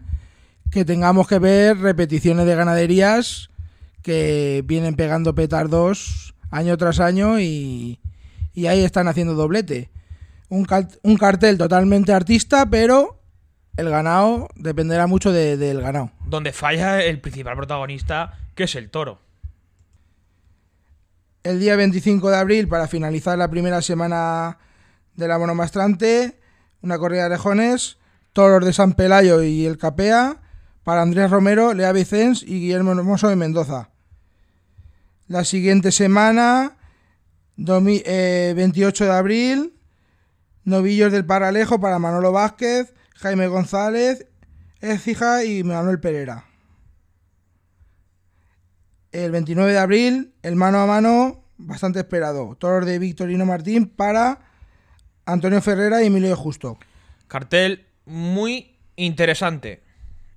que 0.71 0.85
tengamos 0.85 1.27
que 1.27 1.39
ver 1.39 1.77
repeticiones 1.77 2.45
de 2.45 2.55
ganaderías 2.55 3.49
que 4.01 4.61
vienen 4.65 4.95
pegando 4.95 5.33
petardos 5.33 6.34
año 6.55 6.77
tras 6.77 6.99
año 6.99 7.39
y, 7.39 7.99
y 8.53 8.67
ahí 8.67 8.83
están 8.83 9.07
haciendo 9.07 9.33
doblete. 9.33 9.89
Un, 10.49 10.67
un, 11.03 11.17
cartel 11.17 11.57
totalmente 11.57 12.13
artista, 12.13 12.69
pero 12.69 13.19
el 13.77 13.89
ganado 13.89 14.47
dependerá 14.55 15.07
mucho 15.07 15.31
de, 15.31 15.57
del 15.57 15.81
ganado. 15.81 16.11
Donde 16.25 16.53
falla 16.53 17.03
el 17.03 17.19
principal 17.19 17.55
protagonista, 17.55 18.37
que 18.53 18.65
es 18.65 18.75
el 18.75 18.89
toro 18.89 19.25
el 21.45 21.59
día 21.59 21.75
25 21.75 22.31
de 22.31 22.37
abril 22.37 22.67
para 22.67 22.87
finalizar 22.87 23.37
la 23.37 23.49
primera 23.51 23.79
semana 23.83 24.57
de 25.15 25.27
la 25.27 25.37
monomastrante, 25.37 26.39
una 26.81 26.97
corrida 26.97 27.23
de 27.23 27.29
rejones, 27.29 27.99
toros 28.33 28.65
de 28.65 28.73
San 28.73 28.93
Pelayo 28.93 29.43
y 29.43 29.65
el 29.67 29.77
Capea, 29.77 30.41
para 30.83 31.03
Andrés 31.03 31.29
Romero, 31.29 31.75
Lea 31.75 31.91
Vicens 31.91 32.41
y 32.41 32.61
Guillermo 32.61 32.93
Hermoso 32.93 33.27
de 33.29 33.35
Mendoza. 33.35 33.89
La 35.27 35.43
siguiente 35.43 35.91
semana, 35.91 36.77
28 37.57 39.05
de 39.05 39.11
abril, 39.11 39.73
novillos 40.63 41.11
del 41.11 41.25
Paralejo 41.25 41.79
para 41.79 41.99
Manolo 41.99 42.31
Vázquez, 42.31 42.93
Jaime 43.15 43.47
González, 43.47 44.27
Écija 44.81 45.43
y 45.43 45.63
Manuel 45.63 45.99
Pereira 45.99 46.45
el 49.23 49.31
29 49.31 49.71
de 49.71 49.79
abril, 49.79 50.33
el 50.43 50.55
mano 50.55 50.79
a 50.79 50.85
mano 50.85 51.45
bastante 51.57 51.99
esperado. 51.99 52.55
Toros 52.59 52.85
de 52.85 52.99
Victorino 52.99 53.45
Martín 53.45 53.87
para 53.87 54.39
Antonio 55.25 55.61
Ferrera 55.61 56.03
y 56.03 56.07
Emilio 56.07 56.35
Justo. 56.35 56.77
Cartel 57.27 57.85
muy 58.05 58.75
interesante. 58.97 59.83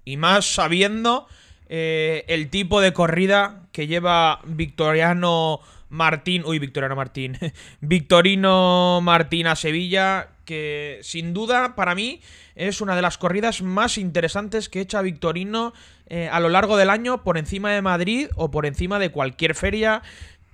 Y 0.05 0.17
más 0.17 0.55
sabiendo 0.55 1.27
eh, 1.69 2.25
el 2.29 2.51
tipo 2.51 2.81
de 2.81 2.93
corrida 2.93 3.68
que 3.79 3.87
lleva 3.87 4.41
Victoriano 4.43 5.61
Martín. 5.89 6.43
Uy, 6.45 6.59
Victoriano 6.59 6.97
Martín. 6.97 7.39
Victorino 7.81 8.99
Martín 9.01 9.47
a 9.47 9.55
Sevilla. 9.55 10.31
Que 10.45 10.99
sin 11.03 11.33
duda, 11.33 11.77
para 11.77 11.95
mí, 11.95 12.21
es 12.57 12.81
una 12.81 12.97
de 12.97 13.03
las 13.03 13.19
corridas 13.19 13.63
más 13.63 13.97
interesantes 13.97 14.69
que 14.69 14.81
echa 14.81 15.01
Victorino 15.01 15.75
eh, 16.09 16.29
a 16.33 16.41
lo 16.41 16.49
largo 16.49 16.77
del 16.77 16.91
año 16.91 17.23
por 17.23 17.39
encima 17.39 17.71
de 17.71 17.81
Madrid 17.81 18.27
o 18.35 18.51
por 18.51 18.67
encima 18.67 18.99
de 18.99 19.11
cualquier 19.11 19.55
feria 19.55 20.03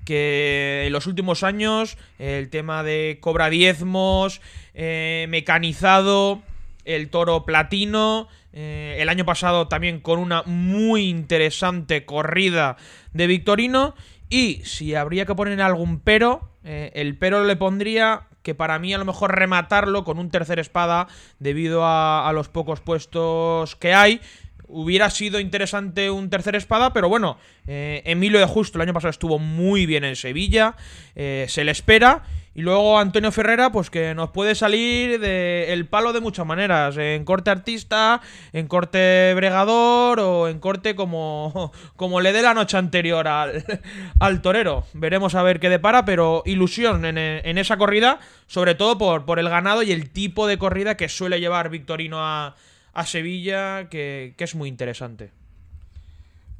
que 0.05 0.85
en 0.87 0.93
los 0.93 1.07
últimos 1.07 1.45
años 1.45 1.97
el 2.19 2.51
tema 2.51 2.83
de 2.83 3.17
cobra 3.23 3.49
diezmos, 3.49 4.43
eh, 4.75 5.25
mecanizado, 5.31 6.43
el 6.85 7.11
toro 7.11 7.45
platino, 7.45 8.29
eh, 8.53 8.97
el 9.01 9.09
año 9.09 9.25
pasado 9.25 9.69
también 9.69 10.01
con 10.01 10.19
una 10.19 10.43
muy 10.45 11.09
interesante 11.09 12.05
corrida 12.05 12.77
de 13.13 13.27
Victorino 13.27 13.95
y 14.29 14.63
si 14.65 14.95
habría 14.95 15.27
que 15.27 15.35
poner 15.35 15.61
algún 15.61 16.01
pero, 16.01 16.51
el 16.65 17.19
pero 17.19 17.45
le 17.45 17.57
pondría 17.57 18.29
que 18.45 18.55
para 18.55 18.79
mí 18.79 18.95
a 18.95 18.99
lo 18.99 19.05
mejor 19.05 19.35
rematarlo 19.37 20.05
con 20.05 20.21
un 20.21 20.31
tercer 20.31 20.61
espada 20.61 21.09
debido 21.41 21.81
a, 21.85 22.31
los 22.33 22.49
pocos 22.49 22.81
puestos 22.81 23.75
que 23.75 23.93
hay 23.93 24.21
Hubiera 24.67 25.11
sido 25.11 25.41
interesante 25.41 26.11
un 26.11 26.31
tercer 26.31 26.57
espada, 26.57 26.95
pero 26.95 27.09
bueno, 27.09 27.37
eh, 27.67 28.03
Emilio 28.07 28.41
de 28.41 28.47
Justo 28.47 28.79
el 28.79 28.83
año 28.83 28.95
pasado 28.95 29.11
estuvo 29.11 29.39
muy 29.39 29.85
bien 29.85 30.05
en 30.05 30.17
Sevilla, 30.17 30.75
eh, 31.15 31.45
se 31.49 31.65
le 31.65 31.71
espera. 31.71 32.25
Y 32.55 32.63
luego 32.63 32.99
Antonio 32.99 33.33
Ferrera, 33.33 33.73
pues 33.73 33.91
que 33.91 34.15
nos 34.15 34.31
puede 34.31 34.55
salir 34.55 35.19
del 35.19 35.71
el 35.71 35.87
palo 35.87 36.13
de 36.13 36.21
muchas 36.21 36.47
maneras. 36.47 36.97
En 36.97 37.25
corte 37.25 37.51
artista, 37.51 38.21
en 38.53 38.69
corte 38.69 39.33
bregador 39.35 40.21
o 40.21 40.49
en 40.49 40.61
corte 40.61 40.95
como, 40.95 41.73
como 41.97 42.21
le 42.21 42.33
dé 42.33 42.43
la 42.43 42.55
noche 42.55 42.77
anterior 42.77 43.27
al, 43.27 43.65
al 44.21 44.41
torero. 44.41 44.85
Veremos 44.93 45.35
a 45.35 45.43
ver 45.43 45.59
qué 45.59 45.69
depara, 45.69 46.05
pero 46.05 46.43
ilusión 46.47 47.05
en, 47.05 47.19
en 47.19 47.59
esa 47.59 47.77
corrida, 47.77 48.21
sobre 48.47 48.75
todo 48.75 48.99
por, 48.99 49.25
por 49.25 49.39
el 49.39 49.49
ganado 49.49 49.83
y 49.83 49.93
el 49.93 50.11
tipo 50.11 50.47
de 50.47 50.59
corrida 50.59 50.97
que 50.97 51.09
suele 51.09 51.41
llevar 51.41 51.71
Victorino 51.71 52.19
a 52.21 52.55
a 52.95 53.05
Sevilla 53.05 53.89
que, 53.91 54.35
que 54.37 54.45
es 54.45 54.55
muy 54.55 54.69
interesante. 54.69 55.31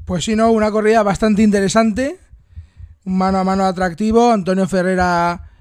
Pues 0.05 0.25
sí, 0.25 0.37
no, 0.37 0.51
una 0.51 0.71
corrida 0.71 1.03
bastante 1.03 1.43
interesante, 1.43 2.19
mano 3.05 3.39
a 3.39 3.45
mano 3.45 3.65
atractivo. 3.65 4.31
Antonio 4.31 4.69
Ferrera 4.69 5.53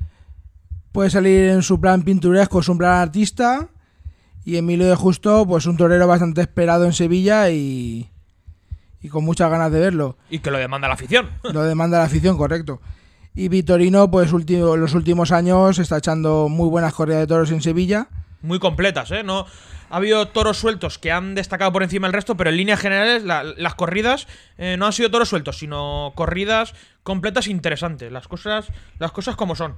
puede 0.93 1.09
salir 1.09 1.49
en 1.49 1.63
su 1.63 1.81
plan 1.81 2.03
pinturesco, 2.03 2.61
es 2.61 2.69
un 2.69 2.77
plan 2.77 3.01
artista. 3.01 3.67
Y 4.45 4.57
Emilio 4.57 4.87
de 4.87 4.95
Justo, 4.95 5.45
pues 5.45 5.65
un 5.65 5.77
torero 5.77 6.05
bastante 6.07 6.41
esperado 6.41 6.85
en 6.85 6.93
Sevilla 6.93 7.49
y, 7.49 8.09
y 9.01 9.09
con 9.09 9.25
muchas 9.25 9.49
ganas 9.49 9.71
de 9.71 9.79
verlo. 9.79 10.17
Y 10.29 10.39
que 10.39 10.51
lo 10.51 10.57
demanda 10.57 10.87
la 10.87 10.93
afición. 10.93 11.29
Lo 11.43 11.63
demanda 11.63 11.97
la 11.97 12.05
afición, 12.05 12.37
correcto. 12.37 12.81
Y 13.35 13.47
Vitorino, 13.47 14.11
pues 14.11 14.31
último, 14.31 14.77
los 14.77 14.93
últimos 14.93 15.31
años 15.31 15.79
está 15.79 15.97
echando 15.97 16.49
muy 16.49 16.69
buenas 16.69 16.93
corridas 16.93 17.21
de 17.21 17.27
toros 17.27 17.51
en 17.51 17.61
Sevilla. 17.61 18.07
Muy 18.41 18.59
completas, 18.59 19.09
¿eh? 19.11 19.23
No, 19.23 19.47
ha 19.89 19.97
habido 19.97 20.27
toros 20.27 20.57
sueltos 20.57 20.99
que 20.99 21.11
han 21.11 21.33
destacado 21.33 21.71
por 21.71 21.81
encima 21.81 22.07
del 22.07 22.13
resto, 22.13 22.35
pero 22.35 22.49
en 22.49 22.57
líneas 22.57 22.79
generales 22.79 23.23
las 23.23 23.75
corridas 23.75 24.27
eh, 24.57 24.75
no 24.77 24.85
han 24.85 24.93
sido 24.93 25.09
toros 25.09 25.29
sueltos, 25.29 25.57
sino 25.57 26.11
corridas 26.15 26.75
completas 27.03 27.47
interesantes. 27.47 28.11
Las 28.11 28.27
cosas, 28.27 28.67
las 28.99 29.11
cosas 29.11 29.35
como 29.35 29.55
son. 29.55 29.75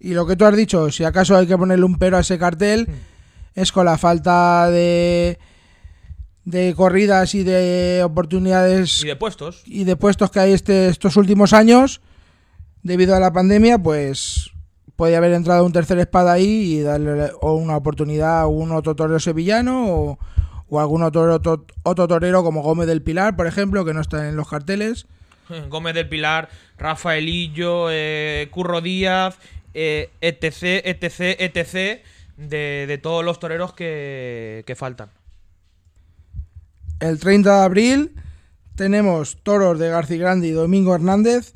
Y 0.00 0.14
lo 0.14 0.26
que 0.26 0.34
tú 0.34 0.44
has 0.46 0.56
dicho, 0.56 0.90
si 0.90 1.04
acaso 1.04 1.36
hay 1.36 1.46
que 1.46 1.58
ponerle 1.58 1.84
un 1.84 1.96
pero 1.96 2.16
a 2.16 2.20
ese 2.20 2.38
cartel, 2.38 2.88
mm. 2.88 3.60
es 3.60 3.70
con 3.70 3.84
la 3.84 3.98
falta 3.98 4.70
de 4.70 5.38
de 6.44 6.74
corridas 6.74 7.34
y 7.34 7.44
de 7.44 8.02
oportunidades 8.02 9.04
y 9.04 9.06
de 9.06 9.16
puestos 9.16 9.62
y 9.66 9.84
de 9.84 9.94
puestos 9.94 10.30
que 10.30 10.40
hay 10.40 10.52
este, 10.52 10.88
estos 10.88 11.16
últimos 11.16 11.52
años 11.52 12.00
debido 12.82 13.14
a 13.14 13.20
la 13.20 13.32
pandemia, 13.32 13.78
pues 13.78 14.50
podía 14.96 15.18
haber 15.18 15.32
entrado 15.32 15.64
un 15.64 15.72
tercer 15.72 15.98
espada 15.98 16.32
ahí 16.32 16.74
y 16.74 16.80
darle 16.80 17.30
o 17.40 17.54
una 17.54 17.76
oportunidad 17.76 18.40
a 18.40 18.46
un 18.46 18.72
otro 18.72 18.96
torero 18.96 19.20
sevillano 19.20 19.86
o, 19.88 20.18
o 20.68 20.80
algún 20.80 21.02
otro, 21.02 21.34
otro, 21.34 21.66
otro, 21.82 22.08
torero 22.08 22.42
como 22.42 22.62
Gómez 22.62 22.86
del 22.86 23.02
Pilar, 23.02 23.36
por 23.36 23.46
ejemplo, 23.46 23.84
que 23.84 23.94
no 23.94 24.00
está 24.00 24.28
en 24.28 24.36
los 24.36 24.48
carteles. 24.48 25.06
Gómez 25.68 25.94
del 25.94 26.08
Pilar, 26.08 26.48
Rafaelillo, 26.78 27.88
eh, 27.90 28.48
Curro 28.50 28.80
Díaz, 28.80 29.38
eh, 29.74 30.10
etc, 30.20 30.82
etc, 30.84 31.36
etc, 31.38 32.02
de, 32.36 32.86
de 32.86 32.98
todos 32.98 33.24
los 33.24 33.38
toreros 33.38 33.72
que, 33.74 34.64
que 34.66 34.74
faltan. 34.74 35.10
El 37.00 37.18
30 37.18 37.56
de 37.56 37.64
abril 37.64 38.14
tenemos 38.76 39.42
toros 39.42 39.78
de 39.78 39.88
García 39.88 40.18
Grande 40.18 40.48
y 40.48 40.52
Domingo 40.52 40.94
Hernández 40.94 41.54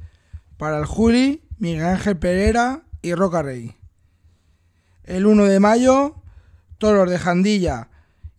para 0.57 0.79
el 0.79 0.87
Juli, 0.87 1.43
Miguel 1.59 1.85
Ángel 1.85 2.17
Pereira, 2.17 2.83
y 3.05 3.15
Roca 3.15 3.43
Rey. 3.43 3.77
El 5.05 5.27
1 5.27 5.45
de 5.45 5.61
mayo, 5.61 6.17
toros 6.79 7.11
de 7.11 7.19
Jandilla 7.19 7.91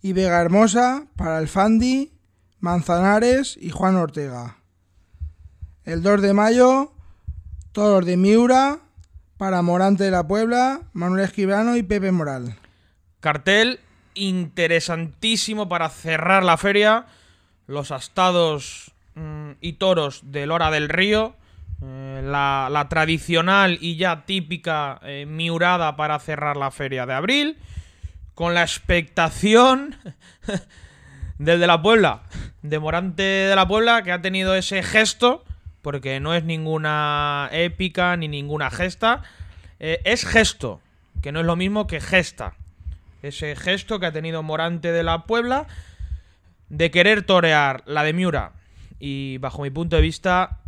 y 0.01 0.13
Vega 0.13 0.41
Hermosa 0.41 1.05
para 1.15 1.37
el 1.37 1.47
Fandi, 1.47 2.13
Manzanares 2.59 3.57
y 3.61 3.69
Juan 3.69 3.95
Ortega. 3.95 4.57
El 5.83 6.01
2 6.01 6.23
de 6.23 6.33
mayo, 6.33 6.93
toros 7.71 8.07
de 8.07 8.17
Miura 8.17 8.79
para 9.45 9.61
Morante 9.61 10.05
de 10.05 10.09
la 10.09 10.27
Puebla, 10.27 10.81
Manuel 10.93 11.23
Escribano 11.23 11.77
y 11.77 11.83
Pepe 11.83 12.11
Moral. 12.11 12.55
Cartel 13.19 13.79
interesantísimo 14.15 15.69
para 15.69 15.89
cerrar 15.89 16.43
la 16.43 16.57
feria. 16.57 17.05
Los 17.67 17.91
astados 17.91 18.91
mm, 19.13 19.51
y 19.61 19.73
toros 19.73 20.21
de 20.31 20.47
Lora 20.47 20.71
del 20.71 20.89
Río. 20.89 21.35
eh, 21.83 22.21
la, 22.23 22.69
la 22.71 22.89
tradicional 22.89 23.77
y 23.81 23.97
ya 23.97 24.25
típica 24.25 24.99
eh, 25.03 25.27
miurada 25.27 25.95
para 25.95 26.17
cerrar 26.17 26.57
la 26.57 26.71
feria 26.71 27.05
de 27.05 27.13
abril. 27.13 27.59
Con 28.33 28.55
la 28.55 28.63
expectación 28.63 29.95
del 31.37 31.59
de 31.59 31.67
la 31.67 31.83
Puebla, 31.83 32.23
de 32.63 32.79
Morante 32.79 33.21
de 33.21 33.55
la 33.55 33.67
Puebla, 33.67 34.01
que 34.01 34.11
ha 34.11 34.23
tenido 34.23 34.55
ese 34.55 34.81
gesto, 34.81 35.45
porque 35.85 36.19
no 36.19 36.33
es 36.33 36.43
ninguna 36.43 37.47
épica 37.53 38.17
ni 38.17 38.27
ninguna 38.27 38.71
gesta. 38.71 39.21
eh, 39.79 40.01
es 40.03 40.25
gesto, 40.25 40.81
que 41.21 41.31
no 41.31 41.41
es 41.41 41.45
lo 41.45 41.55
mismo 41.55 41.85
que 41.85 42.01
gesta 42.01 42.55
ese 43.27 43.55
gesto 43.55 43.99
que 43.99 44.05
ha 44.05 44.11
tenido 44.11 44.43
Morante 44.43 44.91
de 44.91 45.03
la 45.03 45.25
Puebla 45.25 45.67
de 46.69 46.91
querer 46.91 47.23
torear 47.23 47.83
la 47.85 48.03
de 48.03 48.13
Miura. 48.13 48.53
Y 48.99 49.37
bajo 49.39 49.61
mi 49.61 49.69
punto 49.69 49.95
de 49.95 50.01
vista, 50.01 50.59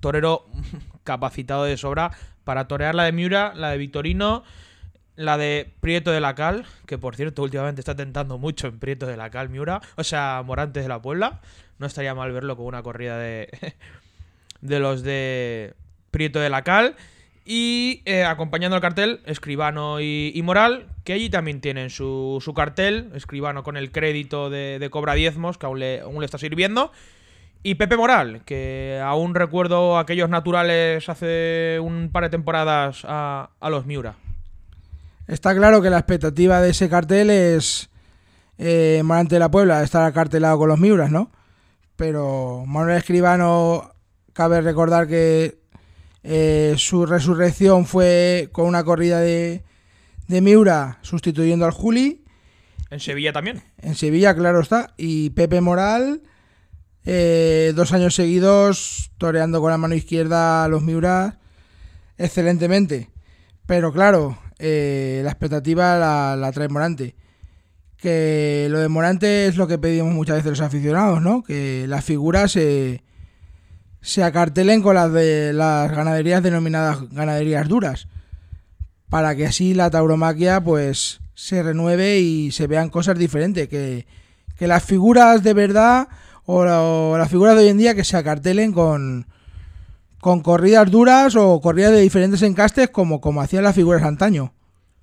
torero 0.00 0.46
capacitado 1.04 1.64
de 1.64 1.76
sobra 1.76 2.12
para 2.44 2.68
torear 2.68 2.94
la 2.94 3.04
de 3.04 3.12
Miura, 3.12 3.52
la 3.54 3.70
de 3.70 3.78
Victorino, 3.78 4.44
la 5.16 5.36
de 5.36 5.72
Prieto 5.80 6.12
de 6.12 6.20
la 6.20 6.34
Cal, 6.34 6.64
que 6.86 6.98
por 6.98 7.16
cierto 7.16 7.42
últimamente 7.42 7.80
está 7.80 7.96
tentando 7.96 8.38
mucho 8.38 8.68
en 8.68 8.78
Prieto 8.78 9.06
de 9.06 9.16
la 9.16 9.30
Cal 9.30 9.48
Miura, 9.48 9.80
o 9.96 10.04
sea, 10.04 10.42
Morante 10.44 10.80
de 10.80 10.88
la 10.88 11.02
Puebla. 11.02 11.40
No 11.78 11.86
estaría 11.86 12.14
mal 12.14 12.32
verlo 12.32 12.56
con 12.56 12.66
una 12.66 12.82
corrida 12.82 13.18
de, 13.18 13.48
de 14.60 14.80
los 14.80 15.02
de 15.02 15.74
Prieto 16.10 16.40
de 16.40 16.50
la 16.50 16.62
Cal. 16.62 16.96
Y 17.44 18.02
eh, 18.04 18.24
acompañando 18.24 18.76
al 18.76 18.82
cartel, 18.82 19.20
Escribano 19.24 20.00
y, 20.00 20.38
Moral, 20.44 20.88
que 21.04 21.14
allí 21.14 21.30
también 21.30 21.60
tienen 21.62 21.88
su, 21.88 22.38
su 22.44 22.52
cartel. 22.52 23.10
Escribano 23.14 23.62
con 23.62 23.76
el 23.76 23.90
crédito 23.90 24.50
de, 24.50 24.78
de 24.78 24.90
cobra 24.90 25.14
diezmos, 25.14 25.56
que 25.56 25.64
aún 25.64 25.78
le, 25.78 26.00
aún 26.00 26.20
le 26.20 26.26
está 26.26 26.36
sirviendo. 26.36 26.92
Y 27.62 27.74
Pepe 27.74 27.96
Moral, 27.96 28.42
que 28.44 29.00
aún 29.02 29.34
recuerdo 29.34 29.98
aquellos 29.98 30.28
naturales 30.28 31.08
hace 31.08 31.78
un 31.82 32.10
par 32.12 32.24
de 32.24 32.30
temporadas 32.30 33.04
a, 33.04 33.50
a 33.58 33.70
los 33.70 33.86
Miura. 33.86 34.16
Está 35.26 35.54
claro 35.54 35.82
que 35.82 35.90
la 35.90 35.98
expectativa 35.98 36.60
de 36.60 36.70
ese 36.70 36.88
cartel 36.88 37.30
es 37.30 37.90
eh, 38.58 39.02
Morante 39.04 39.34
de 39.34 39.40
la 39.40 39.50
Puebla 39.50 39.82
estar 39.82 40.04
acartelado 40.04 40.58
con 40.58 40.68
los 40.68 40.78
Miuras, 40.78 41.10
¿no? 41.10 41.30
Pero 41.96 42.64
Manuel 42.66 42.96
Escribano, 42.96 43.90
cabe 44.38 44.60
recordar 44.60 45.08
que 45.08 45.58
eh, 46.22 46.76
su 46.78 47.06
resurrección 47.06 47.86
fue 47.86 48.50
con 48.52 48.66
una 48.66 48.84
corrida 48.84 49.18
de, 49.18 49.64
de 50.28 50.40
Miura 50.40 51.00
sustituyendo 51.02 51.64
al 51.64 51.72
Juli. 51.72 52.22
En 52.88 53.00
Sevilla 53.00 53.32
también. 53.32 53.64
En 53.78 53.96
Sevilla, 53.96 54.36
claro 54.36 54.60
está. 54.60 54.94
Y 54.96 55.30
Pepe 55.30 55.60
Moral, 55.60 56.22
eh, 57.04 57.72
dos 57.74 57.92
años 57.92 58.14
seguidos 58.14 59.10
toreando 59.18 59.60
con 59.60 59.72
la 59.72 59.76
mano 59.76 59.96
izquierda 59.96 60.62
a 60.62 60.68
los 60.68 60.84
Miuras 60.84 61.34
excelentemente. 62.16 63.10
Pero 63.66 63.92
claro, 63.92 64.38
eh, 64.60 65.20
la 65.24 65.30
expectativa 65.30 65.98
la, 65.98 66.36
la 66.36 66.52
trae 66.52 66.68
Morante. 66.68 67.16
Que 67.96 68.68
lo 68.70 68.78
de 68.78 68.88
Morante 68.88 69.48
es 69.48 69.56
lo 69.56 69.66
que 69.66 69.78
pedimos 69.78 70.14
muchas 70.14 70.36
veces 70.36 70.50
los 70.50 70.60
aficionados, 70.60 71.20
¿no? 71.20 71.42
Que 71.42 71.86
las 71.88 72.04
figuras 72.04 72.52
se, 72.52 73.02
se 74.08 74.24
acartelen 74.24 74.80
con 74.80 74.94
las 74.94 75.12
de 75.12 75.52
las 75.52 75.90
ganaderías 75.90 76.42
denominadas 76.42 77.10
ganaderías 77.10 77.68
duras. 77.68 78.08
Para 79.10 79.36
que 79.36 79.46
así 79.46 79.74
la 79.74 79.90
tauromaquia 79.90 80.62
pues 80.62 81.20
se 81.34 81.62
renueve 81.62 82.18
y 82.20 82.50
se 82.50 82.66
vean 82.66 82.88
cosas 82.88 83.18
diferentes. 83.18 83.68
Que, 83.68 84.06
que 84.56 84.66
las 84.66 84.82
figuras 84.82 85.42
de 85.42 85.52
verdad 85.54 86.08
o, 86.46 86.64
la- 86.64 86.82
o 86.82 87.18
las 87.18 87.28
figuras 87.30 87.54
de 87.56 87.64
hoy 87.64 87.68
en 87.68 87.78
día 87.78 87.94
que 87.94 88.04
se 88.04 88.16
acartelen 88.16 88.72
con, 88.72 89.26
con 90.20 90.40
corridas 90.40 90.90
duras 90.90 91.36
o 91.36 91.60
corridas 91.60 91.92
de 91.92 92.00
diferentes 92.00 92.40
encastes 92.42 92.88
como, 92.88 93.20
como 93.20 93.42
hacían 93.42 93.64
las 93.64 93.74
figuras 93.74 94.02
antaño. 94.02 94.52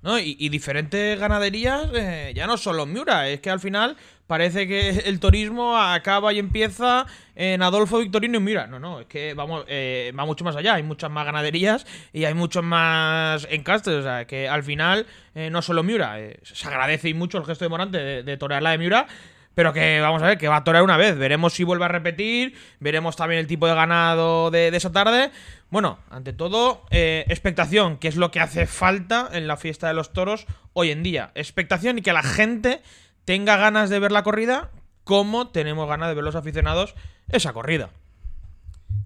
¿No? 0.06 0.18
Y, 0.20 0.48
diferentes 0.48 1.18
ganaderías 1.18 1.88
eh, 1.92 2.32
ya 2.34 2.46
no 2.46 2.56
son 2.56 2.76
los 2.76 2.86
Miura, 2.86 3.28
es 3.28 3.40
que 3.40 3.50
al 3.50 3.58
final 3.58 3.96
parece 4.28 4.66
que 4.68 4.88
el 5.06 5.18
turismo 5.18 5.76
acaba 5.76 6.32
y 6.32 6.38
empieza 6.38 7.06
en 7.34 7.60
Adolfo 7.60 7.98
Victorino 7.98 8.38
y 8.38 8.40
Miura. 8.40 8.68
No, 8.68 8.78
no, 8.78 9.00
es 9.00 9.06
que 9.06 9.34
vamos, 9.34 9.64
eh, 9.68 10.12
va 10.18 10.24
mucho 10.24 10.44
más 10.44 10.54
allá, 10.54 10.74
hay 10.74 10.84
muchas 10.84 11.10
más 11.10 11.26
ganaderías 11.26 11.86
y 12.12 12.24
hay 12.24 12.34
muchos 12.34 12.62
más 12.62 13.46
encastes, 13.50 13.94
o 13.94 14.02
sea, 14.02 14.26
que 14.26 14.48
al 14.48 14.62
final 14.62 15.06
eh, 15.34 15.50
no 15.50 15.60
solo 15.60 15.82
Miura, 15.82 16.20
eh, 16.20 16.38
se 16.42 16.68
agradece 16.68 17.08
y 17.08 17.14
mucho 17.14 17.38
el 17.38 17.44
gesto 17.44 17.64
de 17.64 17.68
Morante 17.68 17.98
de, 17.98 18.22
de 18.22 18.36
de 18.36 18.78
Miura. 18.78 19.08
Pero 19.56 19.72
que 19.72 20.00
vamos 20.02 20.22
a 20.22 20.26
ver, 20.26 20.36
que 20.36 20.48
va 20.48 20.56
a 20.56 20.64
torear 20.64 20.84
una 20.84 20.98
vez. 20.98 21.16
Veremos 21.16 21.54
si 21.54 21.64
vuelve 21.64 21.86
a 21.86 21.88
repetir. 21.88 22.54
Veremos 22.78 23.16
también 23.16 23.40
el 23.40 23.46
tipo 23.46 23.66
de 23.66 23.74
ganado 23.74 24.50
de, 24.50 24.68
esa 24.68 24.92
tarde. 24.92 25.30
Bueno, 25.70 25.98
ante 26.10 26.34
todo, 26.34 26.82
eh, 26.90 27.24
expectación, 27.28 27.96
que 27.96 28.08
es 28.08 28.16
lo 28.16 28.30
que 28.30 28.40
hace 28.40 28.66
falta 28.66 29.30
en 29.32 29.46
la 29.46 29.56
fiesta 29.56 29.88
de 29.88 29.94
los 29.94 30.12
toros 30.12 30.46
hoy 30.74 30.90
en 30.90 31.02
día. 31.02 31.30
Expectación 31.34 31.96
y 31.96 32.02
que 32.02 32.12
la 32.12 32.22
gente 32.22 32.82
tenga 33.24 33.56
ganas 33.56 33.88
de 33.88 33.98
ver 33.98 34.12
la 34.12 34.24
corrida, 34.24 34.68
como 35.04 35.48
tenemos 35.48 35.88
ganas 35.88 36.08
de 36.10 36.14
ver 36.16 36.24
los 36.24 36.36
aficionados 36.36 36.94
esa 37.30 37.54
corrida. 37.54 37.88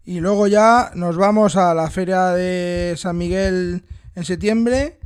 Y 0.05 0.19
luego 0.19 0.49
ya 0.49 0.91
nos 0.97 1.17
vamos 1.17 1.55
a 1.55 1.75
la 1.75 1.89
feria 1.91 2.31
de 2.31 2.95
San 2.97 3.17
Miguel 3.17 3.85
en 4.17 4.25
septiembre, 4.25 4.99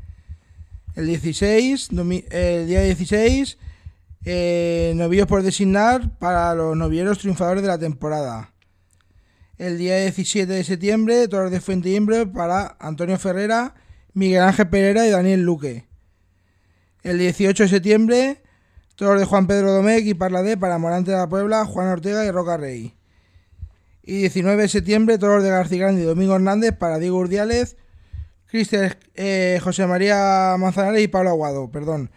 el 0.96 1.06
16, 1.06 1.90
domi- 1.92 2.24
el 2.30 2.66
día 2.66 2.80
16, 2.80 3.58
eh, 4.24 4.92
novillos 4.96 5.26
por 5.26 5.42
designar 5.42 6.18
para 6.18 6.54
los 6.54 6.76
novilleros 6.76 7.18
triunfadores 7.18 7.62
de 7.62 7.68
la 7.68 7.78
temporada. 7.78 8.54
El 9.58 9.78
día 9.78 9.98
17 9.98 10.52
de 10.52 10.64
septiembre, 10.64 11.28
toros 11.28 11.50
de 11.50 11.60
Fuente 11.60 11.90
Imbre 11.90 12.26
para 12.26 12.76
Antonio 12.80 13.18
Ferrera, 13.18 13.74
Miguel 14.12 14.42
Ángel 14.42 14.68
Pereira 14.68 15.06
y 15.06 15.10
Daniel 15.10 15.42
Luque. 15.42 15.86
El 17.02 17.18
18 17.18 17.64
de 17.64 17.68
septiembre, 17.68 18.42
toros 18.96 19.20
de 19.20 19.26
Juan 19.26 19.46
Pedro 19.46 19.72
Domecq 19.72 20.06
y 20.06 20.14
Parladé 20.14 20.56
para 20.56 20.78
Morante 20.78 21.10
de 21.10 21.18
la 21.18 21.28
Puebla, 21.28 21.66
Juan 21.66 21.88
Ortega 21.88 22.24
y 22.24 22.30
Roca 22.30 22.56
Rey. 22.56 22.94
Y 24.02 24.20
19 24.20 24.62
de 24.62 24.68
septiembre, 24.68 25.18
toros 25.18 25.42
de 25.42 25.50
García 25.50 25.78
Grande 25.78 26.02
y 26.02 26.04
Domingo 26.04 26.34
Hernández 26.34 26.72
para 26.76 26.98
Diego 26.98 27.18
Urdiales, 27.18 27.76
Cristian 28.46 28.96
eh, 29.14 29.60
José 29.62 29.86
María 29.86 30.56
Manzanares 30.58 31.02
y 31.02 31.08
Pablo 31.08 31.30
Aguado, 31.30 31.70
perdón. 31.70 32.10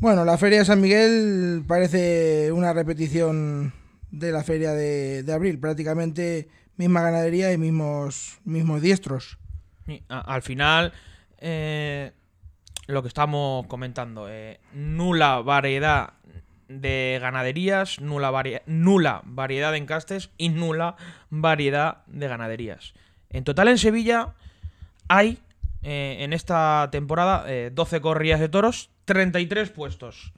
Bueno, 0.00 0.24
la 0.24 0.38
feria 0.38 0.60
de 0.60 0.64
San 0.64 0.80
Miguel 0.80 1.62
parece 1.68 2.52
una 2.52 2.72
repetición 2.72 3.74
de 4.10 4.32
la 4.32 4.42
feria 4.42 4.72
de, 4.72 5.30
abril, 5.30 5.58
prácticamente 5.58 6.48
misma 6.78 7.02
ganadería 7.02 7.52
y 7.52 7.58
mismos, 7.58 8.38
mismos 8.46 8.80
diestros. 8.80 9.36
Al 10.08 10.40
final, 10.40 10.94
eh, 11.36 12.12
lo 12.86 13.02
que 13.02 13.08
estamos 13.08 13.66
comentando, 13.66 14.26
eh, 14.30 14.58
nula 14.72 15.42
variedad 15.42 16.14
de 16.68 17.18
ganaderías, 17.20 18.00
nula, 18.00 18.32
nula 18.64 19.20
variedad 19.26 19.70
de 19.70 19.78
encastes 19.78 20.30
y 20.38 20.48
nula 20.48 20.96
variedad 21.28 21.98
de 22.06 22.26
ganaderías. 22.26 22.94
En 23.28 23.44
total 23.44 23.68
en 23.68 23.76
Sevilla 23.76 24.32
hay 25.08 25.40
eh, 25.82 26.18
en 26.20 26.34
esta 26.34 26.88
temporada 26.92 27.44
eh, 27.46 27.70
12 27.72 28.02
corridas 28.02 28.38
de 28.38 28.50
toros, 28.50 28.90
33 29.10 29.70
puestos. 29.70 30.32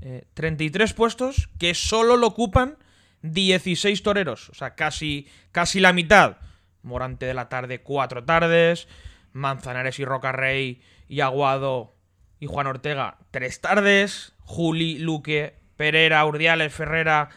Eh, 0.00 0.24
33 0.34 0.92
puestos 0.92 1.48
que 1.58 1.74
solo 1.74 2.16
lo 2.16 2.28
ocupan 2.28 2.76
16 3.22 4.04
toreros, 4.04 4.50
o 4.50 4.54
sea, 4.54 4.76
casi, 4.76 5.26
casi 5.50 5.80
la 5.80 5.92
mitad. 5.92 6.36
Morante 6.84 7.26
de 7.26 7.34
la 7.34 7.48
tarde, 7.48 7.80
cuatro 7.80 8.22
tardes. 8.22 8.86
Manzanares 9.32 9.98
y 9.98 10.04
Rocarrey 10.04 10.80
y 11.08 11.22
Aguado 11.22 11.96
y 12.38 12.46
Juan 12.46 12.68
Ortega, 12.68 13.18
tres 13.32 13.60
tardes. 13.60 14.32
Juli, 14.42 15.00
Luque, 15.00 15.56
Pereira, 15.76 16.24
Urdiales, 16.24 16.72
Ferrera, 16.72 17.30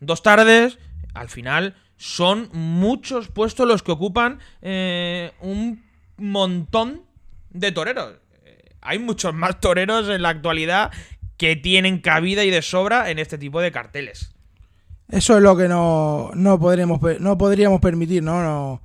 dos 0.00 0.22
tardes. 0.22 0.78
Al 1.12 1.28
final 1.28 1.76
son 1.98 2.48
muchos 2.54 3.28
puestos 3.28 3.68
los 3.68 3.82
que 3.82 3.92
ocupan 3.92 4.38
eh, 4.62 5.32
un 5.40 5.84
montón 6.16 7.02
de 7.50 7.70
toreros. 7.70 8.21
Hay 8.82 8.98
muchos 8.98 9.32
más 9.32 9.60
toreros 9.60 10.08
en 10.08 10.22
la 10.22 10.30
actualidad 10.30 10.90
que 11.36 11.56
tienen 11.56 12.00
cabida 12.00 12.44
y 12.44 12.50
de 12.50 12.62
sobra 12.62 13.10
en 13.10 13.18
este 13.18 13.38
tipo 13.38 13.60
de 13.60 13.72
carteles. 13.72 14.32
Eso 15.08 15.36
es 15.36 15.42
lo 15.42 15.56
que 15.56 15.68
no, 15.68 16.30
no, 16.34 16.58
podremos, 16.58 17.00
no 17.20 17.38
podríamos 17.38 17.80
permitir, 17.80 18.22
¿no? 18.22 18.42
No, 18.42 18.82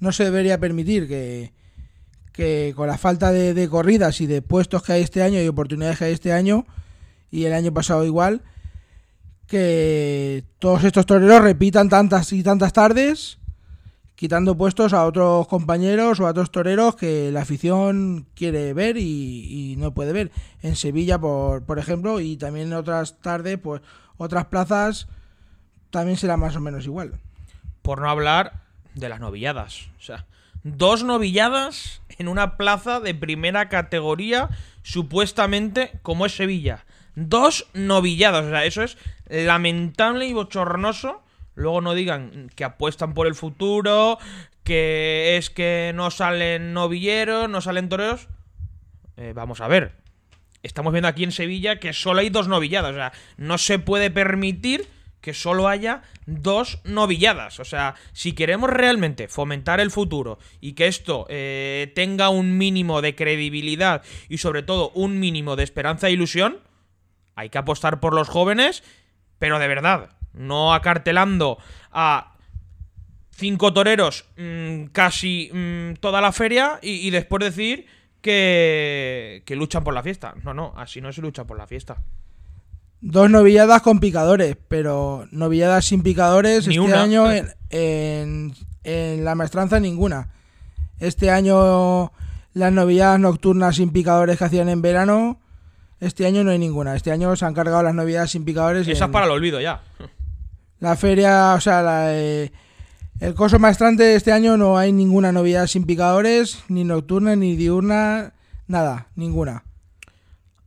no 0.00 0.12
se 0.12 0.24
debería 0.24 0.58
permitir 0.58 1.08
que, 1.08 1.52
que 2.32 2.72
con 2.76 2.86
la 2.86 2.98
falta 2.98 3.32
de, 3.32 3.54
de 3.54 3.68
corridas 3.68 4.20
y 4.20 4.26
de 4.26 4.42
puestos 4.42 4.82
que 4.82 4.92
hay 4.92 5.02
este 5.02 5.22
año 5.22 5.40
y 5.40 5.48
oportunidades 5.48 5.98
que 5.98 6.04
hay 6.06 6.12
este 6.12 6.32
año 6.32 6.66
y 7.30 7.44
el 7.44 7.52
año 7.52 7.72
pasado 7.72 8.04
igual, 8.04 8.42
que 9.46 10.44
todos 10.58 10.84
estos 10.84 11.06
toreros 11.06 11.42
repitan 11.42 11.88
tantas 11.88 12.32
y 12.32 12.42
tantas 12.42 12.72
tardes, 12.72 13.37
quitando 14.18 14.56
puestos 14.56 14.94
a 14.94 15.04
otros 15.06 15.46
compañeros 15.46 16.18
o 16.18 16.26
a 16.26 16.30
otros 16.30 16.50
toreros 16.50 16.96
que 16.96 17.30
la 17.30 17.42
afición 17.42 18.26
quiere 18.34 18.74
ver 18.74 18.96
y, 18.96 19.76
no 19.78 19.94
puede 19.94 20.12
ver. 20.12 20.32
En 20.60 20.74
Sevilla, 20.74 21.20
por, 21.20 21.64
por 21.64 21.78
ejemplo, 21.78 22.18
y 22.18 22.36
también 22.36 22.66
en 22.66 22.72
otras 22.72 23.20
tardes, 23.20 23.58
pues 23.58 23.80
otras 24.16 24.46
plazas 24.46 25.06
también 25.90 26.16
será 26.16 26.36
más 26.36 26.56
o 26.56 26.60
menos 26.60 26.84
igual. 26.84 27.12
Por 27.82 28.00
no 28.00 28.10
hablar 28.10 28.64
de 28.96 29.08
las 29.08 29.20
novilladas. 29.20 29.86
O 30.00 30.02
sea, 30.02 30.26
dos 30.64 31.04
novilladas 31.04 32.02
en 32.18 32.26
una 32.26 32.56
plaza 32.56 32.98
de 32.98 33.14
primera 33.14 33.68
categoría, 33.68 34.48
supuestamente 34.82 35.92
como 36.02 36.26
es 36.26 36.34
Sevilla. 36.34 36.86
Dos 37.14 37.68
novilladas. 37.72 38.46
O 38.46 38.50
sea, 38.50 38.64
eso 38.64 38.82
es 38.82 38.98
lamentable 39.28 40.26
y 40.26 40.32
bochornoso. 40.32 41.22
Luego 41.58 41.80
no 41.80 41.94
digan 41.94 42.50
que 42.54 42.62
apuestan 42.62 43.14
por 43.14 43.26
el 43.26 43.34
futuro, 43.34 44.18
que 44.62 45.36
es 45.36 45.50
que 45.50 45.90
no 45.92 46.12
salen 46.12 46.72
novilleros, 46.72 47.50
no 47.50 47.60
salen 47.60 47.88
toreros. 47.88 48.28
Eh, 49.16 49.32
vamos 49.34 49.60
a 49.60 49.66
ver. 49.66 49.96
Estamos 50.62 50.92
viendo 50.92 51.08
aquí 51.08 51.24
en 51.24 51.32
Sevilla 51.32 51.80
que 51.80 51.92
solo 51.92 52.20
hay 52.20 52.30
dos 52.30 52.46
novilladas. 52.46 52.92
O 52.92 52.94
sea, 52.94 53.12
no 53.38 53.58
se 53.58 53.80
puede 53.80 54.08
permitir 54.12 54.86
que 55.20 55.34
solo 55.34 55.66
haya 55.66 56.02
dos 56.26 56.78
novilladas. 56.84 57.58
O 57.58 57.64
sea, 57.64 57.96
si 58.12 58.34
queremos 58.34 58.70
realmente 58.70 59.26
fomentar 59.26 59.80
el 59.80 59.90
futuro 59.90 60.38
y 60.60 60.74
que 60.74 60.86
esto 60.86 61.26
eh, 61.28 61.90
tenga 61.96 62.28
un 62.28 62.56
mínimo 62.56 63.02
de 63.02 63.16
credibilidad 63.16 64.04
y 64.28 64.38
sobre 64.38 64.62
todo 64.62 64.92
un 64.94 65.18
mínimo 65.18 65.56
de 65.56 65.64
esperanza 65.64 66.06
e 66.06 66.12
ilusión, 66.12 66.60
hay 67.34 67.50
que 67.50 67.58
apostar 67.58 67.98
por 67.98 68.14
los 68.14 68.28
jóvenes, 68.28 68.84
pero 69.40 69.58
de 69.58 69.66
verdad, 69.66 70.10
no 70.34 70.74
acartelando 70.74 71.58
a 71.92 72.34
cinco 73.30 73.72
toreros 73.72 74.24
mmm, 74.36 74.84
casi 74.92 75.50
mmm, 75.52 75.94
toda 76.00 76.20
la 76.20 76.32
feria 76.32 76.78
y, 76.82 77.06
y 77.06 77.10
después 77.10 77.42
decir 77.44 77.86
que, 78.20 79.42
que 79.46 79.56
luchan 79.56 79.84
por 79.84 79.94
la 79.94 80.02
fiesta. 80.02 80.34
No, 80.44 80.54
no, 80.54 80.72
así 80.76 81.00
no 81.00 81.12
se 81.12 81.20
lucha 81.22 81.44
por 81.44 81.56
la 81.56 81.66
fiesta. 81.66 81.98
Dos 83.00 83.30
novilladas 83.30 83.82
con 83.82 84.00
picadores, 84.00 84.56
pero 84.66 85.28
novilladas 85.30 85.84
sin 85.84 86.02
picadores 86.02 86.66
Ni 86.66 86.74
este 86.76 86.84
una. 86.86 87.02
año 87.02 87.30
en, 87.30 87.48
en- 87.70 88.54
en 88.82 89.24
la 89.24 89.34
maestranza 89.36 89.78
ninguna. 89.78 90.32
Este 90.98 91.30
año 91.30 92.10
las 92.54 92.72
novilladas 92.72 93.20
nocturnas 93.20 93.76
sin 93.76 93.90
picadores 93.92 94.36
que 94.38 94.44
hacían 94.44 94.68
en 94.68 94.82
verano, 94.82 95.40
este 96.00 96.26
año 96.26 96.42
no 96.42 96.50
hay 96.50 96.58
ninguna. 96.58 96.96
Este 96.96 97.12
año 97.12 97.36
se 97.36 97.44
han 97.44 97.54
cargado 97.54 97.82
las 97.84 97.94
novilladas 97.94 98.30
sin 98.32 98.44
picadores. 98.44 98.82
Esa 98.82 98.92
es 98.92 99.00
en 99.00 99.12
para 99.12 99.26
el 99.26 99.32
olvido 99.32 99.60
ya. 99.60 99.80
La 100.80 100.96
feria, 100.96 101.54
o 101.54 101.60
sea, 101.60 101.82
la, 101.82 102.14
eh, 102.14 102.52
el 103.20 103.34
coso 103.34 103.58
maestrante 103.58 104.04
de 104.04 104.14
este 104.14 104.30
año 104.32 104.56
no 104.56 104.78
hay 104.78 104.92
ninguna 104.92 105.32
novedad 105.32 105.66
sin 105.66 105.84
picadores, 105.84 106.62
ni 106.68 106.84
nocturna, 106.84 107.34
ni 107.34 107.56
diurna, 107.56 108.32
nada, 108.68 109.08
ninguna. 109.16 109.64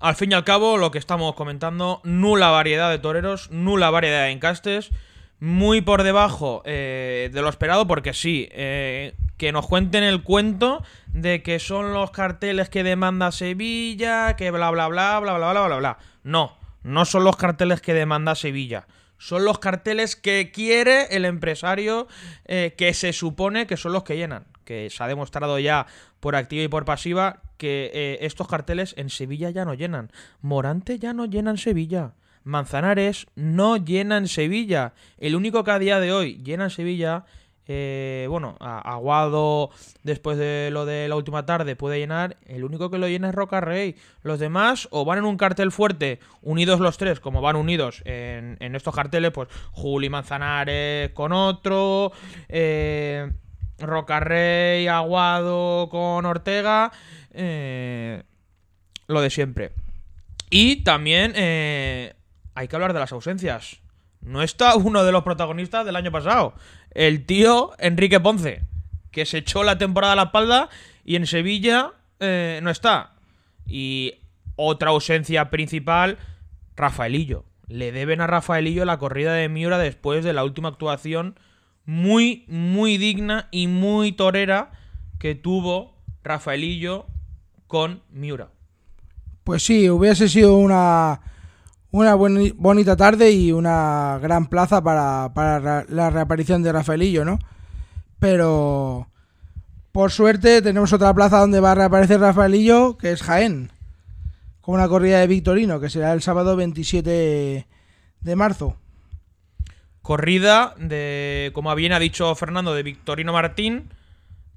Al 0.01 0.15
fin 0.15 0.31
y 0.31 0.35
al 0.35 0.43
cabo, 0.43 0.77
lo 0.77 0.91
que 0.91 0.97
estamos 0.97 1.35
comentando, 1.35 2.01
nula 2.03 2.49
variedad 2.49 2.89
de 2.89 2.99
toreros, 2.99 3.51
nula 3.51 3.89
variedad 3.89 4.23
de 4.23 4.31
encastes, 4.31 4.91
muy 5.39 5.81
por 5.81 6.03
debajo 6.03 6.61
eh, 6.65 7.29
de 7.31 7.41
lo 7.41 7.47
esperado, 7.47 7.87
porque 7.87 8.13
sí, 8.13 8.49
eh, 8.51 9.15
que 9.37 9.51
nos 9.51 9.67
cuenten 9.67 10.03
el 10.03 10.21
cuento 10.21 10.83
de 11.07 11.41
que 11.43 11.57
son 11.59 11.93
los 11.93 12.11
carteles 12.11 12.67
que 12.69 12.83
demanda 12.83 13.31
Sevilla, 13.31 14.35
que 14.35 14.51
bla 14.51 14.71
bla 14.71 14.87
bla 14.87 15.19
bla 15.19 15.37
bla 15.37 15.51
bla 15.51 15.67
bla 15.67 15.77
bla. 15.77 15.97
No, 16.23 16.57
no 16.83 17.05
son 17.05 17.23
los 17.23 17.37
carteles 17.37 17.79
que 17.79 17.93
demanda 17.93 18.35
Sevilla. 18.35 18.87
Son 19.21 19.45
los 19.45 19.59
carteles 19.59 20.15
que 20.15 20.51
quiere 20.51 21.15
el 21.15 21.25
empresario 21.25 22.07
eh, 22.45 22.73
que 22.75 22.91
se 22.95 23.13
supone 23.13 23.67
que 23.67 23.77
son 23.77 23.93
los 23.93 24.01
que 24.01 24.17
llenan. 24.17 24.47
Que 24.65 24.89
se 24.89 25.03
ha 25.03 25.07
demostrado 25.07 25.59
ya 25.59 25.85
por 26.19 26.35
activa 26.35 26.63
y 26.63 26.67
por 26.67 26.85
pasiva 26.85 27.43
que 27.57 27.91
eh, 27.93 28.17
estos 28.21 28.47
carteles 28.47 28.95
en 28.97 29.11
Sevilla 29.11 29.51
ya 29.51 29.63
no 29.63 29.75
llenan. 29.75 30.11
Morante 30.41 30.97
ya 30.97 31.13
no 31.13 31.25
llena 31.25 31.51
en 31.51 31.59
Sevilla. 31.59 32.13
Manzanares 32.43 33.27
no 33.35 33.77
llena 33.77 34.17
en 34.17 34.27
Sevilla. 34.27 34.93
El 35.19 35.35
único 35.35 35.63
que 35.63 35.69
a 35.69 35.77
día 35.77 35.99
de 35.99 36.11
hoy 36.11 36.41
llena 36.43 36.63
en 36.63 36.69
Sevilla, 36.71 37.25
eh, 37.73 38.27
bueno, 38.27 38.57
Aguado 38.59 39.69
después 40.03 40.37
de 40.37 40.69
lo 40.71 40.85
de 40.85 41.07
la 41.07 41.15
última 41.15 41.45
tarde 41.45 41.75
puede 41.77 41.99
llenar. 41.99 42.35
El 42.45 42.65
único 42.65 42.91
que 42.91 42.97
lo 42.97 43.07
llena 43.07 43.29
es 43.29 43.35
Roca 43.35 43.61
Rey. 43.61 43.95
Los 44.23 44.39
demás 44.39 44.89
o 44.91 45.05
van 45.05 45.19
en 45.19 45.25
un 45.25 45.37
cartel 45.37 45.71
fuerte, 45.71 46.19
unidos 46.41 46.81
los 46.81 46.97
tres, 46.97 47.19
como 47.21 47.41
van 47.41 47.55
unidos 47.55 48.01
en, 48.05 48.75
estos 48.75 48.93
carteles, 48.93 49.31
pues 49.31 49.47
Juli 49.71 50.09
Manzanares 50.09 51.11
con 51.11 51.31
otro, 51.31 52.11
eh, 52.49 53.31
Rocarrey, 53.79 54.87
Aguado 54.87 55.87
con 55.89 56.25
Ortega, 56.25 56.91
eh, 57.33 58.23
lo 59.07 59.21
de 59.21 59.29
siempre. 59.29 59.71
Y 60.49 60.83
también 60.83 61.31
eh, 61.35 62.13
hay 62.55 62.67
que 62.67 62.75
hablar 62.75 62.93
de 62.93 62.99
las 62.99 63.13
ausencias. 63.13 63.79
No 64.21 64.43
está 64.43 64.75
uno 64.75 65.03
de 65.03 65.11
los 65.11 65.23
protagonistas 65.23 65.85
del 65.85 65.95
año 65.95 66.11
pasado, 66.11 66.53
el 66.91 67.25
tío 67.25 67.71
Enrique 67.79 68.19
Ponce, 68.19 68.63
que 69.11 69.25
se 69.25 69.39
echó 69.39 69.63
la 69.63 69.77
temporada 69.77 70.13
a 70.13 70.15
la 70.15 70.23
espalda 70.23 70.69
y 71.03 71.15
en 71.15 71.27
Sevilla 71.27 71.91
eh, 72.19 72.59
no 72.63 72.69
está. 72.69 73.13
Y 73.65 74.15
otra 74.55 74.89
ausencia 74.89 75.49
principal, 75.49 76.17
Rafaelillo. 76.75 77.45
Le 77.67 77.91
deben 77.91 78.21
a 78.21 78.27
Rafaelillo 78.27 78.85
la 78.85 78.99
corrida 78.99 79.33
de 79.33 79.49
Miura 79.49 79.77
después 79.77 80.23
de 80.23 80.33
la 80.33 80.43
última 80.43 80.69
actuación 80.69 81.35
muy, 81.85 82.45
muy 82.47 82.97
digna 82.97 83.47
y 83.51 83.67
muy 83.67 84.11
torera 84.11 84.71
que 85.19 85.35
tuvo 85.35 85.97
Rafaelillo 86.23 87.05
con 87.67 88.01
Miura. 88.11 88.49
Pues 89.43 89.63
sí, 89.63 89.89
hubiese 89.89 90.29
sido 90.29 90.57
una, 90.57 91.21
una 91.91 92.15
boni- 92.15 92.53
bonita 92.55 92.95
tarde 92.95 93.31
y 93.31 93.51
una 93.51 94.17
gran 94.21 94.47
plaza 94.47 94.81
para, 94.83 95.31
para 95.33 95.59
ra- 95.59 95.85
la 95.89 96.09
reaparición 96.09 96.63
de 96.63 96.71
Rafaelillo, 96.71 97.25
¿no? 97.25 97.39
Pero 98.19 99.07
por 99.91 100.11
suerte 100.11 100.61
tenemos 100.61 100.93
otra 100.93 101.13
plaza 101.13 101.39
donde 101.39 101.59
va 101.59 101.71
a 101.71 101.75
reaparecer 101.75 102.19
Rafaelillo, 102.19 102.97
que 102.97 103.11
es 103.11 103.21
Jaén, 103.23 103.71
con 104.61 104.75
una 104.75 104.87
corrida 104.87 105.19
de 105.19 105.27
Victorino, 105.27 105.79
que 105.79 105.89
será 105.89 106.13
el 106.13 106.21
sábado 106.21 106.55
27 106.55 107.67
de 108.21 108.35
marzo. 108.35 108.77
Corrida 110.01 110.73
de, 110.79 111.51
como 111.53 111.73
bien 111.75 111.93
ha 111.93 111.99
dicho 111.99 112.33
Fernando, 112.35 112.73
de 112.73 112.83
Victorino 112.83 113.33
Martín, 113.33 113.89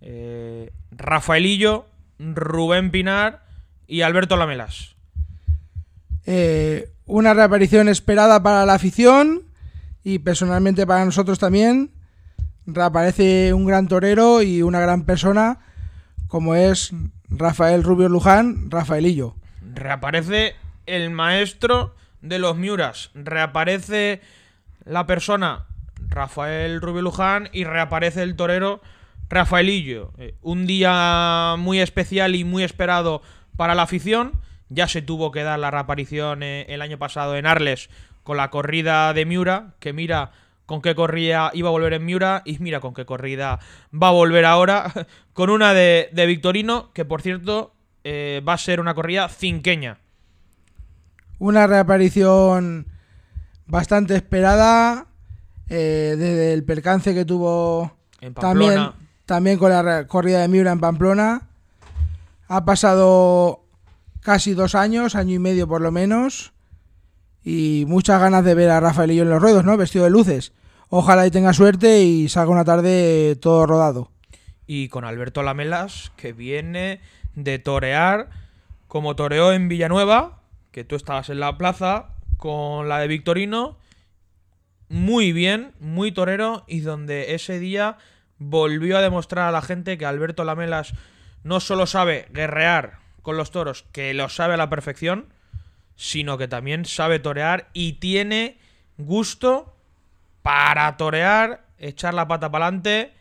eh, 0.01 0.71
Rafaelillo, 0.93 1.87
Rubén 2.19 2.91
Pinar 2.91 3.43
y 3.87 4.03
Alberto 4.03 4.37
Lamelas. 4.37 4.95
Eh, 6.27 6.91
una 7.07 7.35
reaparición 7.35 7.89
esperada 7.89 8.43
para 8.43 8.65
la 8.67 8.75
afición 8.75 9.43
y 10.03 10.19
personalmente 10.21 10.87
para 10.87 11.05
nosotros 11.05 11.39
también. 11.39 11.93
Reaparece 12.67 13.53
un 13.53 13.67
gran 13.67 13.89
torero 13.89 14.43
y 14.43 14.63
una 14.63 14.81
gran 14.81 15.05
persona 15.05 15.59
como 16.29 16.55
es 16.55 16.93
Rafael 17.29 17.83
Rubio 17.83 18.09
Luján, 18.09 18.71
Rafaelillo. 18.71 19.37
Reaparece 19.75 20.57
el 20.87 21.11
maestro 21.11 21.95
de 22.23 22.39
los 22.39 22.57
Miuras. 22.57 23.11
Reaparece 23.15 24.21
la 24.85 25.07
persona 25.07 25.67
Rafael 26.09 26.81
Rubio 26.81 27.03
Luján 27.03 27.49
y 27.53 27.65
reaparece 27.65 28.23
el 28.23 28.37
torero 28.37 28.81
Rafaelillo. 29.29 30.13
Eh, 30.19 30.35
un 30.43 30.67
día 30.67 31.55
muy 31.59 31.81
especial 31.81 32.35
y 32.35 32.45
muy 32.45 32.63
esperado 32.63 33.23
para 33.57 33.75
la 33.75 33.83
afición. 33.83 34.33
Ya 34.69 34.89
se 34.89 35.03
tuvo 35.03 35.31
que 35.31 35.43
dar 35.43 35.59
la 35.59 35.71
reaparición 35.71 36.43
el 36.43 36.83
año 36.83 36.99
pasado 36.99 37.37
en 37.37 37.47
Arles 37.47 37.91
con 38.23 38.37
la 38.37 38.51
corrida 38.51 39.13
de 39.13 39.27
Miura, 39.27 39.75
que 39.79 39.93
mira 39.93 40.33
con 40.67 40.81
qué 40.81 40.95
corrida 40.95 41.51
iba 41.53 41.69
a 41.69 41.73
volver 41.73 41.93
en 41.93 42.05
Miura 42.07 42.43
y 42.45 42.59
mira 42.59 42.81
con 42.81 42.95
qué 42.95 43.05
corrida 43.05 43.61
va 43.93 44.09
a 44.09 44.13
volver 44.13 44.47
ahora 44.47 44.91
con 45.35 45.51
una 45.51 45.75
de, 45.75 46.09
de 46.13 46.27
Victorino, 46.27 46.91
que 46.93 47.05
por 47.05 47.21
cierto 47.21 47.75
eh, 48.03 48.43
va 48.47 48.55
a 48.55 48.59
ser 48.59 48.81
una 48.81 48.95
corrida 48.95 49.29
cinqueña. 49.29 49.99
Una 51.39 51.67
reaparición 51.67 52.87
bastante 53.67 54.15
esperada 54.17 55.07
eh, 55.69 56.15
desde 56.19 56.53
el 56.53 56.65
percance 56.65 57.15
que 57.15 57.25
tuvo 57.25 57.97
En 58.21 58.35
también, 58.35 58.75
Pamplona. 58.75 58.95
también 59.27 59.59
con 59.59 59.71
la 59.71 60.07
corrida 60.07 60.41
de 60.41 60.49
Miura 60.49 60.73
en 60.73 60.81
Pamplona. 60.81 61.49
Ha 62.49 62.65
pasado 62.65 63.64
casi 64.25 64.55
dos 64.55 64.75
años, 64.75 65.15
año 65.15 65.35
y 65.35 65.39
medio 65.39 65.69
por 65.69 65.83
lo 65.83 65.93
menos. 65.93 66.53
Y 67.45 67.85
muchas 67.87 68.21
ganas 68.21 68.43
de 68.43 68.55
ver 68.55 68.71
a 68.71 68.81
Rafaelillo 68.81 69.23
en 69.23 69.29
los 69.29 69.41
ruedos, 69.41 69.65
¿no? 69.65 69.77
Vestido 69.77 70.05
de 70.05 70.11
luces. 70.11 70.55
Ojalá 70.89 71.27
y 71.27 71.31
tenga 71.31 71.53
suerte 71.53 72.03
y 72.03 72.29
salga 72.29 72.51
una 72.51 72.65
tarde 72.65 73.37
todo 73.37 73.67
rodado. 73.67 74.11
Y 74.67 74.89
con 74.89 75.05
Alberto 75.05 75.43
Lamelas, 75.43 76.11
que 76.17 76.33
viene 76.33 77.01
de 77.35 77.59
torear 77.59 78.31
como 78.89 79.15
toreó 79.15 79.53
en 79.53 79.69
Villanueva, 79.69 80.41
que 80.71 80.85
tú 80.85 80.97
estabas 80.97 81.29
en 81.29 81.41
la 81.41 81.59
plaza 81.59 82.15
con 82.39 82.89
la 82.89 83.01
de 83.01 83.09
Victorino, 83.09 83.77
muy 84.89 85.33
bien, 85.33 85.73
muy 85.81 86.13
torero, 86.13 86.65
y 86.67 86.81
donde 86.81 87.35
ese 87.35 87.59
día 87.59 87.99
volvió 88.39 88.97
a 88.97 89.03
demostrar 89.03 89.49
a 89.49 89.53
la 89.53 89.63
gente 89.63 89.99
que 89.99 90.07
Alberto 90.07 90.45
Lamelas 90.45 90.95
no 91.43 91.61
solo 91.61 91.87
sabe 91.87 92.29
guerrear 92.31 93.04
con 93.25 93.39
los 93.39 93.51
toros, 93.51 93.87
que 93.91 94.13
lo 94.13 94.29
sabe 94.29 94.55
a 94.55 94.59
la 94.59 94.69
perfección, 94.69 95.33
sino 95.97 96.37
que 96.37 96.47
también 96.47 96.85
sabe 96.85 97.19
torear 97.19 97.71
y 97.73 97.95
tiene 97.95 98.59
gusto 98.99 99.75
para 100.43 100.97
torear, 100.99 101.65
echar 101.79 102.13
la 102.13 102.29
pata 102.29 102.51
para 102.53 102.67
adelante 102.67 103.15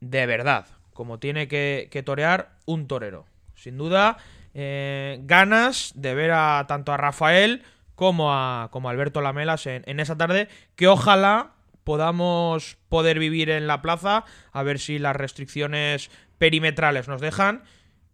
de 0.00 0.26
verdad, 0.26 0.66
como 0.92 1.18
tiene 1.18 1.48
que, 1.48 2.02
torear 2.06 2.50
un 2.66 2.86
torero. 2.86 3.26
Sin 3.56 3.78
duda, 3.78 4.18
eh, 4.54 5.18
ganas 5.22 5.92
de 5.96 6.14
ver 6.14 6.30
a 6.30 6.64
tanto 6.68 6.92
a 6.92 6.96
Rafael 6.96 7.64
como 7.96 8.32
a, 8.32 8.68
como 8.70 8.90
Alberto 8.90 9.20
Lamelas 9.20 9.66
en, 9.66 9.82
en 9.86 9.98
esa 9.98 10.16
tarde, 10.16 10.48
que 10.76 10.86
ojalá 10.86 11.50
podamos 11.82 12.76
poder 12.88 13.18
vivir 13.18 13.50
en 13.50 13.66
la 13.66 13.82
plaza, 13.82 14.24
a 14.52 14.62
ver 14.62 14.78
si 14.78 15.00
las 15.00 15.16
restricciones 15.16 16.12
perimetrales 16.38 17.08
nos 17.08 17.20
dejan, 17.20 17.64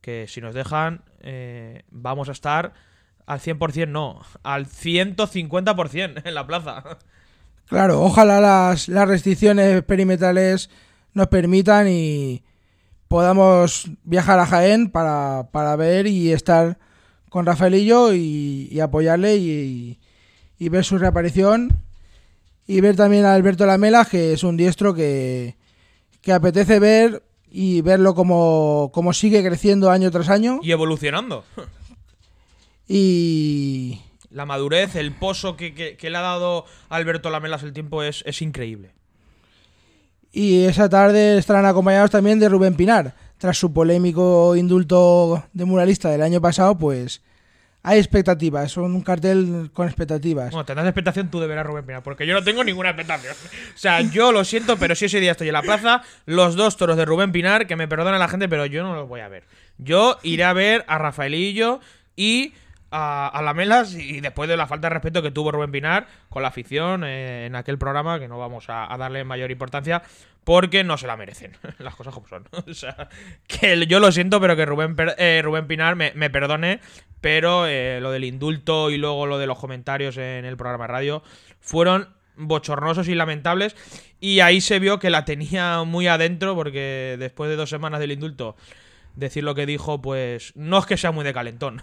que 0.00 0.26
si 0.28 0.40
nos 0.40 0.54
dejan 0.54 1.02
eh, 1.20 1.82
vamos 1.90 2.28
a 2.28 2.32
estar 2.32 2.72
al 3.26 3.40
100%, 3.40 3.88
no, 3.88 4.22
al 4.42 4.66
150% 4.66 6.22
en 6.24 6.34
la 6.34 6.46
plaza. 6.46 6.98
Claro, 7.66 8.02
ojalá 8.02 8.40
las, 8.40 8.88
las 8.88 9.06
restricciones 9.06 9.82
perimetrales 9.84 10.70
nos 11.12 11.28
permitan 11.28 11.86
y 11.88 12.42
podamos 13.06 13.90
viajar 14.02 14.40
a 14.40 14.46
Jaén 14.46 14.90
para, 14.90 15.50
para 15.52 15.76
ver 15.76 16.06
y 16.08 16.32
estar 16.32 16.78
con 17.28 17.46
Rafaelillo 17.46 18.12
y, 18.12 18.80
apoyarle 18.80 19.36
y, 19.36 20.00
y 20.58 20.68
ver 20.68 20.84
su 20.84 20.98
reaparición 20.98 21.84
y 22.66 22.80
ver 22.80 22.96
también 22.96 23.24
a 23.24 23.34
Alberto 23.34 23.66
Lamela, 23.66 24.04
que 24.04 24.32
es 24.32 24.42
un 24.42 24.56
diestro 24.56 24.94
que, 24.94 25.56
que 26.20 26.32
apetece 26.32 26.78
ver 26.78 27.22
y 27.50 27.80
verlo 27.82 28.14
como, 28.14 28.90
como 28.94 29.12
sigue 29.12 29.44
creciendo 29.44 29.90
año 29.90 30.10
tras 30.10 30.28
año. 30.28 30.60
Y 30.62 30.72
evolucionando. 30.72 31.44
Y, 32.92 34.00
La 34.30 34.46
madurez, 34.46 34.96
el 34.96 35.12
pozo 35.12 35.56
que, 35.56 35.74
que- 35.74 35.96
que 35.96 36.10
le 36.10 36.16
ha 36.18 36.22
dado 36.22 36.64
Alberto 36.88 37.30
Lamelas 37.30 37.62
el 37.62 37.72
tiempo 37.72 38.02
es, 38.02 38.22
es 38.26 38.42
increíble. 38.42 38.92
y 40.32 40.62
esa 40.64 40.88
tarde 40.88 41.38
estarán 41.38 41.66
acompañados 41.66 42.10
también 42.10 42.38
de 42.38 42.48
Rubén 42.48 42.74
Pinar. 42.76 43.14
Tras 43.38 43.56
su 43.58 43.72
polémico 43.72 44.54
indulto 44.54 45.44
de 45.52 45.64
muralista 45.64 46.10
del 46.10 46.22
año 46.22 46.40
pasado, 46.40 46.76
pues 46.78 47.22
hay 47.82 47.98
expectativas, 47.98 48.70
son 48.72 48.94
un 48.94 49.00
cartel 49.00 49.70
con 49.72 49.86
expectativas. 49.86 50.50
Bueno, 50.50 50.66
tendrás 50.66 50.86
expectación 50.86 51.30
tú 51.30 51.40
de 51.40 51.58
a 51.58 51.62
Rubén 51.62 51.86
Pinar, 51.86 52.02
porque 52.02 52.26
yo 52.26 52.34
no 52.34 52.44
tengo 52.44 52.62
ninguna 52.62 52.90
expectación. 52.90 53.34
O 53.74 53.78
sea, 53.78 54.00
yo 54.02 54.32
lo 54.32 54.44
siento, 54.44 54.76
pero 54.76 54.94
si 54.94 55.06
ese 55.06 55.20
día 55.20 55.32
estoy 55.32 55.48
en 55.48 55.54
la 55.54 55.62
plaza, 55.62 56.02
los 56.26 56.56
dos 56.56 56.76
toros 56.76 56.96
de 56.96 57.04
Rubén 57.06 57.32
Pinar, 57.32 57.66
que 57.66 57.76
me 57.76 57.88
perdone 57.88 58.18
la 58.18 58.28
gente, 58.28 58.48
pero 58.48 58.66
yo 58.66 58.82
no 58.82 58.94
los 58.94 59.08
voy 59.08 59.20
a 59.20 59.28
ver. 59.28 59.44
Yo 59.78 60.18
iré 60.22 60.44
a 60.44 60.52
ver 60.52 60.84
a 60.88 60.98
Rafaelillo 60.98 61.80
y 62.16 62.52
a, 62.90 63.28
a 63.28 63.40
Lamelas, 63.40 63.94
y 63.94 64.20
después 64.20 64.48
de 64.48 64.58
la 64.58 64.66
falta 64.66 64.88
de 64.88 64.94
respeto 64.94 65.22
que 65.22 65.30
tuvo 65.30 65.50
Rubén 65.50 65.72
Pinar 65.72 66.06
con 66.28 66.42
la 66.42 66.48
afición 66.48 67.04
eh, 67.04 67.46
en 67.46 67.56
aquel 67.56 67.78
programa, 67.78 68.18
que 68.18 68.28
no 68.28 68.38
vamos 68.38 68.66
a 68.68 68.94
darle 68.98 69.24
mayor 69.24 69.50
importancia, 69.50 70.02
porque 70.44 70.84
no 70.84 70.96
se 70.98 71.06
la 71.06 71.16
merecen. 71.16 71.52
Las 71.78 71.94
cosas 71.94 72.14
como 72.14 72.28
son. 72.28 72.48
O 72.68 72.74
sea, 72.74 73.08
que 73.46 73.86
yo 73.86 74.00
lo 74.00 74.12
siento, 74.12 74.40
pero 74.40 74.56
que 74.56 74.66
Rubén, 74.66 74.96
eh, 75.18 75.40
Rubén 75.42 75.66
Pinar 75.66 75.96
me, 75.96 76.12
me 76.14 76.30
perdone, 76.30 76.80
pero 77.20 77.66
eh, 77.66 78.00
lo 78.00 78.10
del 78.10 78.24
indulto 78.24 78.90
y 78.90 78.96
luego 78.96 79.26
lo 79.26 79.38
de 79.38 79.46
los 79.46 79.58
comentarios 79.58 80.16
en 80.16 80.44
el 80.44 80.56
programa 80.56 80.84
de 80.84 80.92
radio 80.92 81.22
fueron 81.60 82.08
bochornosos 82.36 83.08
y 83.08 83.14
lamentables. 83.14 83.76
Y 84.18 84.40
ahí 84.40 84.60
se 84.60 84.78
vio 84.78 84.98
que 84.98 85.10
la 85.10 85.24
tenía 85.24 85.82
muy 85.84 86.06
adentro, 86.06 86.54
porque 86.54 87.16
después 87.18 87.50
de 87.50 87.56
dos 87.56 87.70
semanas 87.70 88.00
del 88.00 88.12
indulto, 88.12 88.56
decir 89.14 89.44
lo 89.44 89.54
que 89.54 89.66
dijo, 89.66 90.00
pues 90.00 90.52
no 90.56 90.78
es 90.78 90.86
que 90.86 90.96
sea 90.96 91.12
muy 91.12 91.24
de 91.24 91.34
calentón. 91.34 91.82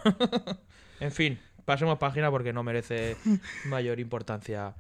en 1.00 1.12
fin, 1.12 1.40
pasemos 1.66 1.98
página 1.98 2.32
porque 2.32 2.54
no 2.54 2.64
merece 2.64 3.18
mayor 3.66 4.00
importancia 4.00 4.76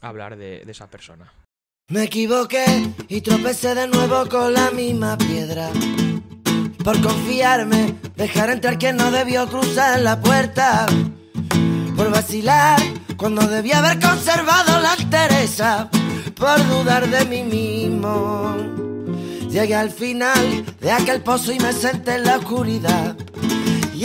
hablar 0.00 0.36
de, 0.36 0.64
de 0.64 0.72
esa 0.72 0.88
persona. 0.90 1.32
Me 1.88 2.04
equivoqué 2.04 2.64
y 3.08 3.20
tropecé 3.20 3.74
de 3.74 3.86
nuevo 3.86 4.26
con 4.30 4.54
la 4.54 4.70
misma 4.70 5.18
piedra. 5.18 5.68
Por 6.82 6.98
confiarme, 7.02 7.94
dejar 8.16 8.48
entrar 8.48 8.78
quien 8.78 8.96
no 8.96 9.10
debió 9.10 9.46
cruzar 9.46 10.00
la 10.00 10.18
puerta. 10.18 10.86
Por 11.94 12.10
vacilar 12.10 12.80
cuando 13.18 13.46
debía 13.46 13.80
haber 13.80 14.00
conservado 14.00 14.80
la 14.80 14.94
entereza. 14.94 15.90
Por 16.34 16.66
dudar 16.68 17.06
de 17.10 17.26
mí 17.26 17.42
mismo. 17.42 18.56
Llegué 19.50 19.74
al 19.74 19.90
final 19.90 20.64
de 20.80 20.90
aquel 20.90 21.20
pozo 21.20 21.52
y 21.52 21.58
me 21.58 21.74
senté 21.74 22.14
en 22.14 22.24
la 22.24 22.38
oscuridad. 22.38 23.14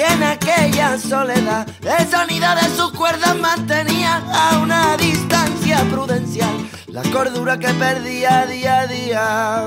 En 0.01 0.23
aquella 0.23 0.97
soledad, 0.97 1.67
el 1.81 2.07
sonido 2.07 2.47
de 2.55 2.73
sus 2.73 2.93
cuerdas 2.93 3.37
mantenía 3.37 4.23
a 4.31 4.59
una 4.59 4.95
distancia 4.95 5.83
prudencial 5.91 6.69
la 6.87 7.01
cordura 7.11 7.59
que 7.59 7.67
perdía 7.73 8.45
día 8.45 8.79
a 8.79 8.87
día. 8.87 9.65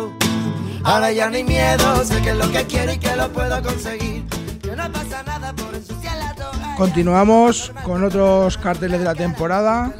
Ahora 0.84 1.12
ya 1.12 1.28
ni 1.28 1.44
miedo, 1.44 2.02
sé 2.02 2.22
que 2.22 2.30
es 2.30 2.36
lo 2.36 2.50
que 2.50 2.64
quiero 2.64 2.92
y 2.92 2.98
que 2.98 3.14
lo 3.14 3.30
puedo 3.30 3.62
conseguir. 3.62 4.24
Que 4.62 4.74
no 4.74 4.90
pasa 4.90 5.22
nada 5.22 5.52
por 5.52 5.74
ensuciar 5.74 6.16
la. 6.16 6.76
Continuamos 6.78 7.70
con 7.84 8.02
otros 8.02 8.56
carteles 8.56 9.00
de 9.00 9.04
la 9.04 9.14
temporada. 9.14 9.92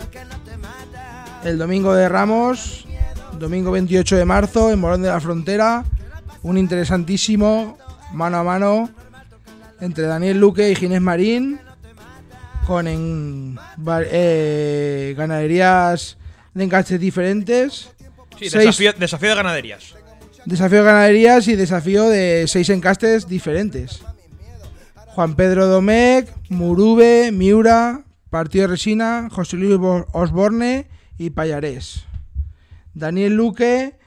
El 1.44 1.58
domingo 1.58 1.92
de 1.92 2.08
Ramos, 2.08 2.86
domingo 3.38 3.70
28 3.70 4.16
de 4.16 4.24
marzo, 4.24 4.70
en 4.70 4.80
Morón 4.80 5.02
de 5.02 5.08
la 5.08 5.20
Frontera. 5.20 5.84
Un 6.42 6.56
interesantísimo 6.56 7.76
mano 8.14 8.38
a 8.38 8.42
mano 8.44 9.01
entre 9.82 10.04
Daniel 10.06 10.38
Luque 10.38 10.70
y 10.70 10.74
Ginés 10.74 11.00
Marín. 11.00 11.60
Con 12.66 12.86
en, 12.86 13.58
eh, 14.10 15.14
ganaderías 15.16 16.16
de 16.54 16.64
encastes 16.64 17.00
diferentes. 17.00 17.90
Sí, 18.38 18.48
Seis- 18.48 18.64
desafío, 18.66 18.92
desafío 18.92 19.30
de 19.30 19.34
ganaderías. 19.34 19.94
Desafío 20.44 20.78
de 20.78 20.84
ganaderías 20.84 21.48
y 21.48 21.56
desafío 21.56 22.08
de 22.08 22.44
seis 22.46 22.70
encastes 22.70 23.26
diferentes. 23.26 24.02
Juan 25.08 25.34
Pedro 25.34 25.66
Domecq, 25.66 26.28
Murube, 26.50 27.30
Miura, 27.32 28.04
Partido 28.30 28.62
de 28.62 28.68
Resina, 28.68 29.28
José 29.30 29.56
Luis 29.56 29.76
Bo- 29.76 30.06
Osborne 30.12 30.86
y 31.18 31.30
Payarés. 31.30 32.04
Daniel 32.94 33.34
Luque 33.34 33.98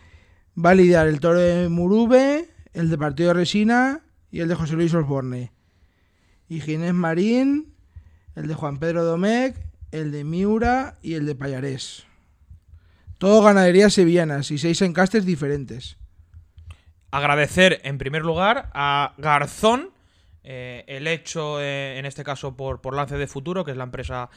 va 0.57 0.69
a 0.71 0.75
lidiar 0.75 1.07
el 1.07 1.19
toro 1.19 1.39
de 1.39 1.67
Murube, 1.69 2.47
el 2.73 2.89
de 2.89 2.97
Partido 2.97 3.29
de 3.29 3.33
Resina 3.35 4.01
y 4.31 4.39
el 4.39 4.47
de 4.47 4.55
José 4.55 4.73
Luis 4.75 4.93
Osborne. 4.93 5.51
Y 6.47 6.59
Ginés 6.61 6.93
Marín, 6.93 7.73
el 8.35 8.47
de 8.47 8.53
Juan 8.53 8.77
Pedro 8.77 9.03
Domecq, 9.03 9.57
el 9.91 10.11
de 10.11 10.23
Miura 10.23 10.97
y 11.01 11.13
el 11.13 11.25
de 11.25 11.35
Payarés. 11.35 12.05
Todo 13.17 13.41
ganaderías 13.41 13.93
sevillanas 13.93 14.51
y 14.51 14.57
seis 14.57 14.81
encastes 14.81 15.25
diferentes. 15.25 15.97
agradecer 17.11 17.79
en 17.85 17.97
primer 17.97 18.23
lugar 18.23 18.69
a 18.73 19.13
Garzón 19.17 19.91
eh, 20.43 20.83
el 20.87 21.07
hecho, 21.07 21.61
eh, 21.61 21.97
en 21.97 22.05
este 22.05 22.25
caso 22.25 22.57
por, 22.57 22.81
por 22.81 22.93
Lance 22.93 23.17
de 23.17 23.27
Futuro, 23.27 23.63
que 23.63 23.71
es 23.71 23.77
la 23.77 23.85
empresa 23.85 24.29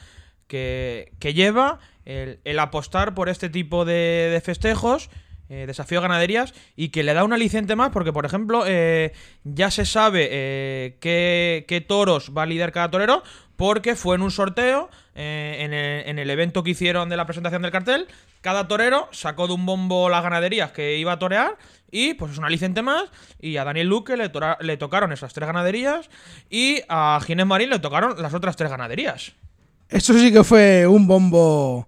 que, 0.47 1.11
que 1.19 1.33
lleva, 1.33 1.79
el, 2.05 2.59
apostar 2.59 3.13
por 3.13 3.27
este 3.27 3.49
tipo 3.49 3.83
de 3.83 4.41
festejos. 4.43 5.09
Eh, 5.49 5.65
desafío 5.67 6.01
ganaderías 6.01 6.53
y 6.75 6.89
que 6.89 7.03
le 7.03 7.13
da 7.13 7.23
un 7.23 7.33
aliciente 7.33 7.75
más 7.75 7.89
porque 7.89 8.13
por 8.13 8.25
ejemplo 8.25 8.63
eh, 8.67 9.13
ya 9.43 9.71
se 9.71 9.85
sabe 9.85 10.27
eh, 10.31 10.97
qué, 10.99 11.85
toros 11.87 12.31
va 12.37 12.43
a 12.43 12.45
lidiar 12.45 12.71
cada 12.71 12.91
torero 12.91 13.23
porque 13.57 13.95
fue 13.95 14.15
en 14.15 14.21
un 14.21 14.31
sorteo 14.31 14.89
eh, 15.15 15.57
en, 15.59 15.73
el, 15.73 16.07
en 16.07 16.19
el 16.19 16.29
evento 16.29 16.63
que 16.63 16.71
hicieron 16.71 17.09
de 17.09 17.17
la 17.17 17.25
presentación 17.25 17.61
del 17.61 17.71
cartel 17.71 18.07
cada 18.41 18.67
torero 18.67 19.09
sacó 19.11 19.47
de 19.47 19.53
un 19.53 19.65
bombo 19.65 20.07
las 20.07 20.23
ganaderías 20.23 20.71
que 20.71 20.97
iba 20.97 21.13
a 21.13 21.19
torear 21.19 21.57
y 21.91 22.13
pues 22.13 22.31
es 22.33 22.37
un 22.37 22.45
aliciente 22.45 22.81
más. 22.81 23.05
Y 23.39 23.57
a 23.57 23.63
Daniel 23.63 23.87
Luque 23.87 24.15
le, 24.15 24.31
le 24.61 24.77
tocaron 24.77 25.11
esas 25.11 25.33
tres 25.33 25.47
ganaderías. 25.47 26.09
Y 26.49 26.81
a 26.87 27.19
Ginés 27.25 27.45
Marín 27.45 27.69
le 27.69 27.79
tocaron 27.79 28.21
las 28.21 28.33
otras 28.33 28.55
tres 28.55 28.69
ganaderías. 28.69 29.33
Esto 29.89 30.13
sí 30.13 30.31
que 30.31 30.43
fue 30.43 30.85
un 30.85 31.07
bombo 31.07 31.87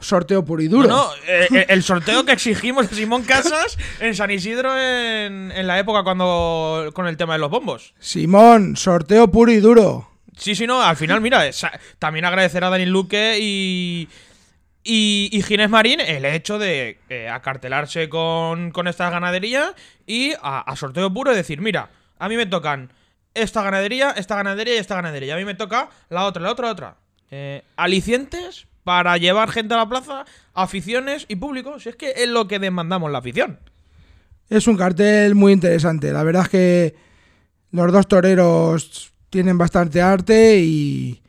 sorteo 0.00 0.44
puro 0.44 0.62
y 0.62 0.68
duro. 0.68 0.88
No, 0.88 0.96
no, 1.08 1.10
eh, 1.26 1.48
eh, 1.52 1.66
el 1.68 1.82
sorteo 1.82 2.24
que 2.24 2.32
exigimos 2.32 2.86
a 2.90 2.94
Simón 2.94 3.22
Casas 3.24 3.78
en 4.00 4.14
San 4.14 4.30
Isidro 4.30 4.76
en, 4.78 5.52
en 5.52 5.66
la 5.66 5.78
época 5.78 6.02
cuando. 6.02 6.90
con 6.94 7.06
el 7.06 7.16
tema 7.16 7.34
de 7.34 7.38
los 7.40 7.50
bombos. 7.50 7.94
Simón, 7.98 8.76
sorteo 8.76 9.30
puro 9.30 9.52
y 9.52 9.58
duro. 9.60 10.10
Sí, 10.36 10.54
sí, 10.54 10.66
no, 10.66 10.82
al 10.82 10.96
final, 10.96 11.20
mira, 11.22 11.46
esa- 11.46 11.72
también 11.98 12.24
agradecer 12.26 12.62
a 12.64 12.70
Daniel 12.70 12.90
Luque 12.90 13.38
y. 13.40 14.08
Y, 14.88 15.30
y 15.32 15.42
Ginés 15.42 15.68
Marín 15.68 15.98
el 15.98 16.24
hecho 16.24 16.60
de 16.60 17.00
eh, 17.08 17.28
acartelarse 17.28 18.08
con, 18.08 18.70
con 18.70 18.86
estas 18.86 19.10
ganaderías 19.10 19.72
y 20.06 20.32
a, 20.40 20.60
a 20.60 20.76
sorteo 20.76 21.12
puro 21.12 21.32
y 21.32 21.34
decir, 21.34 21.60
mira, 21.60 21.90
a 22.20 22.28
mí 22.28 22.36
me 22.36 22.46
tocan 22.46 22.92
esta 23.34 23.62
ganadería, 23.64 24.12
esta 24.12 24.36
ganadería 24.36 24.76
y 24.76 24.78
esta 24.78 24.94
ganadería. 24.94 25.34
A 25.34 25.38
mí 25.38 25.44
me 25.44 25.56
toca 25.56 25.90
la 26.08 26.24
otra, 26.24 26.40
la 26.40 26.52
otra, 26.52 26.66
la 26.66 26.72
otra. 26.72 26.96
Eh, 27.32 27.64
alicientes 27.74 28.68
para 28.86 29.16
llevar 29.16 29.50
gente 29.50 29.74
a 29.74 29.78
la 29.78 29.88
plaza, 29.88 30.24
aficiones 30.54 31.26
y 31.26 31.34
público. 31.34 31.80
Si 31.80 31.88
es 31.88 31.96
que 31.96 32.12
es 32.18 32.28
lo 32.28 32.46
que 32.46 32.60
demandamos 32.60 33.10
la 33.10 33.18
afición. 33.18 33.58
Es 34.48 34.68
un 34.68 34.76
cartel 34.76 35.34
muy 35.34 35.52
interesante. 35.52 36.12
La 36.12 36.22
verdad 36.22 36.42
es 36.42 36.48
que 36.50 36.94
los 37.72 37.90
dos 37.90 38.06
toreros 38.06 39.12
tienen 39.28 39.58
bastante 39.58 40.00
arte 40.00 40.60
y 40.60 41.20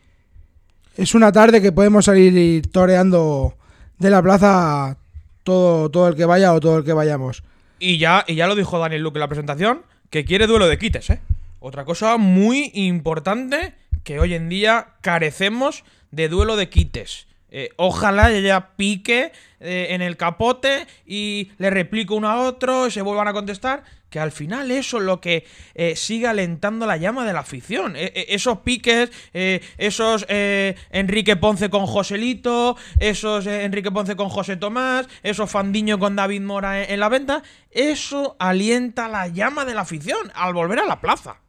es 0.97 1.15
una 1.15 1.31
tarde 1.31 1.59
que 1.59 1.71
podemos 1.71 2.05
salir 2.05 2.71
toreando 2.71 3.55
de 3.97 4.11
la 4.11 4.21
plaza 4.21 4.95
todo, 5.41 5.89
todo 5.89 6.09
el 6.09 6.15
que 6.15 6.25
vaya 6.25 6.53
o 6.53 6.59
todo 6.59 6.77
el 6.77 6.83
que 6.83 6.93
vayamos. 6.93 7.41
Y 7.79 7.97
ya, 7.97 8.23
y 8.27 8.35
ya 8.35 8.45
lo 8.45 8.53
dijo 8.53 8.77
Daniel 8.77 9.01
Luke 9.01 9.17
en 9.17 9.21
la 9.21 9.29
presentación, 9.29 9.81
que 10.11 10.25
quiere 10.25 10.45
duelo 10.45 10.67
de 10.67 10.77
quites, 10.77 11.09
¿eh? 11.09 11.21
Otra 11.59 11.85
cosa 11.85 12.17
muy 12.17 12.69
importante 12.75 13.73
que 14.03 14.19
hoy 14.19 14.35
en 14.35 14.47
día 14.47 14.89
carecemos 15.01 15.83
de 16.11 16.29
duelo 16.29 16.55
de 16.55 16.69
quites. 16.69 17.25
Eh, 17.59 17.71
ojalá 17.77 18.31
ella 18.31 18.75
pique 18.75 19.31
eh, 19.59 19.87
en 19.89 20.03
el 20.03 20.15
capote 20.15 20.85
y 21.07 21.49
le 21.57 21.71
replico 21.71 22.13
uno 22.13 22.29
a 22.29 22.43
otro 22.43 22.85
y 22.85 22.91
se 22.91 23.01
vuelvan 23.01 23.27
a 23.27 23.33
contestar. 23.33 23.83
Que 24.11 24.19
al 24.19 24.31
final 24.31 24.69
eso 24.69 24.99
es 24.99 25.03
lo 25.03 25.19
que 25.19 25.43
eh, 25.73 25.95
sigue 25.95 26.27
alentando 26.27 26.85
la 26.85 26.97
llama 26.97 27.25
de 27.25 27.33
la 27.33 27.39
afición. 27.39 27.95
esos 27.97 28.59
piques, 28.59 29.09
esos 29.33 30.25
Enrique 30.29 31.35
Ponce 31.35 31.71
con 31.71 31.87
Joselito, 31.87 32.77
esos 32.99 33.47
Enrique 33.47 33.89
Ponce 33.91 34.15
con 34.15 34.29
José 34.29 34.55
Tomás, 34.55 35.07
esos 35.23 35.49
Fandiño 35.49 35.97
con 35.97 36.15
David 36.15 36.41
Mora 36.41 36.83
en, 36.83 36.99
la 36.99 37.09
venta. 37.09 37.41
Eso 37.71 38.35
alienta 38.39 39.09
la 39.09 39.27
llama 39.27 39.65
de 39.65 39.73
la 39.73 39.81
afición 39.81 40.31
al 40.35 40.53
volver 40.53 40.79
a 40.79 40.85
la 40.85 41.01
plaza. 41.01 41.41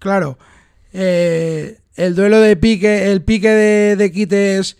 Claro. 0.00 0.36
el 0.92 2.14
duelo 2.16 2.40
de 2.40 2.56
pique, 2.56 3.12
el 3.12 3.22
pique 3.22 3.48
de, 3.48 3.96
de 3.96 4.12
quites 4.12 4.78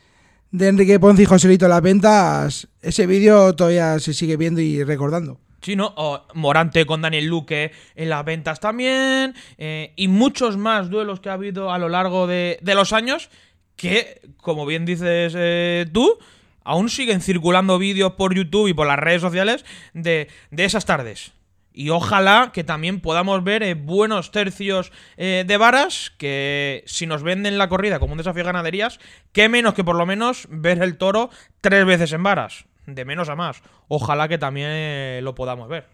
de 0.55 0.69
Enrique 0.69 1.01
Ponce 1.01 1.25
y 1.25 1.27
Joselito 1.27 1.67
Las 1.67 1.83
Ventas, 1.83 2.69
ese 2.81 3.09
vídeo 3.09 3.57
todavía 3.57 3.99
se 3.99 4.15
sigue 4.15 4.37
viendo 4.37 4.61
y 4.61 4.85
recordando. 4.85 5.41
Sí, 5.61 5.75
¿no? 5.75 5.93
Morante 6.35 6.87
con 6.87 7.03
Daniel 7.03 7.27
Luque 7.27 7.73
en 7.97 8.09
las 8.09 8.25
ventas 8.25 8.61
también. 8.61 9.35
Eh, 9.59 9.93
y 9.97 10.07
muchos 10.07 10.57
más 10.57 10.91
duelos 10.91 11.19
que 11.19 11.29
ha 11.29 11.33
habido 11.33 11.73
a 11.73 11.79
lo 11.79 11.89
largo 11.89 12.29
de, 12.29 12.61
los 12.63 12.93
años. 12.93 13.31
Que, 13.75 14.21
como 14.37 14.65
bien 14.65 14.85
dices 14.85 15.35
eh, 15.37 15.87
tú, 15.93 16.19
aún 16.63 16.89
siguen 16.89 17.21
circulando 17.21 17.77
vídeos 17.77 18.13
por 18.13 18.33
YouTube 18.33 18.69
y 18.69 18.75
por 18.75 18.87
las 18.87 19.01
redes 19.01 19.23
sociales 19.23 19.65
de, 19.93 20.29
de 20.53 20.65
esas 20.65 20.87
tardes. 20.87 21.33
Y 21.77 21.91
ojalá 21.91 22.53
que 22.55 22.63
también 22.63 23.01
podamos 23.01 23.43
ver 23.43 23.65
eh, 23.65 23.75
buenos 23.75 24.31
tercios 24.31 24.93
eh, 25.17 25.43
de 25.45 25.57
varas, 25.57 26.13
que 26.17 26.85
si 26.87 27.05
nos 27.05 27.25
venden 27.25 27.59
la 27.59 27.69
corrida 27.69 27.99
como 27.99 28.13
un 28.13 28.19
desafío 28.19 28.45
de 28.45 28.47
ganaderías, 28.47 29.01
qué 29.33 29.49
menos 29.49 29.75
que 29.75 29.83
por 29.83 29.97
lo 29.97 30.07
menos 30.07 30.47
ver 30.49 30.81
el 30.81 30.97
toro 30.97 31.31
tres 31.61 31.85
veces 31.85 32.13
en 32.13 32.23
varas, 32.23 32.67
de 32.87 33.05
menos 33.05 33.29
a 33.29 33.35
más. 33.35 33.61
Ojalá 33.89 34.29
que 34.29 34.39
también 34.39 34.69
eh, 34.71 35.21
lo 35.25 35.35
podamos 35.35 35.69
ver. 35.69 35.89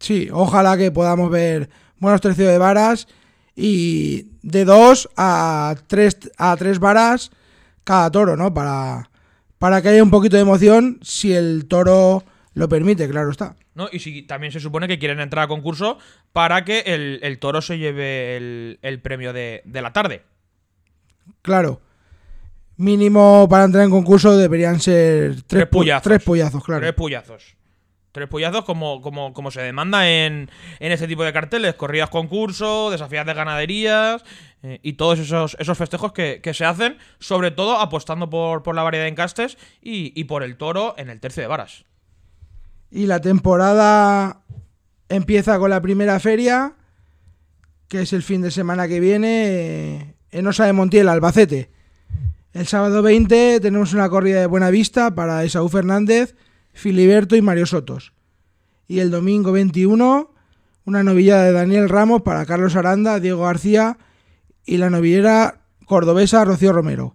Sí, 0.00 0.30
ojalá 0.32 0.78
que 0.78 0.90
podamos 0.90 1.30
ver 1.30 1.68
buenos 1.98 2.22
tercios 2.22 2.48
de 2.48 2.56
varas 2.56 3.06
y 3.54 4.28
de 4.40 4.64
dos 4.64 5.06
a 5.18 5.74
tres, 5.86 6.18
a 6.38 6.56
tres 6.56 6.78
varas 6.78 7.30
cada 7.84 8.10
toro, 8.10 8.38
¿no? 8.38 8.54
Para, 8.54 9.10
para 9.58 9.82
que 9.82 9.90
haya 9.90 10.02
un 10.02 10.10
poquito 10.10 10.36
de 10.36 10.42
emoción 10.42 10.98
si 11.02 11.34
el 11.34 11.66
toro 11.66 12.24
lo 12.56 12.70
permite, 12.70 13.06
claro 13.06 13.30
está. 13.30 13.54
¿no? 13.74 13.86
Y 13.92 13.98
si 13.98 14.22
también 14.22 14.50
se 14.50 14.60
supone 14.60 14.88
que 14.88 14.98
quieren 14.98 15.20
entrar 15.20 15.44
a 15.44 15.46
concurso 15.48 15.98
para 16.32 16.64
que 16.64 16.80
el, 16.86 17.38
toro 17.38 17.60
se 17.60 17.76
lleve 17.76 18.34
el, 18.34 19.00
premio 19.02 19.34
de, 19.34 19.62
la 19.66 19.92
tarde. 19.92 20.22
Claro. 21.42 21.82
Mínimo 22.78 23.46
para 23.50 23.64
entrar 23.64 23.84
en 23.84 23.90
concurso 23.90 24.34
deberían 24.38 24.80
ser 24.80 25.34
tres, 25.34 25.46
tres 25.46 25.66
puyazos. 25.66 26.02
Tres 26.02 26.22
puyazos, 26.22 26.64
claro. 26.64 26.80
Tres 26.80 26.94
puyazos. 26.94 27.56
Tres 28.12 28.26
puyazos 28.26 28.64
como, 28.64 29.02
como, 29.02 29.34
como 29.34 29.50
se 29.50 29.60
demanda 29.60 30.08
en, 30.08 30.50
en 30.80 30.92
este 30.92 31.06
tipo 31.06 31.24
de 31.24 31.34
carteles. 31.34 31.74
Corridas 31.74 32.08
concurso, 32.08 32.90
desafías 32.90 33.26
de 33.26 33.34
ganaderías 33.34 34.24
eh, 34.62 34.80
y 34.82 34.94
todos 34.94 35.18
esos, 35.18 35.58
esos 35.60 35.76
festejos 35.76 36.14
que, 36.14 36.40
se 36.54 36.64
hacen, 36.64 36.96
sobre 37.18 37.50
todo 37.50 37.78
apostando 37.78 38.30
por, 38.30 38.62
por 38.62 38.74
la 38.74 38.82
variedad 38.82 39.04
de 39.04 39.10
encastes 39.10 39.58
y, 39.82 40.18
y 40.18 40.24
por 40.24 40.42
el 40.42 40.56
toro 40.56 40.94
en 40.96 41.10
el 41.10 41.20
tercio 41.20 41.42
de 41.42 41.48
varas. 41.48 41.84
Y 42.90 43.06
la 43.06 43.20
temporada 43.20 44.42
empieza 45.08 45.58
con 45.58 45.70
la 45.70 45.82
primera 45.82 46.20
feria, 46.20 46.74
que 47.88 48.02
es 48.02 48.12
el 48.12 48.22
fin 48.22 48.42
de 48.42 48.50
semana 48.50 48.88
que 48.88 49.00
viene, 49.00 50.14
en 50.30 50.46
Osa 50.46 50.66
de 50.66 50.72
Montiel, 50.72 51.08
Albacete. 51.08 51.70
El 52.52 52.66
sábado 52.66 53.02
20 53.02 53.60
tenemos 53.60 53.92
una 53.92 54.08
corrida 54.08 54.40
de 54.40 54.46
buena 54.46 54.70
vista 54.70 55.14
para 55.14 55.44
Esaú 55.44 55.68
Fernández, 55.68 56.34
Filiberto 56.72 57.36
y 57.36 57.42
Mario 57.42 57.66
Sotos. 57.66 58.12
Y 58.88 59.00
el 59.00 59.10
domingo 59.10 59.52
21, 59.52 60.32
una 60.84 61.02
novillada 61.02 61.44
de 61.44 61.52
Daniel 61.52 61.88
Ramos 61.88 62.22
para 62.22 62.46
Carlos 62.46 62.76
Aranda, 62.76 63.20
Diego 63.20 63.42
García 63.42 63.98
y 64.64 64.78
la 64.78 64.90
novillera 64.90 65.60
cordobesa 65.84 66.44
Rocío 66.44 66.72
Romero. 66.72 67.14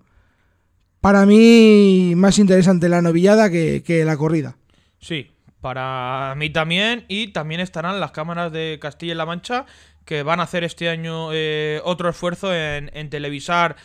Para 0.99 1.25
mí, 1.25 2.13
más 2.15 2.37
interesante 2.37 2.87
la 2.87 3.01
novillada 3.01 3.49
que, 3.49 3.81
que 3.83 4.05
la 4.05 4.17
corrida. 4.17 4.57
Sí, 4.99 5.31
para 5.61 6.33
mí 6.35 6.49
también. 6.49 7.05
Y 7.07 7.27
también 7.27 7.61
estarán 7.61 7.99
las 7.99 8.11
cámaras 8.11 8.51
de 8.51 8.79
Castilla-La 8.81 9.25
Mancha 9.25 9.65
que 10.05 10.23
van 10.23 10.39
a 10.39 10.43
hacer 10.43 10.63
este 10.63 10.89
año 10.89 11.29
eh, 11.31 11.79
otro 11.83 12.09
esfuerzo 12.09 12.53
en, 12.53 13.09
televisar. 13.09 13.75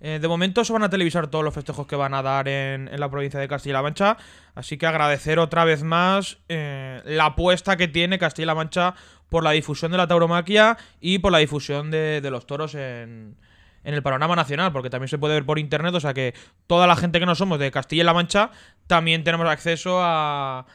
Eh, 0.00 0.18
de 0.20 0.28
momento 0.28 0.64
se 0.64 0.72
van 0.72 0.82
a 0.82 0.90
televisar 0.90 1.28
todos 1.28 1.44
los 1.44 1.54
festejos 1.54 1.86
que 1.86 1.96
van 1.96 2.12
a 2.14 2.22
dar 2.22 2.48
en, 2.48 2.90
la 2.98 3.10
provincia 3.10 3.38
de 3.38 3.48
Castilla-La 3.48 3.82
Mancha. 3.82 4.16
Así 4.54 4.78
que 4.78 4.86
agradecer 4.86 5.38
otra 5.38 5.64
vez 5.64 5.82
más 5.82 6.38
eh, 6.48 7.02
la 7.04 7.26
apuesta 7.26 7.76
que 7.76 7.88
tiene 7.88 8.18
Castilla-La 8.18 8.54
Mancha 8.54 8.94
por 9.28 9.44
la 9.44 9.52
difusión 9.52 9.90
de 9.92 9.98
la 9.98 10.06
tauromaquia 10.06 10.76
y 11.00 11.18
por 11.18 11.32
la 11.32 11.38
difusión 11.38 11.90
de, 11.90 12.20
los 12.30 12.46
toros 12.46 12.74
en, 12.74 13.36
en 13.84 13.94
el 13.94 14.02
panorama 14.02 14.36
nacional, 14.36 14.72
porque 14.72 14.88
también 14.88 15.08
se 15.08 15.18
puede 15.18 15.34
ver 15.34 15.44
por 15.44 15.58
internet, 15.58 15.94
o 15.94 16.00
sea 16.00 16.14
que 16.14 16.34
toda 16.66 16.86
la 16.86 16.96
gente 16.96 17.18
que 17.18 17.26
no 17.26 17.34
somos 17.34 17.58
de 17.58 17.70
Castilla-La 17.70 18.14
Mancha 18.14 18.50
también 18.86 19.24
tenemos 19.24 19.48
acceso 19.48 19.98
a, 20.00 20.66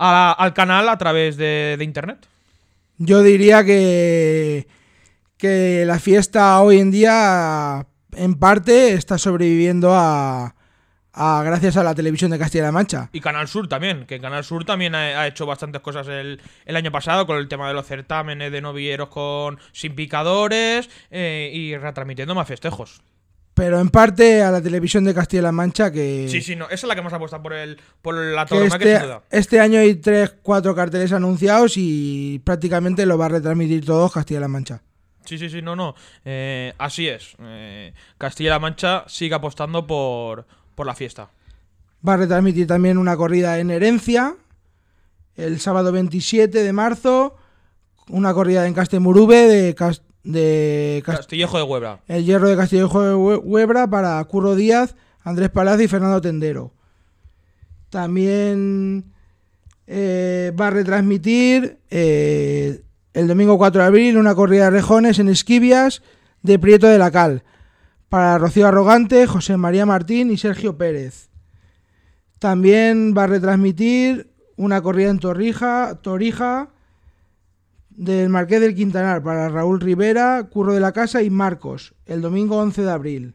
al 0.00 0.54
canal 0.54 0.88
a 0.88 0.98
través 0.98 1.36
de, 1.36 1.76
internet. 1.80 2.26
Yo 2.98 3.22
diría 3.22 3.64
que, 3.64 4.66
que 5.36 5.84
la 5.86 5.98
fiesta 5.98 6.60
hoy 6.60 6.80
en 6.80 6.90
día 6.90 7.86
en 8.16 8.34
parte 8.34 8.94
está 8.94 9.18
sobreviviendo 9.18 9.94
a, 9.94 10.54
gracias 11.12 11.76
a 11.76 11.82
la 11.82 11.94
televisión 11.94 12.30
de 12.30 12.38
Castilla-La 12.38 12.72
Mancha. 12.72 13.10
Y 13.12 13.20
Canal 13.20 13.48
Sur 13.48 13.68
también, 13.68 14.06
que 14.06 14.20
Canal 14.20 14.44
Sur 14.44 14.64
también 14.64 14.94
ha, 14.94 15.26
hecho 15.26 15.46
bastantes 15.46 15.82
cosas 15.82 16.08
el, 16.08 16.40
año 16.66 16.90
pasado 16.90 17.26
con 17.26 17.36
el 17.36 17.48
tema 17.48 17.68
de 17.68 17.74
los 17.74 17.86
certámenes 17.86 18.52
de 18.52 18.60
novilleros 18.60 19.08
con 19.08 19.58
sin 19.72 19.94
picadores 19.94 20.88
eh, 21.10 21.50
y 21.52 21.76
retransmitiendo 21.76 22.34
más 22.34 22.48
festejos 22.48 23.02
pero 23.60 23.78
en 23.78 23.90
parte 23.90 24.42
a 24.42 24.50
la 24.50 24.62
televisión 24.62 25.04
de 25.04 25.12
Castilla-La 25.12 25.52
Mancha 25.52 25.92
que... 25.92 26.26
Sí, 26.30 26.40
sí, 26.40 26.56
no, 26.56 26.64
esa 26.64 26.74
es 26.74 26.84
la 26.84 26.94
que 26.94 27.02
más 27.02 27.12
apuesta 27.12 27.42
por, 27.42 27.52
el, 27.52 27.78
por 28.00 28.14
la 28.14 28.46
tauromaquia, 28.46 28.94
este, 28.94 29.06
duda. 29.06 29.22
Este 29.28 29.60
año 29.60 29.80
hay 29.80 29.96
tres, 29.96 30.34
cuatro 30.42 30.74
carteles 30.74 31.12
anunciados 31.12 31.74
y 31.76 32.40
prácticamente 32.42 33.04
lo 33.04 33.18
va 33.18 33.26
a 33.26 33.28
retransmitir 33.28 33.84
todo 33.84 34.08
Castilla-La 34.08 34.48
Mancha. 34.48 34.80
Sí, 35.26 35.36
sí, 35.36 35.50
sí, 35.50 35.60
no, 35.60 35.76
no. 35.76 35.94
Eh, 36.24 36.72
así 36.78 37.06
es. 37.06 37.36
Eh, 37.38 37.92
Castilla-La 38.16 38.60
Mancha 38.60 39.04
sigue 39.08 39.34
apostando 39.34 39.86
por, 39.86 40.46
por 40.74 40.86
la 40.86 40.94
fiesta. 40.94 41.28
Va 42.08 42.14
a 42.14 42.16
retransmitir 42.16 42.66
también 42.66 42.96
una 42.96 43.14
corrida 43.14 43.58
en 43.58 43.70
herencia 43.70 44.36
el 45.36 45.60
sábado 45.60 45.92
27 45.92 46.62
de 46.62 46.72
marzo, 46.72 47.36
una 48.08 48.32
corrida 48.32 48.66
en 48.66 48.72
Castemurube 48.72 49.36
de, 49.36 49.74
de 50.24 51.02
Castillejo 51.04 51.56
de 51.56 51.62
Huebra. 51.62 52.00
El 52.08 52.24
hierro 52.24 52.48
de 52.48 52.56
Castillejo 52.56 53.02
de 53.02 53.14
Huebra 53.14 53.88
para 53.88 54.22
Curro 54.24 54.54
Díaz, 54.54 54.94
Andrés 55.22 55.50
Palacio 55.50 55.84
y 55.84 55.88
Fernando 55.88 56.20
Tendero. 56.20 56.72
También 57.88 59.12
eh, 59.86 60.52
va 60.58 60.68
a 60.68 60.70
retransmitir 60.70 61.78
eh, 61.90 62.82
el 63.12 63.28
domingo 63.28 63.58
4 63.58 63.80
de 63.80 63.86
abril 63.86 64.16
una 64.16 64.34
corrida 64.34 64.64
de 64.64 64.70
rejones 64.70 65.18
en 65.18 65.28
Esquivias 65.28 66.02
de 66.42 66.58
Prieto 66.58 66.86
de 66.86 66.98
la 66.98 67.10
Cal 67.10 67.42
para 68.08 68.38
Rocío 68.38 68.66
Arrogante, 68.66 69.26
José 69.26 69.56
María 69.56 69.86
Martín 69.86 70.30
y 70.30 70.36
Sergio 70.36 70.76
Pérez. 70.76 71.28
También 72.38 73.14
va 73.16 73.24
a 73.24 73.28
retransmitir 73.28 74.30
una 74.56 74.82
corrida 74.82 75.10
en 75.10 75.18
Torrija, 75.18 75.98
Torija 76.02 76.70
del 78.00 78.30
Marqués 78.30 78.62
del 78.62 78.74
Quintanar 78.74 79.22
para 79.22 79.50
Raúl 79.50 79.78
Rivera, 79.78 80.48
Curro 80.50 80.72
de 80.72 80.80
la 80.80 80.92
Casa 80.92 81.22
y 81.22 81.28
Marcos, 81.28 81.92
el 82.06 82.22
domingo 82.22 82.56
11 82.56 82.82
de 82.82 82.90
abril. 82.90 83.34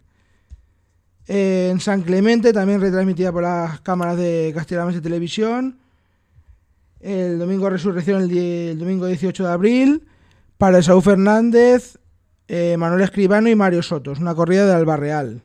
en 1.28 1.80
San 1.80 2.02
Clemente, 2.02 2.52
también 2.52 2.82
retransmitida 2.82 3.32
por 3.32 3.44
las 3.44 3.80
cámaras 3.82 4.18
de 4.18 4.52
Castilla-La 4.56 4.86
Mancha 4.86 5.02
Televisión. 5.02 5.78
El 7.00 7.38
domingo 7.38 7.70
Resurrección, 7.70 8.24
el, 8.24 8.80
domingo 8.80 9.06
18 9.06 9.44
de 9.44 9.52
abril. 9.52 10.08
Para 10.58 10.82
Saúl 10.82 11.04
Fernández, 11.04 12.00
eh, 12.48 12.76
Manuel 12.78 13.04
Escribano 13.04 13.50
y 13.50 13.56
Mario 13.56 13.84
Sotos, 13.84 14.20
una 14.20 14.34
corrida 14.34 14.66
de 14.66 14.74
Albarreal. 14.74 15.44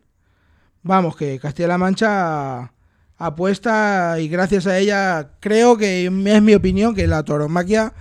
Vamos, 0.82 1.14
que 1.14 1.38
Castilla-La 1.38 1.76
Mancha 1.76 2.72
apuesta 3.18 4.16
y 4.18 4.28
gracias 4.28 4.66
a 4.66 4.78
ella 4.78 5.32
creo 5.40 5.76
que 5.76 6.06
es 6.06 6.42
mi 6.42 6.54
opinión 6.54 6.94
que 6.94 7.06
la 7.06 7.22
tauromaquia 7.22 7.92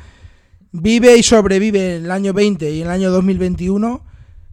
vive 0.71 1.17
y 1.17 1.23
sobrevive 1.23 1.95
en 1.97 2.05
el 2.05 2.11
año 2.11 2.33
20 2.33 2.69
y 2.71 2.81
en 2.81 2.87
el 2.87 2.91
año 2.93 3.09
2021 3.11 4.05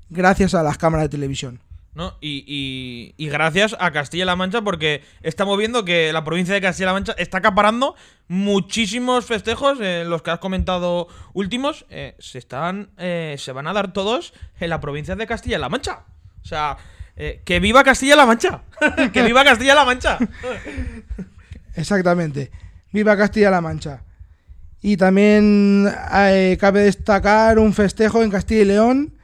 gracias 0.09 0.55
a 0.55 0.63
las 0.63 0.79
cámaras 0.79 1.05
de 1.07 1.09
televisión. 1.11 1.61
¿no? 1.95 2.15
Y, 2.21 2.45
y- 2.47 3.15
y 3.17 3.29
gracias 3.31 3.75
a 3.81 3.91
Castilla-La 3.91 4.37
Mancha, 4.37 4.61
porque 4.61 5.03
estamos 5.23 5.57
viendo 5.57 5.83
que 5.87 6.13
la 6.13 6.25
provincia 6.25 6.53
de 6.55 6.61
Castilla-La 6.61 6.93
Mancha 6.93 7.15
está 7.17 7.39
acaparando 7.39 7.95
muchísimos 8.29 9.25
festejos, 9.25 9.79
eh, 9.81 10.05
los 10.07 10.21
que 10.21 10.31
has 10.31 10.39
comentado 10.39 11.09
últimos, 11.33 11.87
eh, 11.89 12.15
se 12.19 12.37
están, 12.37 12.91
eh, 12.99 13.37
se 13.39 13.53
van 13.53 13.67
a 13.67 13.73
dar 13.73 13.95
todos 13.95 14.35
en 14.61 14.69
la 14.69 14.79
provincia 14.81 15.17
de 15.17 15.27
Castilla-La 15.27 15.71
Mancha. 15.71 16.05
O 16.43 16.45
sea, 16.47 16.77
que 17.47 17.61
viva 17.61 17.83
Castilla-La 17.83 18.27
Mancha, 18.27 18.63
que 19.15 19.23
viva 19.23 19.43
Castilla-La 19.43 19.87
Mancha. 19.87 20.19
Exactamente. 21.75 22.51
Viva 22.93 23.17
Castilla-La 23.17 23.61
Mancha. 23.61 24.03
Y 24.87 24.99
también 24.99 25.93
eh, 26.15 26.57
cabe 26.61 26.83
destacar 26.83 27.59
un 27.59 27.75
festejo 27.75 28.23
en 28.23 28.31
Castilla 28.31 28.63
y 28.63 28.67
León, 28.67 29.15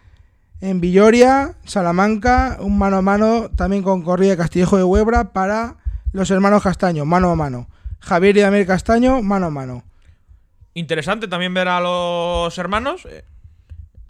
en 0.61 0.81
Villoria, 0.81 1.55
Salamanca, 1.65 2.57
un 2.59 2.77
mano 2.77 2.97
a 2.97 3.03
mano 3.03 3.49
también 3.55 3.85
con 3.85 4.03
corrida 4.03 4.37
Castillejo 4.37 4.77
de 4.77 4.83
Huebra 4.83 5.33
para 5.33 5.77
los 6.13 6.33
hermanos 6.33 6.65
Castaño, 6.65 7.05
mano 7.05 7.31
a 7.31 7.37
mano. 7.37 7.69
Javier 8.01 8.39
y 8.39 8.41
Damián 8.41 8.65
Castaño, 8.65 9.23
mano 9.23 9.47
a 9.47 9.51
mano. 9.51 9.85
Interesante 10.75 11.29
también 11.29 11.55
ver 11.55 11.69
a 11.69 11.79
los 11.79 12.59
hermanos. 12.59 13.07
eh, 13.09 13.23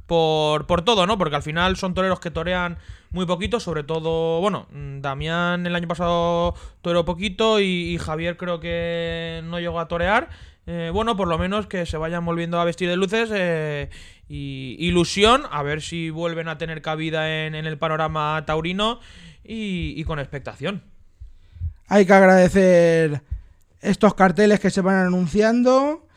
por, 0.07 0.67
por 0.67 0.83
todo, 0.83 1.07
¿no? 1.07 1.17
Porque 1.19 1.37
al 1.37 1.43
final 1.43 1.77
son 1.77 1.95
toreros 1.95 2.21
que 2.21 2.31
torean 2.31 2.79
muy 3.11 3.25
poquito, 3.27 3.61
sobre 3.61 3.83
todo, 3.83 4.41
bueno, 4.41 4.67
mm, 4.71 5.01
Damián 5.01 5.67
el 5.67 5.75
año 5.75 5.89
pasado 5.89 6.55
toreó 6.81 7.05
poquito 7.05 7.61
y, 7.61 7.95
y 7.95 7.99
Javier 7.99 8.37
creo 8.37 8.59
que 8.59 9.43
no 9.45 9.61
llegó 9.61 9.81
a 9.81 9.89
torear. 9.89 10.31
Eh, 10.75 10.89
bueno, 10.91 11.19
por 11.19 11.29
lo 11.29 11.37
menos 11.37 11.67
que 11.67 11.85
se 11.85 11.99
vayan 11.99 12.25
volviendo 12.25 12.59
a 12.59 12.65
vestir 12.65 12.89
de 12.89 12.97
luces 12.97 13.29
eh, 13.31 13.91
y 14.27 14.75
ilusión, 14.79 15.43
a 15.51 15.63
ver 15.63 15.83
si 15.83 16.09
vuelven 16.09 16.49
a 16.49 16.57
tener 16.57 16.81
cabida 16.81 17.45
en, 17.45 17.55
en 17.55 17.67
el 17.67 17.77
panorama 17.77 18.43
taurino 18.47 18.99
y, 19.45 19.93
y 19.95 20.05
con 20.05 20.19
expectación. 20.19 20.83
Hay 21.89 22.07
que 22.07 22.15
agradecer 22.15 23.21
estos 23.83 24.15
carteles 24.15 24.61
que 24.61 24.71
se 24.71 24.81
van 24.81 24.95
anunciando. 24.95 26.09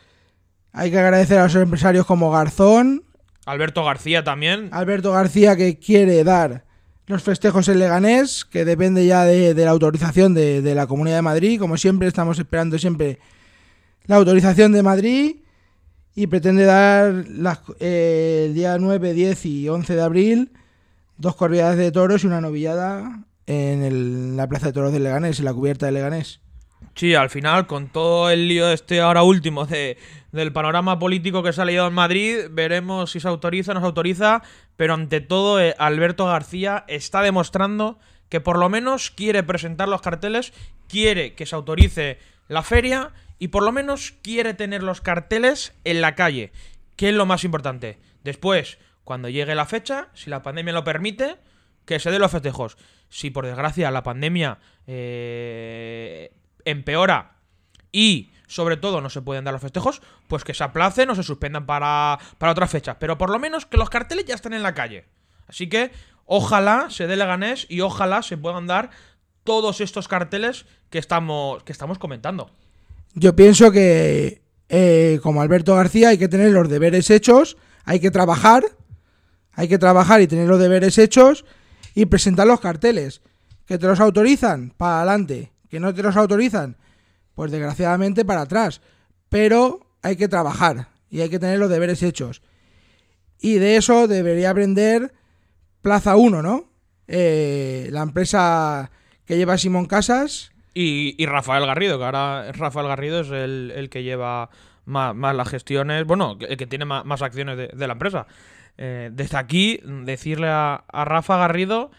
Hay 0.72 0.90
que 0.90 1.00
agradecer 1.00 1.38
a 1.40 1.44
los 1.44 1.56
empresarios 1.56 2.06
como 2.06 2.32
Garzón, 2.32 3.04
Alberto 3.46 3.84
García 3.84 4.24
también. 4.24 4.70
Alberto 4.72 5.12
García 5.12 5.58
que 5.58 5.80
quiere 5.80 6.24
dar 6.24 6.64
los 7.08 7.24
festejos 7.24 7.68
en 7.68 7.80
Leganés, 7.80 8.46
que 8.46 8.64
depende 8.64 9.06
ya 9.06 9.26
de, 9.26 9.54
de 9.54 9.66
la 9.66 9.72
autorización 9.72 10.34
de, 10.34 10.62
de 10.62 10.76
la 10.76 10.88
Comunidad 10.88 11.18
de 11.18 11.24
Madrid. 11.24 11.60
Como 11.60 11.76
siempre, 11.76 12.08
estamos 12.08 12.40
esperando 12.40 12.80
siempre 12.80 13.20
la 14.08 14.16
autorización 14.18 14.72
de 14.72 14.84
Madrid 14.84 15.36
y 16.16 16.28
pretende 16.28 16.66
dar 16.66 17.26
las- 17.30 17.62
eh, 17.80 18.46
el 18.48 18.54
día 18.54 18.78
9, 18.80 19.14
10 19.14 19.46
y 19.46 19.68
11 19.70 19.96
de 19.96 20.02
abril 20.02 20.52
dos 21.18 21.36
corridas 21.36 21.78
de 21.78 21.92
toros 21.92 22.24
y 22.24 22.28
una 22.28 22.42
novillada 22.42 23.24
en 23.48 23.84
el- 23.84 24.36
la 24.38 24.48
Plaza 24.48 24.68
de 24.68 24.74
Toros 24.74 24.92
de 24.92 25.00
Leganés, 25.00 25.40
en 25.40 25.46
la 25.46 25.54
cubierta 25.54 25.86
de 25.86 25.92
Leganés. 25.94 26.42
Sí, 26.96 27.14
al 27.16 27.30
final, 27.30 27.68
con 27.68 27.88
todo 27.90 28.30
el 28.30 28.48
lío 28.48 28.70
este 28.72 29.02
ahora 29.02 29.24
último 29.24 29.66
de, 29.66 29.98
del 30.32 30.52
panorama 30.54 30.98
político 31.00 31.44
que 31.44 31.52
se 31.54 31.62
ha 31.62 31.66
leído 31.66 31.88
en 31.88 31.94
Madrid, 31.94 32.38
veremos 32.52 33.12
si 33.12 33.20
se 33.20 33.28
autoriza 33.28 33.72
o 33.72 33.76
no 33.76 33.82
se 33.82 33.86
autoriza, 33.86 34.42
pero 34.78 34.94
ante 34.94 35.20
todo 35.22 35.60
eh, 35.62 35.76
Alberto 35.78 36.26
García 36.26 36.86
está 36.88 37.22
demostrando 37.22 38.00
que 38.30 38.40
por 38.42 38.58
lo 38.58 38.70
menos 38.70 39.12
quiere 39.12 39.44
presentar 39.44 39.88
los 39.88 40.02
carteles, 40.02 40.54
quiere 40.88 41.34
que 41.36 41.46
se 41.46 41.56
autorice 41.56 42.18
la 42.48 42.64
feria 42.64 43.12
y 43.40 43.50
por 43.50 43.64
lo 43.64 43.72
menos 43.72 44.14
quiere 44.22 44.54
tener 44.54 44.84
los 44.84 45.02
carteles 45.02 45.74
en 45.84 46.02
la 46.02 46.16
calle, 46.16 46.52
que 46.96 47.10
es 47.10 47.16
lo 47.16 47.26
más 47.26 47.44
importante. 47.44 48.00
Después, 48.24 48.78
cuando 49.04 49.30
llegue 49.30 49.56
la 49.56 49.66
fecha, 49.66 50.10
si 50.14 50.30
la 50.30 50.42
pandemia 50.42 50.74
lo 50.74 50.84
permite, 50.84 51.38
que 51.86 52.00
se 52.00 52.12
den 52.12 52.22
los 52.22 52.32
festejos. 52.32 52.78
Si 53.10 53.30
por 53.30 53.46
desgracia 53.46 53.92
la 53.92 54.04
pandemia 54.04 54.58
eh, 54.88 56.34
empeora 56.66 57.38
y 57.92 58.32
sobre 58.48 58.78
todo 58.78 59.02
no 59.02 59.10
se 59.10 59.22
pueden 59.22 59.46
dar 59.46 59.54
los 59.54 59.62
festejos, 59.62 60.02
pues 60.28 60.44
que 60.44 60.54
se 60.54 60.64
aplacen 60.64 61.10
o 61.10 61.16
se 61.16 61.24
suspendan 61.24 61.66
para, 61.66 62.20
para 62.38 62.52
otras 62.52 62.72
fechas. 62.72 62.98
Pero 63.00 63.18
por 63.18 63.30
lo 63.30 63.40
menos 63.40 63.66
que 63.66 63.78
los 63.78 63.90
carteles 63.90 64.26
ya 64.26 64.36
estén 64.36 64.54
en 64.54 64.64
la 64.64 64.74
calle. 64.74 65.06
Así 65.48 65.70
que 65.70 65.92
ojalá 66.26 66.90
se 66.90 67.08
dé 67.08 67.16
Leganés 67.16 67.68
y 67.70 67.82
ojalá 67.82 68.22
se 68.22 68.38
puedan 68.38 68.68
dar 68.68 68.90
todos 69.44 69.82
estos 69.82 70.08
carteles 70.08 70.66
que 70.90 70.98
estamos, 70.98 71.64
que 71.64 71.72
estamos 71.72 72.00
comentando. 72.00 72.52
Yo 73.16 73.36
pienso 73.36 73.72
que, 73.72 74.42
eh, 74.70 75.20
como 75.24 75.42
Alberto 75.42 75.74
García, 75.74 76.10
hay 76.10 76.18
que 76.18 76.28
tener 76.28 76.52
los 76.52 76.70
deberes 76.70 77.10
hechos, 77.10 77.58
hay 77.86 78.00
que 78.00 78.12
trabajar, 78.12 78.64
hay 79.54 79.70
que 79.70 79.78
trabajar 79.78 80.22
y 80.22 80.28
tener 80.28 80.48
los 80.48 80.60
deberes 80.60 80.98
hechos 80.98 81.46
y 81.94 82.06
presentar 82.06 82.46
los 82.46 82.60
carteles. 82.60 83.22
Que 83.66 83.78
te 83.78 83.88
los 83.88 84.00
autorizan, 84.00 84.74
para 84.76 84.98
adelante. 84.98 85.54
Que 85.70 85.80
no 85.80 85.94
te 85.94 86.04
los 86.04 86.18
autorizan, 86.18 86.78
pues 87.34 87.52
desgraciadamente 87.52 88.26
para 88.26 88.42
atrás. 88.42 88.82
Pero 89.30 89.80
hay 90.02 90.18
que 90.18 90.28
trabajar 90.28 90.90
y 91.10 91.22
hay 91.22 91.30
que 91.30 91.40
tener 91.40 91.58
los 91.58 91.70
deberes 91.70 92.04
hechos. 92.04 92.42
Y 93.40 93.56
de 93.56 93.78
eso 93.78 94.08
debería 94.08 94.50
aprender 94.50 95.14
Plaza 95.82 96.16
1, 96.16 96.42
¿no? 96.42 96.70
Eh, 97.08 97.88
la 97.92 98.02
empresa 98.02 98.92
que 99.24 99.38
lleva 99.38 99.58
Simón 99.58 99.86
Casas. 99.86 100.52
Y, 100.78 101.16
y 101.18 101.26
Rafael 101.26 101.66
Garrido, 101.66 101.98
que 101.98 102.04
ahora 102.04 102.52
Rafael 102.52 102.88
Garrido 102.88 103.22
es 103.22 103.32
el, 103.32 103.72
el 103.74 103.90
que 103.90 104.04
lleva 104.04 104.50
más, 104.84 105.16
más 105.16 105.34
las 105.34 105.48
gestiones, 105.48 106.06
bueno, 106.06 106.38
el 106.40 106.58
que 106.58 106.68
tiene 106.68 106.84
más, 106.84 107.22
acciones 107.22 107.56
de, 107.56 107.70
de 107.70 107.88
la 107.88 107.94
empresa. 107.94 108.28
Eh, 108.78 109.10
desde 109.14 109.38
aquí, 109.38 109.80
decirle 109.84 110.50
a, 110.50 110.84
a 110.88 111.06
Rafa 111.06 111.38
Garrido, 111.38 111.92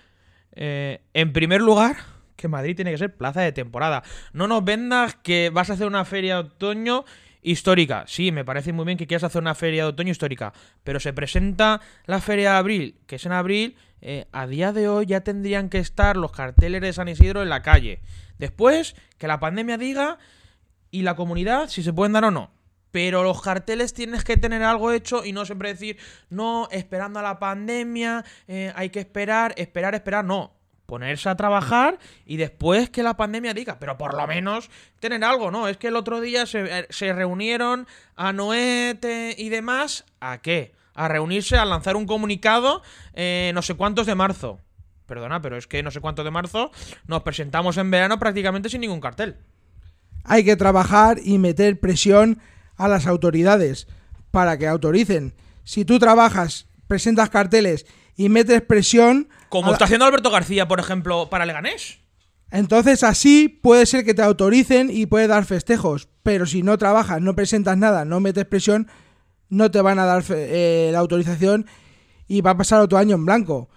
eh, 0.52 1.00
en 1.14 1.32
primer 1.32 1.62
lugar, 1.62 1.96
que 2.36 2.48
Madrid 2.48 2.76
tiene 2.76 2.90
que 2.90 2.98
ser 2.98 3.16
plaza 3.16 3.40
de 3.40 3.52
temporada. 3.52 4.02
No 4.34 4.46
nos 4.46 4.62
vendas 4.62 5.16
que 5.16 5.48
vas 5.50 5.70
a 5.70 5.72
hacer 5.72 5.86
una 5.86 6.04
feria 6.04 6.34
de 6.34 6.40
otoño 6.40 7.06
histórica. 7.46 8.04
Sí, 8.08 8.32
me 8.32 8.44
parece 8.44 8.72
muy 8.72 8.84
bien 8.84 8.98
que 8.98 9.06
quieras 9.06 9.22
hacer 9.22 9.40
una 9.40 9.54
feria 9.54 9.84
de 9.84 9.90
otoño 9.90 10.10
histórica, 10.10 10.52
pero 10.82 10.98
se 10.98 11.12
presenta 11.12 11.80
la 12.04 12.20
feria 12.20 12.50
de 12.50 12.56
abril, 12.56 12.98
que 13.06 13.16
es 13.16 13.24
en 13.24 13.32
abril, 13.32 13.76
eh, 14.02 14.26
a 14.32 14.48
día 14.48 14.72
de 14.72 14.88
hoy 14.88 15.06
ya 15.06 15.20
tendrían 15.20 15.68
que 15.68 15.78
estar 15.78 16.16
los 16.16 16.32
carteles 16.32 16.80
de 16.80 16.92
San 16.92 17.08
Isidro 17.08 17.42
en 17.42 17.48
la 17.48 17.62
calle. 17.62 18.00
Después, 18.38 18.96
que 19.16 19.28
la 19.28 19.38
pandemia 19.38 19.78
diga 19.78 20.18
y 20.90 21.02
la 21.02 21.14
comunidad 21.14 21.68
si 21.68 21.84
se 21.84 21.92
pueden 21.92 22.12
dar 22.12 22.24
o 22.24 22.30
no. 22.32 22.50
Pero 22.90 23.22
los 23.22 23.40
carteles 23.40 23.94
tienes 23.94 24.24
que 24.24 24.36
tener 24.36 24.64
algo 24.64 24.90
hecho 24.90 25.24
y 25.24 25.32
no 25.32 25.44
siempre 25.44 25.68
decir, 25.68 25.98
no, 26.30 26.66
esperando 26.72 27.20
a 27.20 27.22
la 27.22 27.38
pandemia, 27.38 28.24
eh, 28.48 28.72
hay 28.74 28.90
que 28.90 29.00
esperar, 29.00 29.54
esperar, 29.56 29.94
esperar. 29.94 30.24
No, 30.24 30.55
ponerse 30.86 31.28
a 31.28 31.36
trabajar 31.36 31.98
y 32.24 32.36
después 32.36 32.90
que 32.90 33.02
la 33.02 33.16
pandemia 33.16 33.54
diga, 33.54 33.78
pero 33.78 33.98
por 33.98 34.14
lo 34.14 34.26
menos 34.26 34.70
tener 35.00 35.22
algo, 35.24 35.50
¿no? 35.50 35.68
Es 35.68 35.76
que 35.76 35.88
el 35.88 35.96
otro 35.96 36.20
día 36.20 36.46
se, 36.46 36.60
eh, 36.60 36.86
se 36.90 37.12
reunieron 37.12 37.86
a 38.14 38.32
Noete 38.32 39.34
y 39.36 39.48
demás, 39.48 40.04
¿a 40.20 40.38
qué? 40.38 40.72
A 40.94 41.08
reunirse, 41.08 41.56
a 41.56 41.64
lanzar 41.64 41.96
un 41.96 42.06
comunicado 42.06 42.82
eh, 43.14 43.50
no 43.54 43.62
sé 43.62 43.74
cuántos 43.74 44.06
de 44.06 44.14
marzo. 44.14 44.60
Perdona, 45.06 45.40
pero 45.40 45.56
es 45.56 45.66
que 45.66 45.82
no 45.82 45.90
sé 45.90 46.00
cuántos 46.00 46.24
de 46.24 46.30
marzo 46.30 46.70
nos 47.06 47.22
presentamos 47.22 47.76
en 47.76 47.90
verano 47.90 48.18
prácticamente 48.18 48.68
sin 48.68 48.80
ningún 48.80 49.00
cartel. 49.00 49.36
hay 50.24 50.44
que 50.44 50.56
trabajar 50.56 51.18
y 51.22 51.38
meter 51.38 51.78
presión 51.78 52.40
a 52.76 52.88
las 52.88 53.06
autoridades 53.06 53.86
para 54.30 54.58
que 54.58 54.66
autoricen. 54.66 55.34
Si 55.64 55.84
tú 55.84 55.98
trabajas, 55.98 56.66
presentas 56.88 57.30
carteles 57.30 57.86
y 58.16 58.28
metes 58.28 58.62
presión, 58.62 59.28
Como 59.48 59.72
está 59.72 59.84
haciendo 59.84 60.06
Alberto 60.06 60.30
García, 60.30 60.66
por 60.66 60.80
ejemplo, 60.80 61.28
para 61.30 61.46
Leganés. 61.46 61.98
entonces 62.50 63.02
así 63.02 63.48
puede 63.48 63.86
ser 63.86 64.04
que 64.04 64.14
te 64.14 64.22
autoricen 64.22 64.90
y 64.90 65.06
puedes 65.06 65.28
dar 65.28 65.44
festejos. 65.44 66.08
Pero 66.22 66.46
si 66.46 66.62
no 66.62 66.78
trabajas, 66.78 67.20
no 67.20 67.36
presentas 67.36 67.76
nada, 67.76 68.04
no 68.04 68.20
metes 68.20 68.46
presión, 68.46 68.88
no 69.48 69.70
te 69.70 69.80
van 69.80 69.98
a 69.98 70.06
dar 70.06 70.24
eh, 70.30 70.90
la 70.92 70.98
autorización 70.98 71.66
y 72.26 72.40
va 72.40 72.52
a 72.52 72.56
pasar 72.56 72.80
otro 72.80 72.98
año 72.98 73.14
en 73.14 73.26
blanco. 73.26 73.68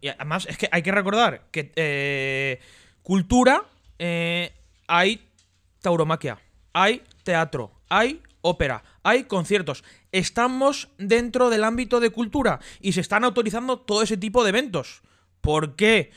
Y 0.00 0.08
además 0.08 0.46
es 0.48 0.56
que 0.56 0.68
hay 0.70 0.82
que 0.82 0.92
recordar 0.92 1.46
que 1.50 1.72
eh, 1.76 2.60
cultura 3.02 3.64
eh, 3.98 4.52
hay 4.86 5.28
tauromaquia, 5.80 6.38
hay 6.72 7.02
teatro, 7.22 7.72
hay 7.88 8.22
ópera, 8.40 8.82
hay 9.02 9.24
conciertos. 9.24 9.84
Estamos 10.14 10.90
dentro 10.96 11.50
del 11.50 11.64
ámbito 11.64 11.98
de 11.98 12.10
cultura 12.10 12.60
y 12.80 12.92
se 12.92 13.00
están 13.00 13.24
autorizando 13.24 13.80
todo 13.80 14.00
ese 14.00 14.16
tipo 14.16 14.44
de 14.44 14.50
eventos. 14.50 15.02
¿Por 15.40 15.74
qué 15.74 16.12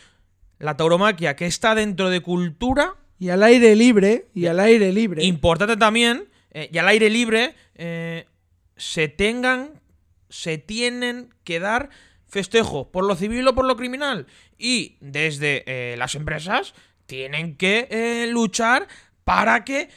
la 0.60 0.78
tauromaquia 0.78 1.36
que 1.36 1.48
está 1.48 1.74
dentro 1.74 2.12
de 2.12 2.22
cultura 2.22 2.96
Y 3.18 3.30
al 3.30 3.42
aire 3.42 3.76
libre, 3.76 4.28
y 4.36 4.46
al 4.46 4.60
aire 4.60 4.92
libre. 4.92 5.24
Importante 5.24 5.78
también, 5.78 6.30
eh, 6.52 6.70
y 6.72 6.78
al 6.78 6.88
aire 6.88 7.10
libre, 7.10 7.56
eh, 7.74 8.28
se 8.76 9.08
tengan, 9.08 9.82
se 10.30 10.60
tienen 10.60 11.34
que 11.44 11.60
dar 11.60 11.90
festejo 12.28 12.92
por 12.92 13.04
lo 13.04 13.16
civil 13.16 13.48
o 13.48 13.56
por 13.56 13.66
lo 13.66 13.76
criminal. 13.76 14.28
Y 14.60 14.98
desde 15.02 15.64
eh, 15.66 15.98
las 15.98 16.14
empresas 16.14 16.76
tienen 17.08 17.58
que 17.58 18.30
luchar 18.32 18.88
para 19.24 19.66
que 19.66 19.90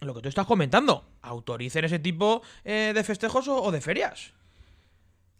lo 0.00 0.14
que 0.14 0.22
tú 0.22 0.30
estás 0.30 0.46
comentando, 0.46 1.04
autoricen 1.28 1.84
ese 1.84 1.98
tipo 1.98 2.42
eh, 2.64 2.92
de 2.94 3.04
festejos 3.04 3.46
o, 3.48 3.70
de 3.70 3.80
ferias. 3.80 4.32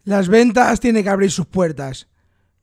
Las 0.04 0.28
ventas 0.28 0.80
tienen 0.80 1.02
que 1.02 1.10
abrir 1.10 1.30
sus 1.30 1.46
puertas. 1.46 2.08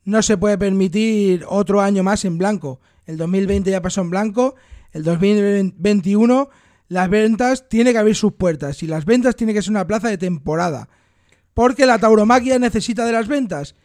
No 0.04 0.22
se 0.22 0.38
puede 0.38 0.58
permitir 0.58 1.46
otro 1.48 1.82
año 1.82 2.04
más 2.04 2.26
en 2.26 2.38
blanco. 2.38 2.80
El 3.06 3.18
2020 3.18 3.70
ya 3.70 3.82
pasó 3.82 4.02
en 4.02 4.10
blanco. 4.10 4.56
El 4.92 5.04
2021 5.04 6.50
las 6.88 7.10
ventas 7.10 7.68
tienen 7.68 7.94
que 7.94 8.00
abrir 8.00 8.16
sus 8.16 8.34
puertas. 8.34 8.82
Y 8.84 8.88
las 8.88 9.06
ventas 9.06 9.36
tienen 9.36 9.56
que 9.56 9.62
ser 9.62 9.72
una 9.72 9.88
plaza 9.88 10.08
de 10.08 10.18
temporada. 10.18 10.90
Porque 11.54 11.86
la 11.86 12.00
tauromaquia 12.00 12.60
necesita 12.60 13.06
de 13.06 13.12
las 13.12 13.28
ventas. 13.28 13.76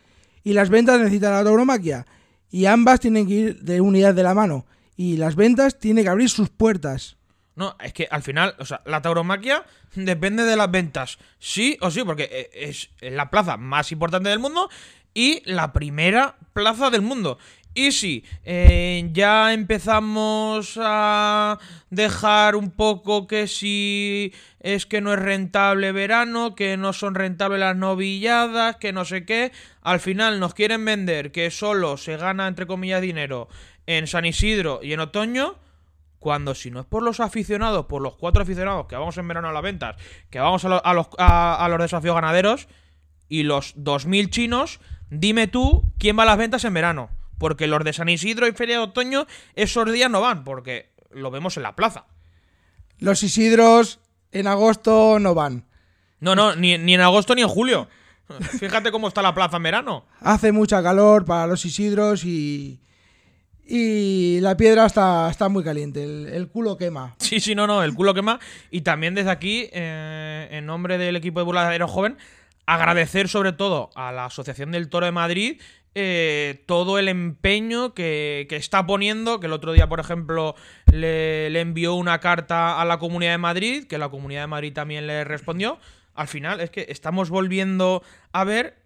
Y 0.43 0.53
las 0.53 0.71
ventas 0.71 0.99
necesitan 0.99 1.33
la 1.33 1.45
tauromaquia. 1.45 2.07
Y 2.51 2.67
ambas 2.67 3.01
tienen 3.01 3.27
que 3.27 3.35
ir 3.35 3.61
de 3.63 3.81
unidad 3.81 4.15
de 4.15 4.23
la 4.23 4.35
mano. 4.35 4.67
Y 4.97 5.17
las 5.17 5.37
ventas 5.37 5.79
tienen 5.79 6.05
que 6.05 6.11
abrir 6.11 6.29
sus 6.29 6.51
puertas. 6.51 7.17
No, 7.57 7.77
es 7.81 7.93
que 7.93 8.09
al 8.11 8.23
final, 8.23 8.55
o 8.59 8.65
sea, 8.65 8.81
la 8.87 9.03
tauromaquia 9.03 9.65
depende 9.95 10.45
de 10.45 10.57
las 10.57 10.71
ventas. 10.71 11.19
Sí 11.39 11.77
o 11.81 11.91
sí, 11.91 12.05
porque 12.05 12.29
eh, 12.31 12.51
es 12.53 12.91
la 13.01 13.31
plaza 13.31 13.57
más 13.57 13.93
importante 13.93 14.29
del 14.29 14.39
mundo 14.39 14.71
y 15.15 15.43
la 15.45 15.73
primera 15.73 16.37
plaza 16.53 16.91
del 16.91 17.03
mundo. 17.03 17.39
Y 17.73 17.93
si 17.93 18.25
eh, 18.45 19.09
ya 19.13 19.53
empezamos 19.53 20.77
a 20.83 21.59
dejar 21.91 22.57
un 22.57 22.73
poco 22.73 23.29
que 23.29 23.47
si 23.47 24.33
es 24.59 24.87
que 24.87 25.01
no 25.01 25.13
es 25.13 25.21
rentable 25.21 25.93
verano, 25.93 26.57
que 26.57 26.77
no 26.77 26.93
son 26.93 27.15
rentables 27.15 27.61
las 27.61 27.77
novilladas, 27.77 28.77
que 28.77 28.93
no 28.93 29.05
sé 29.05 29.25
qué, 29.25 29.53
al 29.83 30.01
final 30.01 30.41
nos 30.41 30.55
quieren 30.55 30.85
vender 30.85 31.31
que 31.31 31.53
solo 31.53 31.97
se 31.97 32.17
gana, 32.17 32.49
entre 32.49 32.67
comillas, 32.67 33.03
dinero 33.03 33.49
en 33.87 34.09
San 34.09 34.25
Isidro 34.25 34.81
y 34.83 34.93
en 34.93 35.01
otoño, 35.01 35.57
cuando 36.21 36.55
si 36.55 36.71
no 36.71 36.79
es 36.81 36.87
por 36.87 37.03
los 37.03 37.19
aficionados, 37.19 37.87
por 37.87 38.01
los 38.03 38.15
cuatro 38.17 38.43
aficionados 38.43 38.87
que 38.87 38.95
vamos 38.95 39.17
en 39.19 39.27
verano 39.27 39.49
a 39.49 39.53
las 39.53 39.63
ventas, 39.63 39.97
que 40.31 40.39
vamos 40.39 40.65
a, 40.65 40.69
lo- 40.69 40.87
a 40.87 40.95
los, 40.95 41.09
a- 41.19 41.65
a 41.65 41.69
los 41.69 41.79
desafíos 41.81 42.15
ganaderos 42.15 42.69
y 43.29 43.43
los 43.43 43.75
2.000 43.77 44.31
chinos, 44.31 44.81
dime 45.11 45.49
tú 45.49 45.83
quién 45.99 46.17
va 46.19 46.23
a 46.23 46.27
las 46.27 46.39
ventas 46.39 46.65
en 46.65 46.75
verano. 46.75 47.11
Porque 47.39 47.67
los 47.67 47.83
de 47.85 47.95
San 47.95 48.09
Isidro 48.11 48.47
y 48.47 48.53
Feria 48.53 48.77
de 48.77 48.85
Otoño 48.85 49.27
esos 49.55 49.91
días 49.91 50.11
no 50.11 50.21
van, 50.21 50.45
porque 50.45 50.93
lo 51.11 51.31
vemos 51.31 51.57
en 51.57 51.63
la 51.63 51.75
plaza. 51.75 52.05
Los 52.99 53.23
Isidros 53.23 53.99
en 54.31 54.47
agosto 54.47 55.19
no 55.19 55.35
van. 55.35 55.65
No, 56.21 56.35
no, 56.37 56.55
ni, 56.55 56.77
ni 56.77 56.95
en 56.95 57.01
agosto 57.01 57.35
ni 57.35 57.41
en 57.41 57.49
julio. 57.49 57.89
Fíjate 58.59 58.93
cómo 58.93 59.09
está 59.09 59.23
la 59.23 59.33
plaza 59.35 59.57
en 59.57 59.63
verano. 59.63 60.05
Hace 60.21 60.53
mucha 60.53 60.83
calor 60.83 61.25
para 61.25 61.47
los 61.47 61.65
Isidros 61.65 62.25
y. 62.27 62.79
Y 63.73 64.41
la 64.41 64.57
piedra 64.57 64.85
está, 64.85 65.31
está 65.31 65.49
muy 65.49 65.63
caliente. 65.63 66.03
El, 66.03 66.29
el 66.33 66.49
culo 66.49 66.77
quema. 66.77 67.15
Sí, 67.19 67.39
sí, 67.39 67.55
no, 67.55 67.69
no, 67.69 67.85
el 67.85 67.95
culo 67.95 68.15
quema. 68.15 68.41
Y 68.73 68.81
también 68.81 69.15
desde 69.15 69.31
aquí, 69.31 69.71
eh, 69.73 70.49
en 70.51 70.67
nombre 70.67 70.99
del 70.99 71.15
equipo 71.15 71.39
de 71.39 71.45
burladero 71.45 71.87
joven, 71.87 72.19
agradecer 72.67 73.29
sobre 73.29 73.53
todo 73.53 73.91
a 73.95 74.11
la 74.11 74.25
Asociación 74.25 74.73
del 74.73 74.89
Toro 74.89 75.07
de 75.07 75.13
Madrid 75.13 75.61
eh, 75.95 76.65
todo 76.67 76.99
el 76.99 77.07
empeño 77.07 77.95
que, 77.95 78.47
que 78.49 78.57
está 78.57 78.87
poniendo, 78.87 79.39
que 79.39 79.47
el 79.47 79.53
otro 79.53 79.73
día, 79.73 79.89
por 79.89 80.01
ejemplo, 80.01 80.57
le, 80.93 81.49
le 81.51 81.61
envió 81.61 81.95
una 81.95 82.19
carta 82.19 82.81
a 82.81 82.85
la 82.85 82.99
Comunidad 82.99 83.33
de 83.33 83.39
Madrid, 83.39 83.87
que 83.87 83.99
la 83.99 84.09
Comunidad 84.09 84.43
de 84.43 84.47
Madrid 84.49 84.73
también 84.73 85.07
le 85.07 85.23
respondió. 85.23 85.79
Al 86.15 86.27
final 86.27 86.61
es 86.61 86.71
que 86.71 86.87
estamos 86.89 87.31
volviendo 87.31 88.03
a 88.33 88.43
ver 88.43 88.81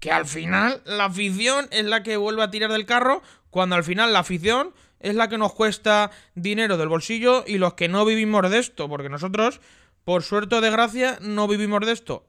que 0.00 0.12
al 0.12 0.26
final 0.26 0.82
la 0.84 1.06
afición 1.06 1.66
es 1.70 1.86
la 1.86 2.02
que 2.02 2.18
vuelve 2.18 2.42
a 2.42 2.50
tirar 2.50 2.70
del 2.70 2.84
carro, 2.84 3.22
cuando 3.54 3.76
al 3.76 3.84
final 3.84 4.12
la 4.12 4.18
afición 4.18 4.74
es 4.98 5.14
la 5.14 5.28
que 5.28 5.38
nos 5.38 5.52
cuesta 5.52 6.10
dinero 6.34 6.76
del 6.76 6.88
bolsillo 6.88 7.44
y 7.46 7.58
los 7.58 7.74
que 7.74 7.86
no 7.86 8.04
vivimos 8.04 8.50
de 8.50 8.58
esto, 8.58 8.88
porque 8.88 9.08
nosotros, 9.08 9.60
por 10.02 10.24
suerte 10.24 10.56
o 10.56 10.60
desgracia, 10.60 11.18
no 11.20 11.46
vivimos 11.46 11.86
de 11.86 11.92
esto. 11.92 12.26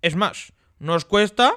Es 0.00 0.16
más, 0.16 0.54
nos 0.78 1.04
cuesta 1.04 1.52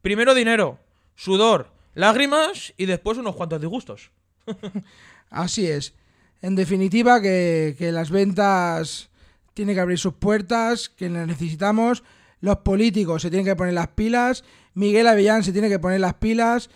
primero 0.00 0.34
dinero, 0.34 0.78
sudor, 1.16 1.70
lágrimas 1.92 2.72
y 2.78 2.86
después 2.86 3.18
unos 3.18 3.36
cuantos 3.36 3.60
disgustos. 3.60 4.10
Así 5.28 5.66
es. 5.66 5.92
En 6.40 6.56
definitiva, 6.56 7.20
que, 7.20 7.76
que 7.78 7.92
las 7.92 8.08
ventas 8.08 9.10
tienen 9.52 9.74
que 9.74 9.82
abrir 9.82 9.98
sus 9.98 10.14
puertas, 10.14 10.88
que 10.88 11.10
las 11.10 11.26
necesitamos. 11.26 12.04
Los 12.40 12.60
políticos 12.60 13.20
se 13.20 13.28
tienen 13.28 13.44
que 13.44 13.54
poner 13.54 13.74
las 13.74 13.88
pilas. 13.88 14.44
Miguel 14.72 15.08
Avellán 15.08 15.44
se 15.44 15.52
tiene 15.52 15.68
que 15.68 15.78
poner 15.78 16.00
las 16.00 16.14
pilas. 16.14 16.70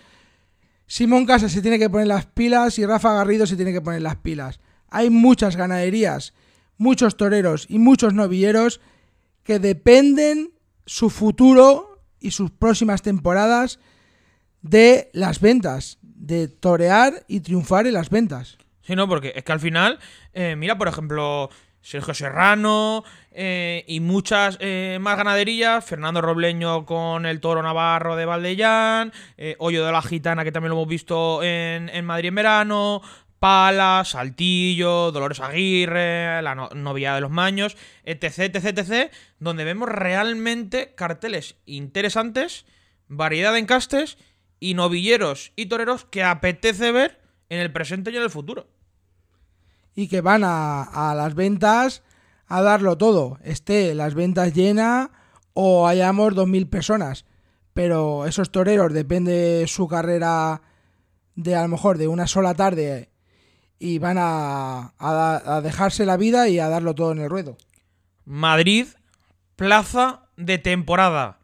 Simón 0.87 1.27
Casas 1.27 1.53
se 1.53 1.63
tiene 1.63 1.79
que 1.79 1.91
poner 1.91 2.07
las 2.07 2.27
pilas. 2.27 2.79
Y 2.79 2.87
Rafa 2.87 3.13
Garrido 3.15 3.47
se 3.47 3.57
tiene 3.57 3.73
que 3.73 3.81
poner 3.81 4.03
las 4.03 4.17
pilas. 4.17 4.61
Hay 4.89 5.11
muchas 5.11 5.57
ganaderías, 5.57 6.35
muchos 6.77 7.17
toreros 7.17 7.67
y 7.69 7.79
muchos 7.79 8.15
novilleros 8.15 8.81
que 9.43 9.59
dependen 9.59 10.53
su 10.87 11.11
futuro 11.11 12.03
y 12.21 12.31
sus 12.31 12.51
próximas 12.51 13.03
temporadas 13.03 13.79
de 14.63 15.11
las 15.13 15.41
ventas, 15.41 15.99
de 16.03 16.49
torear 16.49 17.25
y 17.29 17.41
triunfar 17.41 17.87
en 17.87 17.95
las 17.95 18.09
ventas. 18.09 18.57
Sí, 18.83 18.95
no, 18.95 19.09
porque 19.09 19.33
es 19.35 19.45
que 19.45 19.53
al 19.53 19.61
final, 19.61 19.99
eh, 20.33 20.57
mira, 20.57 20.79
por 20.79 20.89
ejemplo, 20.89 21.51
Sergio 21.81 22.15
Serrano 22.15 23.05
eh, 23.37 23.85
y 23.89 23.99
muchas 24.01 24.57
eh, 24.61 24.99
más 25.01 25.17
ganaderías, 25.17 25.85
Fernando 25.85 26.21
Robleño 26.21 26.87
con 26.87 27.27
el 27.27 27.41
toro 27.41 27.63
navarro 27.63 28.15
de 28.17 28.25
Valdellán, 28.27 29.13
eh, 29.37 29.57
Hoyo 29.59 29.85
de 29.85 29.91
la 29.93 30.03
Gitana, 30.03 30.45
que 30.45 30.53
también 30.53 30.71
lo 30.71 30.77
hemos 30.77 30.89
visto 30.89 31.43
en, 31.43 32.05
Madrid 32.05 32.29
en 32.29 32.35
verano, 32.37 33.03
Pala, 33.41 34.03
Saltillo, 34.07 35.11
Dolores 35.11 35.41
Aguirre, 35.41 36.41
la 36.43 36.55
no- 36.55 36.71
novia 36.75 37.15
de 37.15 37.21
los 37.21 37.31
Maños, 37.31 37.77
etc, 38.05 38.55
etc, 38.55 38.79
etc, 38.79 39.13
donde 39.41 39.65
vemos 39.65 39.89
realmente 39.89 40.95
carteles 40.95 41.57
interesantes, 41.67 42.65
variedad 43.09 43.53
de 43.53 43.59
encastes 43.59 44.17
y 44.61 44.75
novilleros 44.75 45.53
y 45.57 45.67
toreros 45.67 46.05
que 46.05 46.23
apetece 46.23 46.93
ver 46.93 47.21
en 47.49 47.59
el 47.61 47.73
presente 47.73 48.11
y 48.13 48.17
en 48.17 48.23
el 48.23 48.31
futuro. 48.31 48.69
y 49.97 50.09
que 50.09 50.21
van 50.23 50.43
a 50.45 51.15
las 51.17 51.35
ventas 51.35 52.03
a 52.57 52.63
darlo 52.63 52.97
todo. 52.97 53.39
Esté 53.43 53.95
las 53.95 54.15
ventas 54.15 54.55
llenas 54.55 55.11
o 55.55 55.89
hayamos 55.89 56.35
2.000 56.35 56.71
personas. 56.71 57.25
Pero 57.73 58.27
esos 58.27 58.53
toreros 58.53 58.93
depende 58.93 59.65
su 59.67 59.89
carrera 59.89 60.63
de 61.35 61.57
a 61.57 61.63
lo 61.63 61.69
mejor 61.69 61.99
de 61.99 62.07
una 62.07 62.29
sola 62.29 62.55
tarde 62.55 63.11
y 63.81 63.99
van 63.99 64.19
a, 64.19 64.95
a 64.99 65.57
a 65.57 65.61
dejarse 65.61 66.07
la 66.07 66.17
vida 66.17 66.49
y 66.49 66.61
a 66.61 66.69
darlo 66.69 66.95
todo 66.95 67.11
en 67.11 67.19
el 67.19 67.29
ruedo. 67.29 67.57
Madrid, 68.25 68.87
plaza 69.57 70.29
de 70.37 70.59
temporada. 70.59 71.41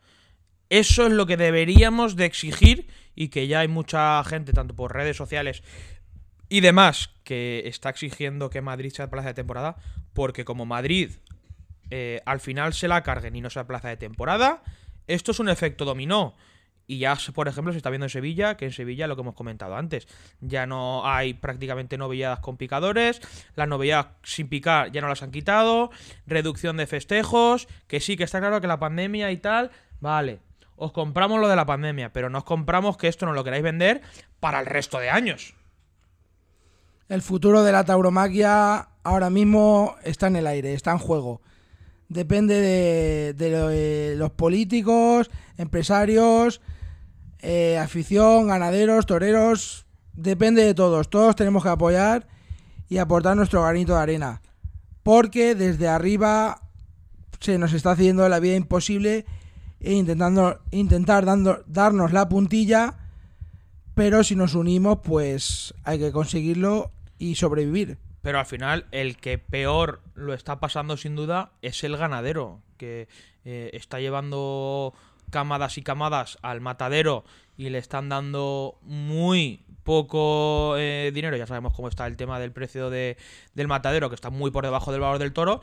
Eso 0.69 1.07
es 1.07 1.13
lo 1.13 1.27
que 1.27 1.37
deberíamos 1.37 2.15
de 2.15 2.27
exigir 2.27 2.87
y 3.17 3.29
que 3.31 3.49
ya 3.49 3.61
hay 3.61 3.69
mucha 3.69 4.23
gente, 4.23 4.53
tanto 4.53 4.77
por 4.77 4.95
redes 4.95 5.17
sociales 5.17 5.65
y 6.49 6.61
demás, 6.61 7.11
que 7.25 7.63
está 7.67 7.91
exigiendo 7.91 8.49
que 8.49 8.63
Madrid 8.63 8.93
sea 8.93 9.11
plaza 9.11 9.29
de 9.29 9.35
temporada, 9.35 9.77
porque 10.13 10.45
como 10.45 10.67
Madrid 10.67 11.11
eh, 11.91 12.23
al 12.25 12.41
final 12.41 12.73
se 12.73 12.89
la 12.89 13.03
carguen 13.03 13.37
y 13.37 13.41
no 13.41 13.51
sea 13.51 13.67
plaza 13.67 13.89
de 13.89 13.97
temporada, 13.97 14.63
esto 15.07 15.33
es 15.33 15.41
un 15.41 15.49
efecto 15.49 15.85
dominó. 15.85 16.35
Y 16.87 16.99
ya, 16.99 17.17
por 17.35 17.47
ejemplo, 17.47 17.73
se 17.73 17.77
está 17.77 17.89
viendo 17.89 18.07
en 18.07 18.11
Sevilla, 18.11 18.57
que 18.57 18.65
en 18.65 18.73
Sevilla, 18.73 19.07
lo 19.07 19.15
que 19.15 19.23
hemos 19.23 19.37
comentado 19.37 19.77
antes, 19.77 20.09
ya 20.41 20.67
no 20.67 21.09
hay 21.09 21.35
prácticamente 21.35 21.97
novilladas 21.97 22.41
con 22.41 22.57
picadores, 22.57 23.21
las 23.55 23.69
novilladas 23.69 24.09
sin 24.25 24.49
picar 24.49 24.91
ya 24.91 25.01
no 25.01 25.07
las 25.07 25.23
han 25.23 25.31
quitado, 25.31 25.91
reducción 26.27 26.77
de 26.77 26.89
festejos, 26.89 27.69
que 27.87 28.01
sí, 28.01 28.17
que 28.17 28.25
está 28.25 28.41
claro 28.41 28.61
que 28.61 28.67
la 28.67 28.81
pandemia 28.81 29.31
y 29.31 29.37
tal, 29.37 29.71
vale, 30.01 30.41
os 30.75 30.91
compramos 30.91 31.41
lo 31.41 31.47
de 31.47 31.55
la 31.55 31.65
pandemia, 31.65 32.13
pero 32.13 32.29
no 32.29 32.39
os 32.39 32.45
compramos 32.45 32.97
que 32.97 33.07
esto 33.07 33.25
no 33.25 33.35
lo 33.35 33.45
queráis 33.45 33.63
vender 33.63 34.01
para 34.41 34.59
el 34.59 34.67
resto 34.67 34.99
de 34.99 35.11
años. 35.11 35.55
El 37.09 37.23
futuro 37.23 37.63
de 37.63 37.71
la 37.71 37.85
tauromaquia 37.85 38.89
ahora 39.03 39.31
mismo 39.31 39.97
está 40.05 40.27
en 40.27 40.37
el 40.37 40.47
aire, 40.47 40.75
está 40.75 40.93
en 40.93 40.99
juego. 40.99 41.41
Depende 42.09 42.61
de, 42.61 43.35
de 43.35 44.15
los 44.17 44.33
políticos, 44.33 45.31
empresarios, 45.57 46.61
eh, 47.41 47.79
afición, 47.79 48.49
ganaderos, 48.49 49.07
toreros. 49.07 49.87
Depende 50.13 50.65
de 50.65 50.75
todos. 50.75 51.09
Todos 51.09 51.37
tenemos 51.37 51.63
que 51.63 51.69
apoyar 51.69 52.27
y 52.89 52.99
aportar 52.99 53.37
nuestro 53.37 53.63
granito 53.63 53.95
de 53.95 54.01
arena. 54.01 54.43
Porque 55.03 55.55
desde 55.55 55.89
arriba 55.89 56.63
se 57.39 57.59
nos 57.59 57.73
está 57.73 57.93
haciendo 57.93 58.29
la 58.29 58.41
vida 58.41 58.57
imposible 58.57 59.25
e 59.79 59.93
intentando 59.93 60.61
intentar 60.73 61.25
dando, 61.25 61.63
darnos 61.67 62.13
la 62.13 62.29
puntilla 62.29 62.97
pero 64.01 64.25
si 64.25 64.35
nos 64.35 64.55
unimos, 64.55 65.01
pues 65.05 65.75
hay 65.85 65.99
que 65.99 66.11
conseguirlo 66.11 66.91
y 67.19 67.35
sobrevivir. 67.35 67.99
Pero 68.23 68.39
al 68.39 68.47
final, 68.47 68.87
el 68.91 69.17
que 69.17 69.39
peor 69.39 70.03
lo 70.15 70.35
está 70.35 70.61
pasando 70.61 70.97
sin 70.97 71.17
duda 71.17 71.53
es 71.63 71.83
el 71.85 71.97
ganadero, 71.97 72.61
que 72.77 73.09
eh, 73.45 73.71
está 73.73 73.99
llevando 74.01 74.93
camadas 75.31 75.79
y 75.79 75.83
camadas 75.83 76.39
al 76.43 76.61
matadero 76.61 77.25
y 77.57 77.71
le 77.71 77.79
están 77.79 78.09
dando 78.09 78.79
muy 78.83 79.65
poco 79.85 80.75
eh, 80.77 81.11
dinero, 81.15 81.37
ya 81.37 81.47
sabemos 81.47 81.73
cómo 81.75 81.89
está 81.89 82.07
el 82.07 82.17
tema 82.17 82.39
del 82.39 82.53
precio 82.53 82.91
de, 82.91 83.17
del 83.55 83.69
matadero, 83.69 84.09
que 84.09 84.15
está 84.15 84.29
muy 84.31 84.51
por 84.51 84.65
debajo 84.65 84.93
del 84.93 85.01
valor 85.01 85.19
del 85.19 85.33
toro, 85.33 85.63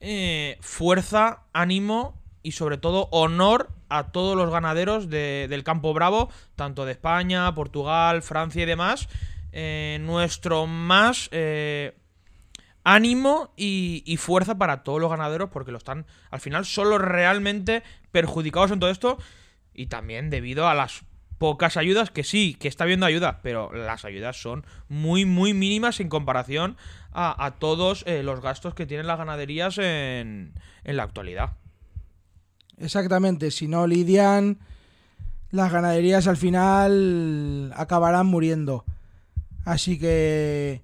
eh, 0.00 0.56
fuerza, 0.60 1.42
ánimo 1.52 2.20
y 2.42 2.52
sobre 2.52 2.78
todo 2.78 3.08
honor 3.10 3.70
a 3.88 4.12
todos 4.12 4.36
los 4.36 4.50
ganaderos 4.50 5.10
de- 5.10 5.46
del 5.50 5.64
campo 5.64 5.92
bravo, 5.92 6.30
tanto 6.56 6.84
de 6.86 6.92
España, 6.92 7.54
Portugal, 7.54 8.22
Francia 8.22 8.62
y 8.62 8.66
demás. 8.66 9.08
Eh, 9.52 9.98
nuestro 10.02 10.66
más 10.66 11.28
eh, 11.32 11.96
ánimo 12.84 13.52
y, 13.56 14.16
fuerza 14.18 14.56
para 14.56 14.82
todos 14.82 15.00
los 15.00 15.10
ganaderos 15.10 15.50
porque 15.50 15.72
lo 15.72 15.78
están, 15.78 16.06
al 16.30 16.40
final, 16.40 16.64
son 16.64 16.90
los 16.90 17.00
realmente 17.00 17.82
perjudicados 18.12 18.70
en 18.70 18.80
todo 18.80 18.90
esto 18.90 19.18
y 19.74 19.86
también 19.86 20.30
debido 20.30 20.68
a 20.68 20.74
las 20.74 21.02
pocas 21.38 21.76
ayudas, 21.76 22.10
que 22.10 22.24
sí, 22.24 22.56
que 22.58 22.68
está 22.68 22.84
habiendo 22.84 23.06
ayuda, 23.06 23.40
pero 23.42 23.72
las 23.72 24.04
ayudas 24.04 24.40
son 24.40 24.66
muy, 24.88 25.24
muy 25.24 25.54
mínimas 25.54 26.00
en 26.00 26.08
comparación 26.08 26.76
a, 27.12 27.44
a 27.44 27.52
todos 27.52 28.04
eh, 28.06 28.22
los 28.22 28.40
gastos 28.40 28.74
que 28.74 28.86
tienen 28.86 29.06
las 29.06 29.18
ganaderías 29.18 29.78
en, 29.78 30.52
en 30.84 30.96
la 30.96 31.04
actualidad. 31.04 31.52
Exactamente, 32.78 33.50
si 33.50 33.68
no 33.68 33.86
lidian, 33.86 34.58
las 35.50 35.72
ganaderías 35.72 36.26
al 36.26 36.36
final 36.36 37.72
acabarán 37.76 38.26
muriendo. 38.26 38.84
Así 39.68 39.98
que 39.98 40.80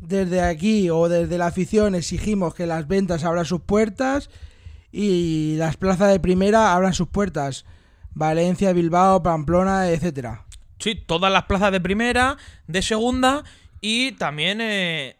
desde 0.00 0.40
aquí 0.40 0.88
o 0.88 1.10
desde 1.10 1.36
la 1.36 1.48
afición 1.48 1.94
exigimos 1.94 2.54
que 2.54 2.64
las 2.64 2.88
ventas 2.88 3.24
abran 3.24 3.44
sus 3.44 3.60
puertas 3.60 4.30
y 4.90 5.56
las 5.58 5.76
plazas 5.76 6.10
de 6.10 6.18
primera 6.18 6.72
abran 6.72 6.94
sus 6.94 7.08
puertas. 7.08 7.66
Valencia, 8.14 8.72
Bilbao, 8.72 9.22
Pamplona, 9.22 9.90
etcétera. 9.90 10.46
Sí, 10.78 10.94
todas 10.94 11.30
las 11.30 11.42
plazas 11.42 11.72
de 11.72 11.80
primera, 11.82 12.38
de 12.66 12.80
segunda 12.80 13.44
y 13.82 14.12
también 14.12 14.62
eh, 14.62 15.16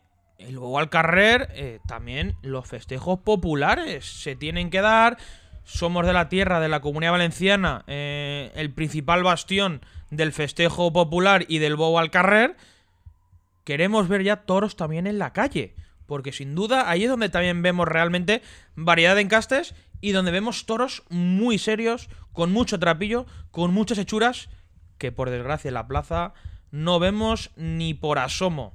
luego 0.48 0.78
al 0.78 0.88
carrer, 0.88 1.50
eh, 1.52 1.80
también 1.86 2.34
los 2.40 2.66
festejos 2.66 3.18
populares 3.18 4.06
se 4.06 4.36
tienen 4.36 4.70
que 4.70 4.80
dar. 4.80 5.18
Somos 5.64 6.06
de 6.06 6.14
la 6.14 6.30
tierra 6.30 6.60
de 6.60 6.70
la 6.70 6.80
comunidad 6.80 7.12
valenciana, 7.12 7.84
eh, 7.88 8.52
el 8.54 8.72
principal 8.72 9.22
bastión 9.22 9.82
del 10.08 10.32
festejo 10.32 10.94
popular 10.94 11.44
y 11.46 11.58
del 11.58 11.76
bobo 11.76 11.98
al 11.98 12.10
carrer. 12.10 12.56
Queremos 13.66 14.06
ver 14.06 14.22
ya 14.22 14.36
toros 14.36 14.76
también 14.76 15.08
en 15.08 15.18
la 15.18 15.32
calle, 15.32 15.74
porque 16.06 16.30
sin 16.30 16.54
duda 16.54 16.88
ahí 16.88 17.02
es 17.02 17.10
donde 17.10 17.30
también 17.30 17.62
vemos 17.62 17.88
realmente 17.88 18.40
variedad 18.76 19.16
de 19.16 19.22
encastes 19.22 19.74
y 20.00 20.12
donde 20.12 20.30
vemos 20.30 20.66
toros 20.66 21.02
muy 21.08 21.58
serios, 21.58 22.08
con 22.32 22.52
mucho 22.52 22.78
trapillo, 22.78 23.26
con 23.50 23.74
muchas 23.74 23.98
hechuras, 23.98 24.50
que 24.98 25.10
por 25.10 25.30
desgracia 25.30 25.66
en 25.66 25.74
la 25.74 25.88
plaza 25.88 26.32
no 26.70 27.00
vemos 27.00 27.50
ni 27.56 27.92
por 27.92 28.20
asomo. 28.20 28.72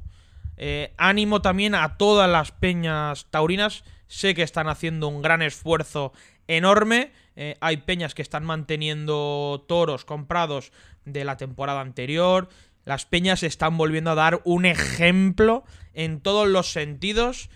Eh, 0.58 0.94
ánimo 0.98 1.42
también 1.42 1.74
a 1.74 1.96
todas 1.98 2.30
las 2.30 2.52
peñas 2.52 3.28
taurinas. 3.30 3.86
Sé 4.08 4.36
que 4.36 4.44
están 4.44 4.68
haciendo 4.68 5.08
un 5.08 5.22
gran 5.22 5.42
esfuerzo 5.42 6.12
enorme. 6.48 7.14
Eh, 7.38 7.56
hay 7.62 7.78
peñas 7.78 8.14
que 8.14 8.22
están 8.22 8.44
manteniendo 8.44 9.64
toros 9.70 10.04
comprados 10.04 10.74
de 11.06 11.24
la 11.24 11.38
temporada 11.38 11.80
anterior. 11.80 12.50
Las 12.86 13.06
peñas 13.06 13.44
están 13.44 13.78
volviendo 13.78 14.12
a 14.12 14.16
dar 14.16 14.42
un 14.44 14.66
ejemplo 14.66 15.64
en 15.94 16.20
todos 16.22 16.48
los 16.48 16.72
sentidos 16.72 17.50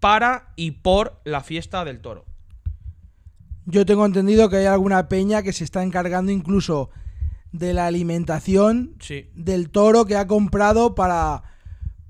para 0.00 0.52
y 0.56 0.70
por 0.72 1.20
la 1.24 1.42
fiesta 1.42 1.84
del 1.84 2.00
toro. 2.00 2.24
Yo 3.66 3.84
tengo 3.84 4.06
entendido 4.06 4.48
que 4.48 4.56
hay 4.56 4.66
alguna 4.66 5.08
peña 5.08 5.42
que 5.42 5.52
se 5.52 5.64
está 5.64 5.82
encargando 5.82 6.32
incluso 6.32 6.90
de 7.52 7.74
la 7.74 7.86
alimentación 7.86 8.94
Sí. 9.00 9.28
del 9.34 9.68
toro 9.70 10.06
que 10.06 10.16
ha 10.16 10.26
comprado 10.26 10.94
para 10.94 11.42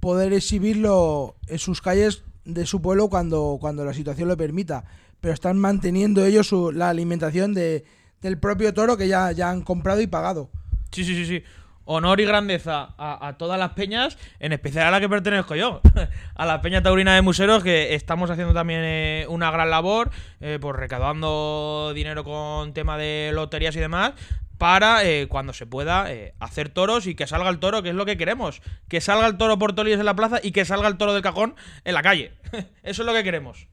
poder 0.01 0.33
exhibirlo 0.33 1.37
en 1.49 1.59
sus 1.59 1.81
calles 1.81 2.23
de 2.45 2.65
su 2.67 2.81
pueblo 2.81 3.09
cuando, 3.09 3.59
cuando 3.61 3.85
la 3.85 3.95
situación 3.95 4.29
lo 4.29 4.37
permita. 4.37 4.85
Pero 5.21 5.35
están 5.35 5.59
manteniendo 5.59 6.25
ellos 6.25 6.47
su- 6.47 6.71
la 6.71 6.89
alimentación 6.91 7.53
de, 7.55 7.85
del 8.21 8.39
propio 8.39 8.73
toro 8.73 8.97
que 8.97 9.09
ya, 9.09 9.33
ya 9.33 9.51
han 9.51 9.63
comprado 9.63 10.01
y 10.01 10.07
pagado. 10.07 10.51
Sí, 10.93 11.05
sí, 11.05 11.15
sí, 11.17 11.27
sí. 11.27 11.43
Honor 11.91 12.21
y 12.21 12.27
grandeza 12.27 12.91
a, 12.99 13.35
todas 13.39 13.59
las 13.59 13.71
peñas, 13.71 14.19
en 14.41 14.53
especial 14.53 14.89
a 14.89 14.91
la 14.91 15.01
que 15.01 15.09
pertenezco 15.09 15.55
yo, 15.55 15.81
a 16.35 16.45
la 16.45 16.61
Peña 16.61 16.83
Taurina 16.83 17.15
de 17.15 17.23
Museros, 17.23 17.65
que 17.65 17.95
estamos 17.95 18.31
haciendo 18.31 18.53
también 18.53 18.83
eh, 18.85 19.25
una 19.31 19.51
gran 19.51 19.71
labor, 19.71 20.11
eh, 20.41 20.59
pues 20.61 20.77
recaudando 20.77 21.93
dinero 21.95 22.25
con 22.25 22.75
tema 22.75 22.99
de 22.99 23.31
loterías 23.33 23.75
y 23.75 23.81
demás, 23.81 24.13
para 24.59 25.03
eh, 25.03 25.29
cuando 25.29 25.55
se 25.55 25.65
pueda 25.65 26.07
hacer 26.41 26.69
toros 26.69 27.07
y 27.07 27.15
que 27.15 27.27
salga 27.27 27.49
el 27.49 27.59
toro, 27.59 27.83
que 27.83 27.89
es 27.89 27.95
lo 27.95 28.05
que 28.05 28.19
queremos. 28.19 28.61
Que 28.89 29.01
salga 29.01 29.27
el 29.27 29.39
toro 29.39 29.59
por 29.59 29.73
Tolíes 29.73 29.99
en 29.99 30.05
la 30.05 30.15
plaza 30.15 30.41
y 30.43 30.53
que 30.53 30.67
salga 30.67 30.89
el 30.89 30.99
toro 30.99 31.15
del 31.15 31.23
cajón 31.23 31.55
en 31.85 31.95
la 31.95 32.03
calle. 32.03 32.33
Eso 32.83 33.01
es 33.03 33.07
lo 33.07 33.15
que 33.15 33.25
queremos. 33.25 33.67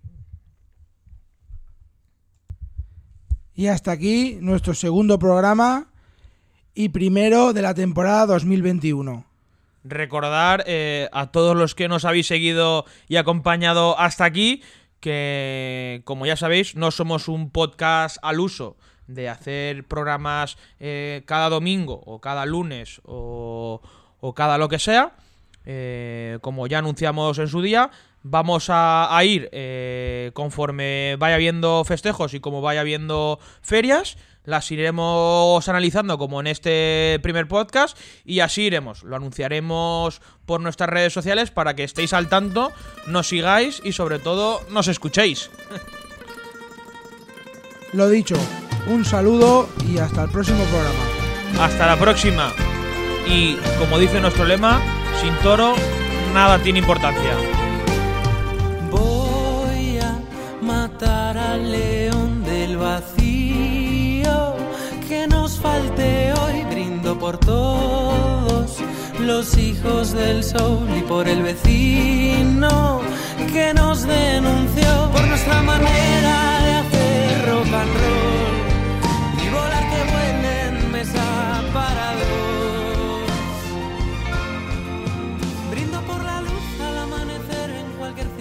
Y 3.54 3.68
hasta 3.68 3.92
aquí 3.92 4.38
nuestro 4.40 4.74
segundo 4.74 5.20
programa 5.20 5.90
y 6.76 6.90
primero 6.90 7.54
de 7.54 7.62
la 7.62 7.74
temporada 7.74 8.26
2021. 8.26 9.26
Recordar 9.86 10.64
eh, 10.68 11.08
a 11.14 11.32
todos 11.32 11.56
los 11.56 11.74
que 11.74 11.88
nos 11.88 12.04
habéis 12.04 12.28
seguido 12.28 12.86
y 13.08 13.16
acompañado 13.16 13.98
hasta 13.98 14.26
aquí 14.26 14.62
que, 15.00 16.02
como 16.04 16.26
ya 16.26 16.36
sabéis, 16.36 16.76
no 16.76 16.92
somos 16.92 17.30
un 17.30 17.50
podcast 17.50 18.18
al 18.22 18.42
uso 18.42 18.76
de 19.08 19.30
hacer 19.30 19.86
programas 19.86 20.58
eh, 20.80 21.24
cada 21.26 21.50
domingo 21.50 22.02
o 22.06 22.20
cada 22.20 22.46
lunes 22.46 23.00
o, 23.06 23.82
o 24.20 24.34
cada 24.34 24.58
lo 24.58 24.68
que 24.68 24.80
sea. 24.80 25.14
Eh, 25.68 26.40
como 26.42 26.68
ya 26.68 26.80
anunciamos 26.80 27.40
en 27.40 27.48
su 27.48 27.62
día, 27.62 27.90
vamos 28.22 28.70
a, 28.70 29.16
a 29.16 29.24
ir 29.24 29.50
conforme 30.34 31.16
vaya 31.20 31.38
viendo 31.38 31.84
festejos 31.86 32.34
y 32.34 32.42
como 32.42 32.62
vaya 32.62 32.84
viendo 32.84 33.40
ferias. 33.62 34.18
Las 34.46 34.72
iremos 34.72 35.68
analizando 35.68 36.18
como 36.18 36.40
en 36.40 36.48
este 36.48 37.20
primer 37.22 37.48
podcast 37.48 37.98
y 38.24 38.40
así 38.40 38.64
iremos. 38.64 39.04
Lo 39.04 39.16
anunciaremos 39.16 40.22
por 40.46 40.62
nuestras 40.62 40.90
redes 40.90 41.14
sociales 41.14 41.52
para 41.52 41.76
que 41.76 41.84
estéis 41.84 42.14
al 42.14 42.30
tanto, 42.30 42.72
nos 43.08 43.28
sigáis 43.28 43.82
y 43.84 43.92
sobre 43.92 44.20
todo 44.20 44.62
nos 44.70 44.88
escuchéis. 44.88 45.50
Lo 47.94 48.10
dicho, 48.10 48.36
un 48.88 49.06
saludo 49.06 49.70
y 49.90 49.98
hasta 49.98 50.24
el 50.24 50.30
próximo 50.30 50.64
programa. 50.66 51.64
Hasta 51.66 51.86
la 51.88 51.98
próxima. 51.98 52.52
Y 53.28 53.56
como 53.80 53.98
dice 53.98 54.20
nuestro 54.20 54.46
lema, 54.46 54.82
sin 55.22 55.34
toro 55.38 55.76
nada 56.34 56.60
tiene 56.60 56.80
importancia. 56.80 57.32
Voy 58.92 59.98
a 60.00 60.20
matar 60.62 61.38
al 61.38 61.72
león 61.72 62.44
del 62.44 62.78
vacío. 62.78 63.25
por 67.20 67.38
todos 67.38 68.78
los 69.20 69.58
hijos 69.58 70.14
del 70.14 70.44
sol 70.44 70.88
y 70.98 71.02
por 71.02 71.28
el 71.28 71.42
vecino 71.44 73.02
que 73.52 73.74
nos 73.74 74.04
denunció 74.04 75.12
por 75.12 75.26
nuestra 75.28 75.62
manera 75.62 76.60
de 76.64 76.74
hacer 76.74 77.46
rock 77.50 77.74
and 77.74 77.94
roll. 77.94 78.25